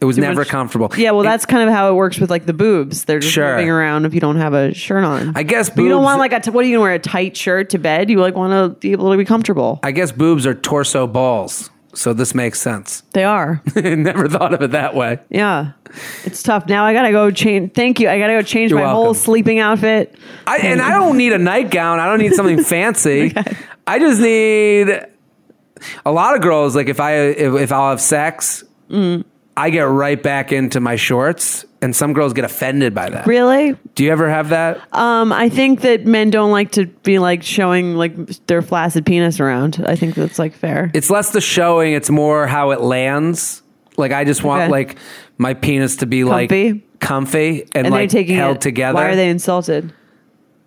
It 0.00 0.04
was 0.04 0.18
never 0.18 0.40
much- 0.40 0.48
comfortable. 0.48 0.90
Yeah, 0.96 1.12
well, 1.12 1.20
It- 1.20 1.24
that's 1.24 1.44
kind 1.46 1.68
of 1.68 1.72
how 1.74 1.90
it 1.90 1.94
works 1.94 2.18
with 2.18 2.28
like 2.30 2.44
the 2.46 2.52
boobs. 2.52 3.04
They're 3.04 3.20
just 3.20 3.32
Sure. 3.34 3.52
moving 3.54 3.68
around 3.70 4.04
if 4.04 4.14
you 4.14 4.20
don't 4.20 4.36
have 4.36 4.52
a 4.52 4.74
shirt 4.74 5.04
on. 5.04 5.32
I 5.36 5.42
guess 5.44 5.70
But 5.70 5.82
you 5.82 5.88
don't 5.90 5.98
boobs- 5.98 6.04
want 6.06 6.18
like 6.18 6.32
a. 6.32 6.40
T- 6.40 6.50
what 6.50 6.64
are 6.64 6.68
you 6.68 6.74
gonna 6.76 6.82
wear? 6.82 6.94
A 6.94 6.98
tight 6.98 7.36
shirt 7.36 7.70
to 7.70 7.78
bed? 7.78 8.10
You 8.10 8.18
like 8.20 8.34
want 8.34 8.52
to 8.52 8.78
be 8.80 8.92
able 8.92 9.10
to 9.12 9.16
be 9.16 9.24
comfortable. 9.24 9.78
I 9.82 9.92
guess 9.92 10.10
boobs 10.10 10.46
are 10.46 10.54
torso 10.54 11.06
balls, 11.06 11.70
so 11.94 12.12
this 12.12 12.34
makes 12.34 12.60
sense. 12.60 13.02
They 13.12 13.24
are. 13.24 13.62
never 13.76 14.28
thought 14.28 14.54
of 14.54 14.62
it 14.62 14.70
that 14.72 14.94
way. 14.94 15.18
Yeah, 15.28 15.72
it's 16.24 16.42
tough. 16.42 16.66
Now 16.66 16.84
I 16.84 16.92
gotta 16.94 17.10
go 17.12 17.30
change. 17.30 17.72
Thank 17.74 18.00
you. 18.00 18.08
I 18.08 18.18
gotta 18.18 18.32
go 18.34 18.42
change 18.42 18.70
You're 18.70 18.80
my 18.80 18.90
whole 18.90 19.14
sleeping 19.14 19.58
outfit. 19.58 20.14
I, 20.46 20.58
and 20.58 20.80
I 20.80 20.90
don't 20.90 21.16
need 21.16 21.32
a 21.32 21.38
nightgown. 21.38 22.00
I 22.00 22.06
don't 22.06 22.18
need 22.18 22.32
something 22.34 22.62
fancy. 22.64 23.34
I 23.86 23.98
just 23.98 24.20
need 24.20 24.88
a 26.06 26.12
lot 26.12 26.34
of 26.36 26.42
girls. 26.42 26.74
Like 26.76 26.88
if 26.88 27.00
I 27.00 27.14
if, 27.16 27.54
if 27.54 27.72
I'll 27.72 27.90
have 27.90 28.00
sex, 28.00 28.64
Mm. 28.90 29.24
I 29.56 29.70
get 29.70 29.82
right 29.82 30.22
back 30.22 30.52
into 30.52 30.80
my 30.80 30.96
shorts, 30.96 31.64
and 31.82 31.94
some 31.94 32.12
girls 32.14 32.32
get 32.32 32.44
offended 32.44 32.94
by 32.94 33.10
that. 33.10 33.26
Really? 33.26 33.76
Do 33.94 34.04
you 34.04 34.10
ever 34.12 34.30
have 34.30 34.48
that? 34.50 34.80
Um, 34.94 35.32
I 35.32 35.48
think 35.48 35.82
that 35.82 36.06
men 36.06 36.30
don't 36.30 36.50
like 36.52 36.70
to 36.72 36.86
be 36.86 37.18
like 37.18 37.42
showing 37.42 37.96
like 37.96 38.14
their 38.46 38.62
flaccid 38.62 39.04
penis 39.04 39.40
around. 39.40 39.84
I 39.86 39.96
think 39.96 40.14
that's 40.14 40.38
like 40.38 40.54
fair. 40.54 40.90
it's 40.94 41.10
less 41.10 41.30
the 41.32 41.40
showing; 41.40 41.92
it's 41.92 42.08
more 42.08 42.46
how 42.46 42.70
it 42.70 42.80
lands. 42.80 43.62
Like 43.98 44.12
I 44.12 44.24
just 44.24 44.42
want 44.42 44.62
Okay. 44.62 44.70
like 44.70 44.98
my 45.36 45.52
penis 45.54 45.96
to 45.96 46.06
be 46.06 46.22
Comfy? 46.22 46.72
like 46.72 46.98
comfy 47.00 47.62
and, 47.74 47.86
and 47.86 47.90
like 47.90 48.10
they're 48.10 48.20
taking 48.22 48.36
held 48.36 48.56
it. 48.56 48.60
together. 48.62 48.94
Why 48.94 49.06
are 49.08 49.16
they 49.16 49.28
insulted? 49.28 49.92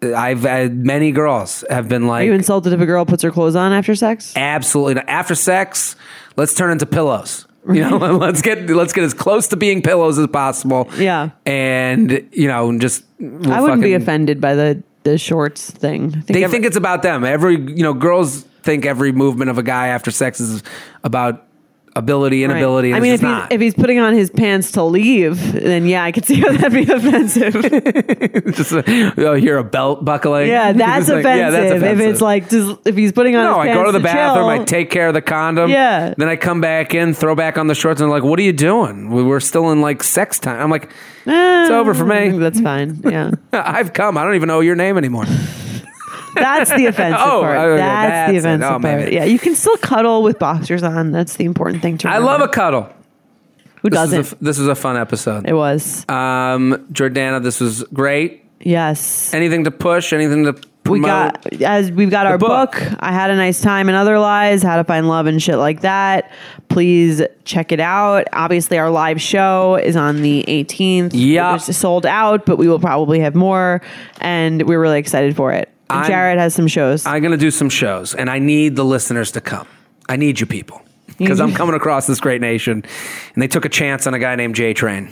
I've 0.04 0.42
had 0.42 0.76
many 0.86 1.12
girls 1.12 1.64
have 1.70 1.88
been 1.90 2.06
like, 2.06 2.24
Are 2.24 2.26
you 2.26 2.34
insulted 2.34 2.74
if 2.74 2.80
a 2.82 2.86
girl 2.86 3.06
puts 3.06 3.24
her 3.24 3.32
clothes 3.32 3.56
on 3.56 3.72
after 3.72 3.96
sex? 3.96 4.34
absolutely 4.36 4.96
not. 4.96 5.06
after 5.08 5.34
sex 5.34 5.96
let's 6.36 6.54
turn 6.54 6.70
into 6.72 6.86
pillows 6.86 7.48
you 7.74 7.82
know 7.82 7.98
let's 8.18 8.42
get 8.42 8.70
let's 8.70 8.94
get 8.94 9.04
as 9.04 9.14
close 9.14 9.48
to 9.50 9.56
being 9.56 9.82
pillows 9.82 10.20
as 10.20 10.28
possible 10.28 10.90
Yeah. 10.98 11.32
and 11.46 12.28
you 12.32 12.48
know 12.48 12.78
just 12.80 13.04
we'll 13.20 13.52
I 13.52 13.62
wouldn't 13.62 13.82
be 13.82 13.94
offended 13.94 14.40
by 14.42 14.56
the 14.56 14.84
the 15.04 15.18
shorts 15.20 15.70
thing. 15.70 16.10
Think 16.12 16.26
they 16.28 16.44
every- 16.44 16.52
think 16.52 16.66
it's 16.66 16.78
about 16.78 17.04
them 17.04 17.24
every 17.24 17.56
you 17.58 17.84
know 17.84 17.94
girls 17.94 18.42
think 18.64 18.86
every 18.86 19.12
movement 19.12 19.50
of 19.52 19.58
a 19.60 19.64
guy 19.64 19.88
after 19.90 20.10
sex 20.12 20.40
is 20.40 20.64
about 21.04 21.45
ability, 21.96 22.44
inability. 22.44 22.94
I 22.94 23.00
mean, 23.00 23.14
if 23.14 23.22
just 23.22 23.44
he's, 23.44 23.56
if 23.56 23.62
he's 23.62 23.74
putting 23.74 24.00
on 24.00 24.14
his 24.14 24.30
pants 24.30 24.74
to 24.74 24.84
leave, 24.84 25.54
then 25.54 25.86
yeah, 25.86 26.04
I 26.04 26.12
could 26.12 26.26
see 26.26 26.42
how 26.42 26.52
that'd 26.52 26.74
be 26.74 26.84
offensive. 26.92 27.54
just 28.56 28.74
uh, 28.74 28.84
oh, 29.18 29.34
hear 29.36 29.58
a 29.58 29.64
belt 29.64 30.04
buckling. 30.04 30.48
yeah, 30.48 30.72
that's, 30.74 31.08
like, 31.08 31.20
offensive. 31.20 31.38
yeah, 31.38 31.50
that's 31.52 31.84
If 31.84 32.00
it's 32.00 32.22
like, 32.22 32.50
does, 32.50 32.78
if 32.86 32.96
he's 32.96 33.12
putting 33.12 33.36
on 33.36 33.44
No, 33.44 33.62
his 33.62 33.72
I 33.72 33.74
go 33.74 33.86
to 33.86 33.92
the 33.92 34.00
bathroom, 34.00 34.48
I 34.48 34.64
take 34.64 34.90
care 34.90 35.08
of 35.08 35.14
the 35.14 35.22
condom. 35.22 35.70
Yeah. 35.70 36.14
Then 36.18 36.28
I 36.28 36.36
come 36.36 36.62
back 36.62 36.94
in, 36.94 37.14
throw 37.14 37.36
back 37.36 37.58
on 37.58 37.68
the 37.68 37.76
shorts, 37.76 38.02
and 38.02 38.06
I'm 38.06 38.12
like, 38.12 38.24
what 38.24 38.40
are 38.40 38.44
you 38.44 38.54
doing? 38.54 39.10
We're 39.10 39.40
still 39.40 39.72
in 39.72 39.82
like 39.82 40.04
sex 40.04 40.40
time. 40.40 40.60
I'm 40.60 40.70
like, 40.70 40.90
it's 41.26 41.72
over 41.72 41.94
for 41.94 42.06
me. 42.06 42.38
That's 42.38 42.60
fine. 42.60 43.02
Yeah, 43.04 43.32
I've 43.52 43.94
come. 43.94 44.18
I 44.18 44.24
don't 44.24 44.36
even 44.36 44.48
know 44.48 44.60
your 44.60 44.76
name 44.76 44.98
anymore. 44.98 45.26
That's 46.36 46.70
the 46.70 46.86
offensive 46.88 47.20
Oh, 47.24 47.42
part. 47.42 47.78
that's, 47.78 47.80
that's 47.80 48.32
the 48.32 48.38
offensive 48.38 48.72
Oh, 48.72 48.80
part. 48.80 49.12
Yeah, 49.14 49.24
you 49.26 49.40
can 49.40 49.56
still 49.56 49.78
cuddle 49.78 50.22
with 50.24 50.38
boxers 50.40 50.84
on. 50.84 51.12
That's 51.12 51.36
the 51.38 51.46
important 51.46 51.82
thing 51.82 51.98
to 52.00 52.10
I 52.10 52.20
love 52.20 52.42
a 52.42 52.48
cuddle. 52.48 52.90
Who 53.82 53.90
This 53.90 53.98
doesn't? 53.98 54.18
was, 54.18 54.32
a, 54.34 54.36
this 54.44 54.58
was 54.60 54.68
a 54.68 54.76
fun 54.76 54.98
episode. 54.98 55.48
it 55.48 55.54
was. 55.54 56.06
Um, 56.10 56.88
Jordana, 56.92 57.42
this 57.44 57.60
was 57.60 57.84
great. 57.94 58.44
yes. 58.60 59.34
Anything 59.34 59.64
to 59.66 59.72
push? 59.72 60.12
Anything 60.14 60.46
to 60.46 60.54
promote? 60.54 60.72
we 60.86 61.00
got 61.58 61.62
as 61.64 61.92
we've 61.92 62.10
got 62.12 62.26
our 62.28 62.38
book. 62.38 62.72
book. 62.74 62.84
I 63.00 63.12
had 63.12 63.30
a 63.32 63.36
nice 63.36 63.62
time 63.62 63.88
and 63.90 63.96
other 63.98 64.18
lies, 64.20 64.62
how 64.64 64.78
to 64.78 64.84
find 64.84 65.08
love 65.08 65.26
and 65.28 65.42
shit 65.42 65.58
like 65.58 65.82
that. 65.82 66.32
Please 66.70 67.22
check 67.44 67.72
it 67.72 67.80
out. 67.80 68.28
Obviously, 68.34 68.78
our 68.80 68.90
live 68.90 69.22
show 69.22 69.76
is 69.76 69.96
on 69.96 70.22
the 70.24 70.44
18th. 70.48 71.12
Yeah. 71.14 71.56
it's 71.56 71.76
sold 71.78 72.06
out, 72.08 72.46
but 72.46 72.58
we 72.58 72.68
will 72.68 72.80
probably 72.80 73.20
have 73.20 73.36
more, 73.36 73.82
and 74.20 74.68
we're 74.68 74.80
really 74.82 75.00
excited 75.00 75.36
for 75.36 75.52
it. 75.54 75.70
I'm- 75.90 76.08
Jared 76.08 76.40
has 76.40 76.54
some 76.54 76.68
shows. 76.68 77.06
I'm 77.06 77.22
going 77.22 77.32
to 77.32 77.38
do 77.38 77.52
some 77.52 77.70
shows, 77.70 78.14
and 78.16 78.30
I 78.30 78.40
need 78.40 78.76
the 78.76 78.86
listeners 78.86 79.32
to 79.32 79.42
come. 79.42 79.68
I 80.10 80.16
need 80.16 80.40
you 80.40 80.46
people 80.46 80.82
because 81.18 81.40
I'm 81.40 81.54
coming 81.54 81.76
across 81.76 82.08
this 82.08 82.20
great 82.20 82.42
nation, 82.42 82.84
and 83.34 83.42
they 83.42 83.48
took 83.48 83.66
a 83.66 83.70
chance 83.70 84.08
on 84.08 84.14
a 84.14 84.20
guy 84.20 84.36
named 84.36 84.56
J 84.56 84.74
Train 84.74 85.12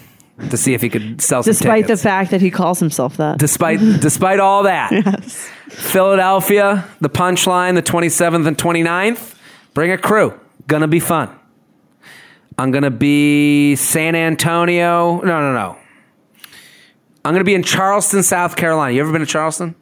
to 0.50 0.58
see 0.58 0.74
if 0.74 0.82
he 0.82 0.90
could 0.90 1.22
sell 1.22 1.44
some 1.44 1.52
Despite 1.52 1.88
the 1.88 1.98
fact 1.98 2.32
that 2.32 2.42
he 2.42 2.50
calls 2.50 2.80
himself 2.80 3.18
that. 3.18 3.38
Despite 3.38 3.80
despite 4.02 4.40
all 4.40 4.64
that, 4.64 4.92
yes. 4.92 5.48
Philadelphia, 5.70 6.88
the 7.02 7.10
punchline, 7.10 7.76
the 7.76 7.84
27th 7.84 8.48
and 8.48 8.58
29th. 8.58 9.36
Bring 9.74 9.92
a 9.92 9.98
crew. 9.98 10.40
Gonna 10.68 10.88
be 10.88 11.00
fun. 11.00 11.30
I'm 12.58 12.72
gonna 12.72 12.92
be 12.92 13.76
San 13.76 14.16
Antonio. 14.16 15.22
No, 15.22 15.42
no, 15.42 15.54
no. 15.54 15.78
I'm 17.26 17.34
gonna 17.34 17.44
be 17.44 17.56
in 17.56 17.64
Charleston, 17.64 18.22
South 18.24 18.56
Carolina. 18.56 18.94
You 18.94 19.02
ever 19.02 19.12
been 19.12 19.22
to 19.22 19.28
Charleston? 19.28 19.76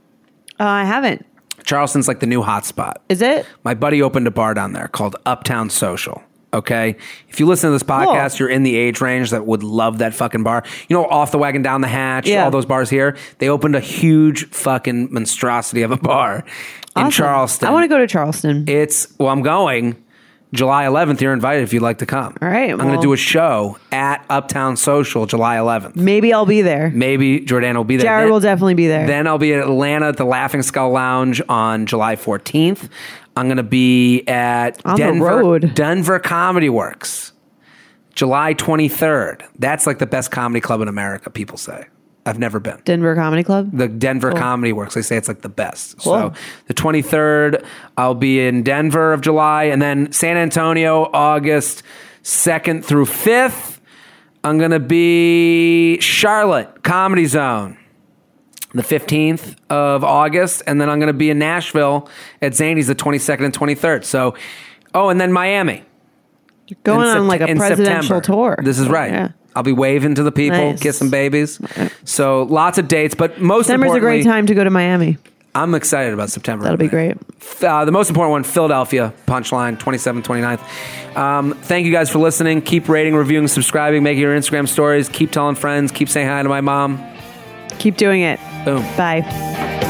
Uh, 0.61 0.65
I 0.65 0.83
haven't. 0.85 1.25
Charleston's 1.63 2.07
like 2.07 2.19
the 2.19 2.27
new 2.27 2.41
hotspot. 2.43 2.95
Is 3.09 3.21
it? 3.21 3.45
My 3.63 3.73
buddy 3.73 4.01
opened 4.01 4.27
a 4.27 4.31
bar 4.31 4.53
down 4.53 4.73
there 4.73 4.87
called 4.87 5.15
Uptown 5.25 5.69
Social. 5.71 6.21
Okay. 6.53 6.97
If 7.29 7.39
you 7.39 7.45
listen 7.45 7.69
to 7.69 7.71
this 7.71 7.81
podcast, 7.83 8.37
you're 8.37 8.49
in 8.49 8.63
the 8.63 8.75
age 8.75 8.99
range 9.01 9.31
that 9.31 9.45
would 9.45 9.63
love 9.63 9.99
that 9.99 10.13
fucking 10.13 10.43
bar. 10.43 10.63
You 10.89 10.95
know, 10.97 11.05
off 11.05 11.31
the 11.31 11.37
wagon, 11.37 11.61
down 11.61 11.81
the 11.81 11.87
hatch, 11.87 12.27
Yeah. 12.27 12.43
all 12.43 12.51
those 12.51 12.65
bars 12.65 12.89
here. 12.89 13.15
They 13.39 13.47
opened 13.49 13.75
a 13.75 13.79
huge 13.79 14.49
fucking 14.49 15.13
monstrosity 15.13 15.81
of 15.81 15.91
a 15.91 15.97
bar 15.97 16.43
in 16.97 17.09
Charleston. 17.09 17.67
I 17.67 17.71
want 17.71 17.85
to 17.85 17.87
go 17.87 17.97
to 17.97 18.07
Charleston. 18.07 18.65
It's, 18.67 19.07
well, 19.17 19.29
I'm 19.29 19.41
going 19.43 19.95
July 20.53 20.83
11th. 20.85 21.21
You're 21.21 21.33
invited 21.33 21.63
if 21.63 21.71
you'd 21.73 21.81
like 21.81 21.99
to 21.99 22.05
come. 22.05 22.35
All 22.41 22.47
right, 22.49 22.69
I'm 22.71 22.77
going 22.77 22.95
to 22.95 23.01
do 23.01 23.13
a 23.13 23.17
show 23.17 23.77
at 23.91 24.25
Uptown 24.29 24.75
Social 24.75 25.25
July 25.25 25.55
11th. 25.57 25.95
Maybe 25.95 26.33
I'll 26.33 26.45
be 26.45 26.61
there. 26.61 26.89
Maybe 26.93 27.39
Jordan 27.39 27.77
will 27.77 27.83
be 27.85 27.95
there. 27.97 28.05
Jared 28.05 28.25
Then- 28.25 28.31
will 28.33 28.39
definitely 28.41 28.73
be 28.73 28.87
there. 28.87 29.07
then 29.07 29.27
I'll 29.27 29.37
be 29.37 29.53
at 29.53 29.61
Atlanta 29.61 30.07
at 30.09 30.17
the 30.17 30.25
Laughing 30.25 30.61
Skull 30.61 30.91
Lounge 30.91 31.41
on 31.47 31.85
July 31.85 32.15
14th. 32.17 32.89
I'm 33.37 33.47
going 33.47 33.57
to 33.57 33.63
be 33.63 34.27
at 34.27 34.81
On 34.85 34.95
the 34.95 34.97
Denver, 34.97 35.25
road. 35.25 35.71
Denver 35.73 36.19
Comedy 36.19 36.67
Works, 36.69 37.31
July 38.13 38.53
23rd. 38.53 39.43
That's 39.57 39.87
like 39.87 39.99
the 39.99 40.05
best 40.05 40.31
comedy 40.31 40.59
club 40.59 40.81
in 40.81 40.89
America, 40.89 41.29
people 41.29 41.57
say. 41.57 41.85
I've 42.25 42.39
never 42.39 42.59
been. 42.59 42.79
Denver 42.85 43.15
Comedy 43.15 43.43
Club. 43.43 43.71
The 43.73 43.87
Denver 43.87 44.31
Comedy 44.31 44.73
Works. 44.73 44.93
They 44.93 45.01
say 45.01 45.17
it's 45.17 45.27
like 45.27 45.41
the 45.41 45.49
best. 45.49 45.97
Cool. 45.97 46.13
So 46.13 46.33
the 46.67 46.73
23rd, 46.73 47.65
I'll 47.97 48.15
be 48.15 48.39
in 48.45 48.63
Denver 48.63 49.13
of 49.13 49.21
July, 49.21 49.65
and 49.65 49.81
then 49.81 50.11
San 50.11 50.37
Antonio, 50.37 51.09
August 51.13 51.83
2nd 52.23 52.85
through 52.85 53.05
5th. 53.05 53.79
I'm 54.43 54.57
going 54.57 54.71
to 54.71 54.79
be 54.79 55.99
Charlotte 55.99 56.83
Comedy 56.83 57.25
Zone 57.25 57.77
the 58.73 58.81
15th 58.83 59.55
of 59.69 60.03
August, 60.03 60.63
and 60.65 60.79
then 60.79 60.89
I'm 60.89 60.99
going 60.99 61.07
to 61.07 61.13
be 61.13 61.29
in 61.29 61.39
Nashville 61.39 62.09
at 62.41 62.53
Zanies 62.53 62.87
the 62.87 62.95
22nd 62.95 63.45
and 63.45 63.53
23rd. 63.53 64.03
So, 64.05 64.35
oh, 64.93 65.09
and 65.09 65.19
then 65.19 65.33
Miami. 65.33 65.83
You're 66.67 66.77
going 66.83 67.01
in 67.01 67.17
on 67.17 67.23
Sept- 67.23 67.27
like 67.27 67.41
a 67.41 67.55
presidential 67.55 68.15
September. 68.21 68.21
tour. 68.21 68.59
This 68.63 68.79
is 68.79 68.87
right. 68.87 69.11
Yeah. 69.11 69.29
I'll 69.55 69.63
be 69.63 69.71
waving 69.73 70.15
to 70.15 70.23
the 70.23 70.31
people, 70.31 70.57
Nice. 70.71 70.79
kissing 70.81 71.09
babies. 71.09 71.59
So 72.05 72.43
lots 72.43 72.77
of 72.77 72.87
dates, 72.87 73.15
but 73.15 73.41
most 73.41 73.67
September's 73.67 73.93
a 73.95 73.99
great 73.99 74.23
time 74.23 74.45
to 74.47 74.53
go 74.55 74.63
to 74.63 74.69
Miami. 74.69 75.17
I'm 75.53 75.75
excited 75.75 76.13
about 76.13 76.29
September. 76.29 76.63
That'll 76.63 76.77
be 76.77 76.87
great. 76.87 77.17
Uh, 77.61 77.83
the 77.83 77.91
most 77.91 78.07
important 78.09 78.31
one, 78.31 78.43
Philadelphia, 78.45 79.13
Punchline, 79.27 79.77
27th, 79.77 80.23
29th. 80.23 81.17
Um, 81.17 81.53
thank 81.63 81.85
you 81.85 81.91
guys 81.91 82.09
for 82.09 82.19
listening. 82.19 82.61
Keep 82.61 82.87
rating, 82.87 83.15
reviewing, 83.15 83.49
subscribing, 83.49 84.01
making 84.01 84.21
your 84.21 84.37
Instagram 84.37 84.65
stories. 84.67 85.09
Keep 85.09 85.31
telling 85.31 85.55
friends. 85.55 85.91
Keep 85.91 86.07
saying 86.07 86.27
hi 86.27 86.41
to 86.41 86.47
my 86.47 86.61
mom. 86.61 87.05
Keep 87.79 87.97
doing 87.97 88.21
it. 88.21 88.39
Boom. 88.63 88.81
Bye. 88.95 89.89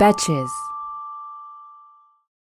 Betches. 0.00 0.69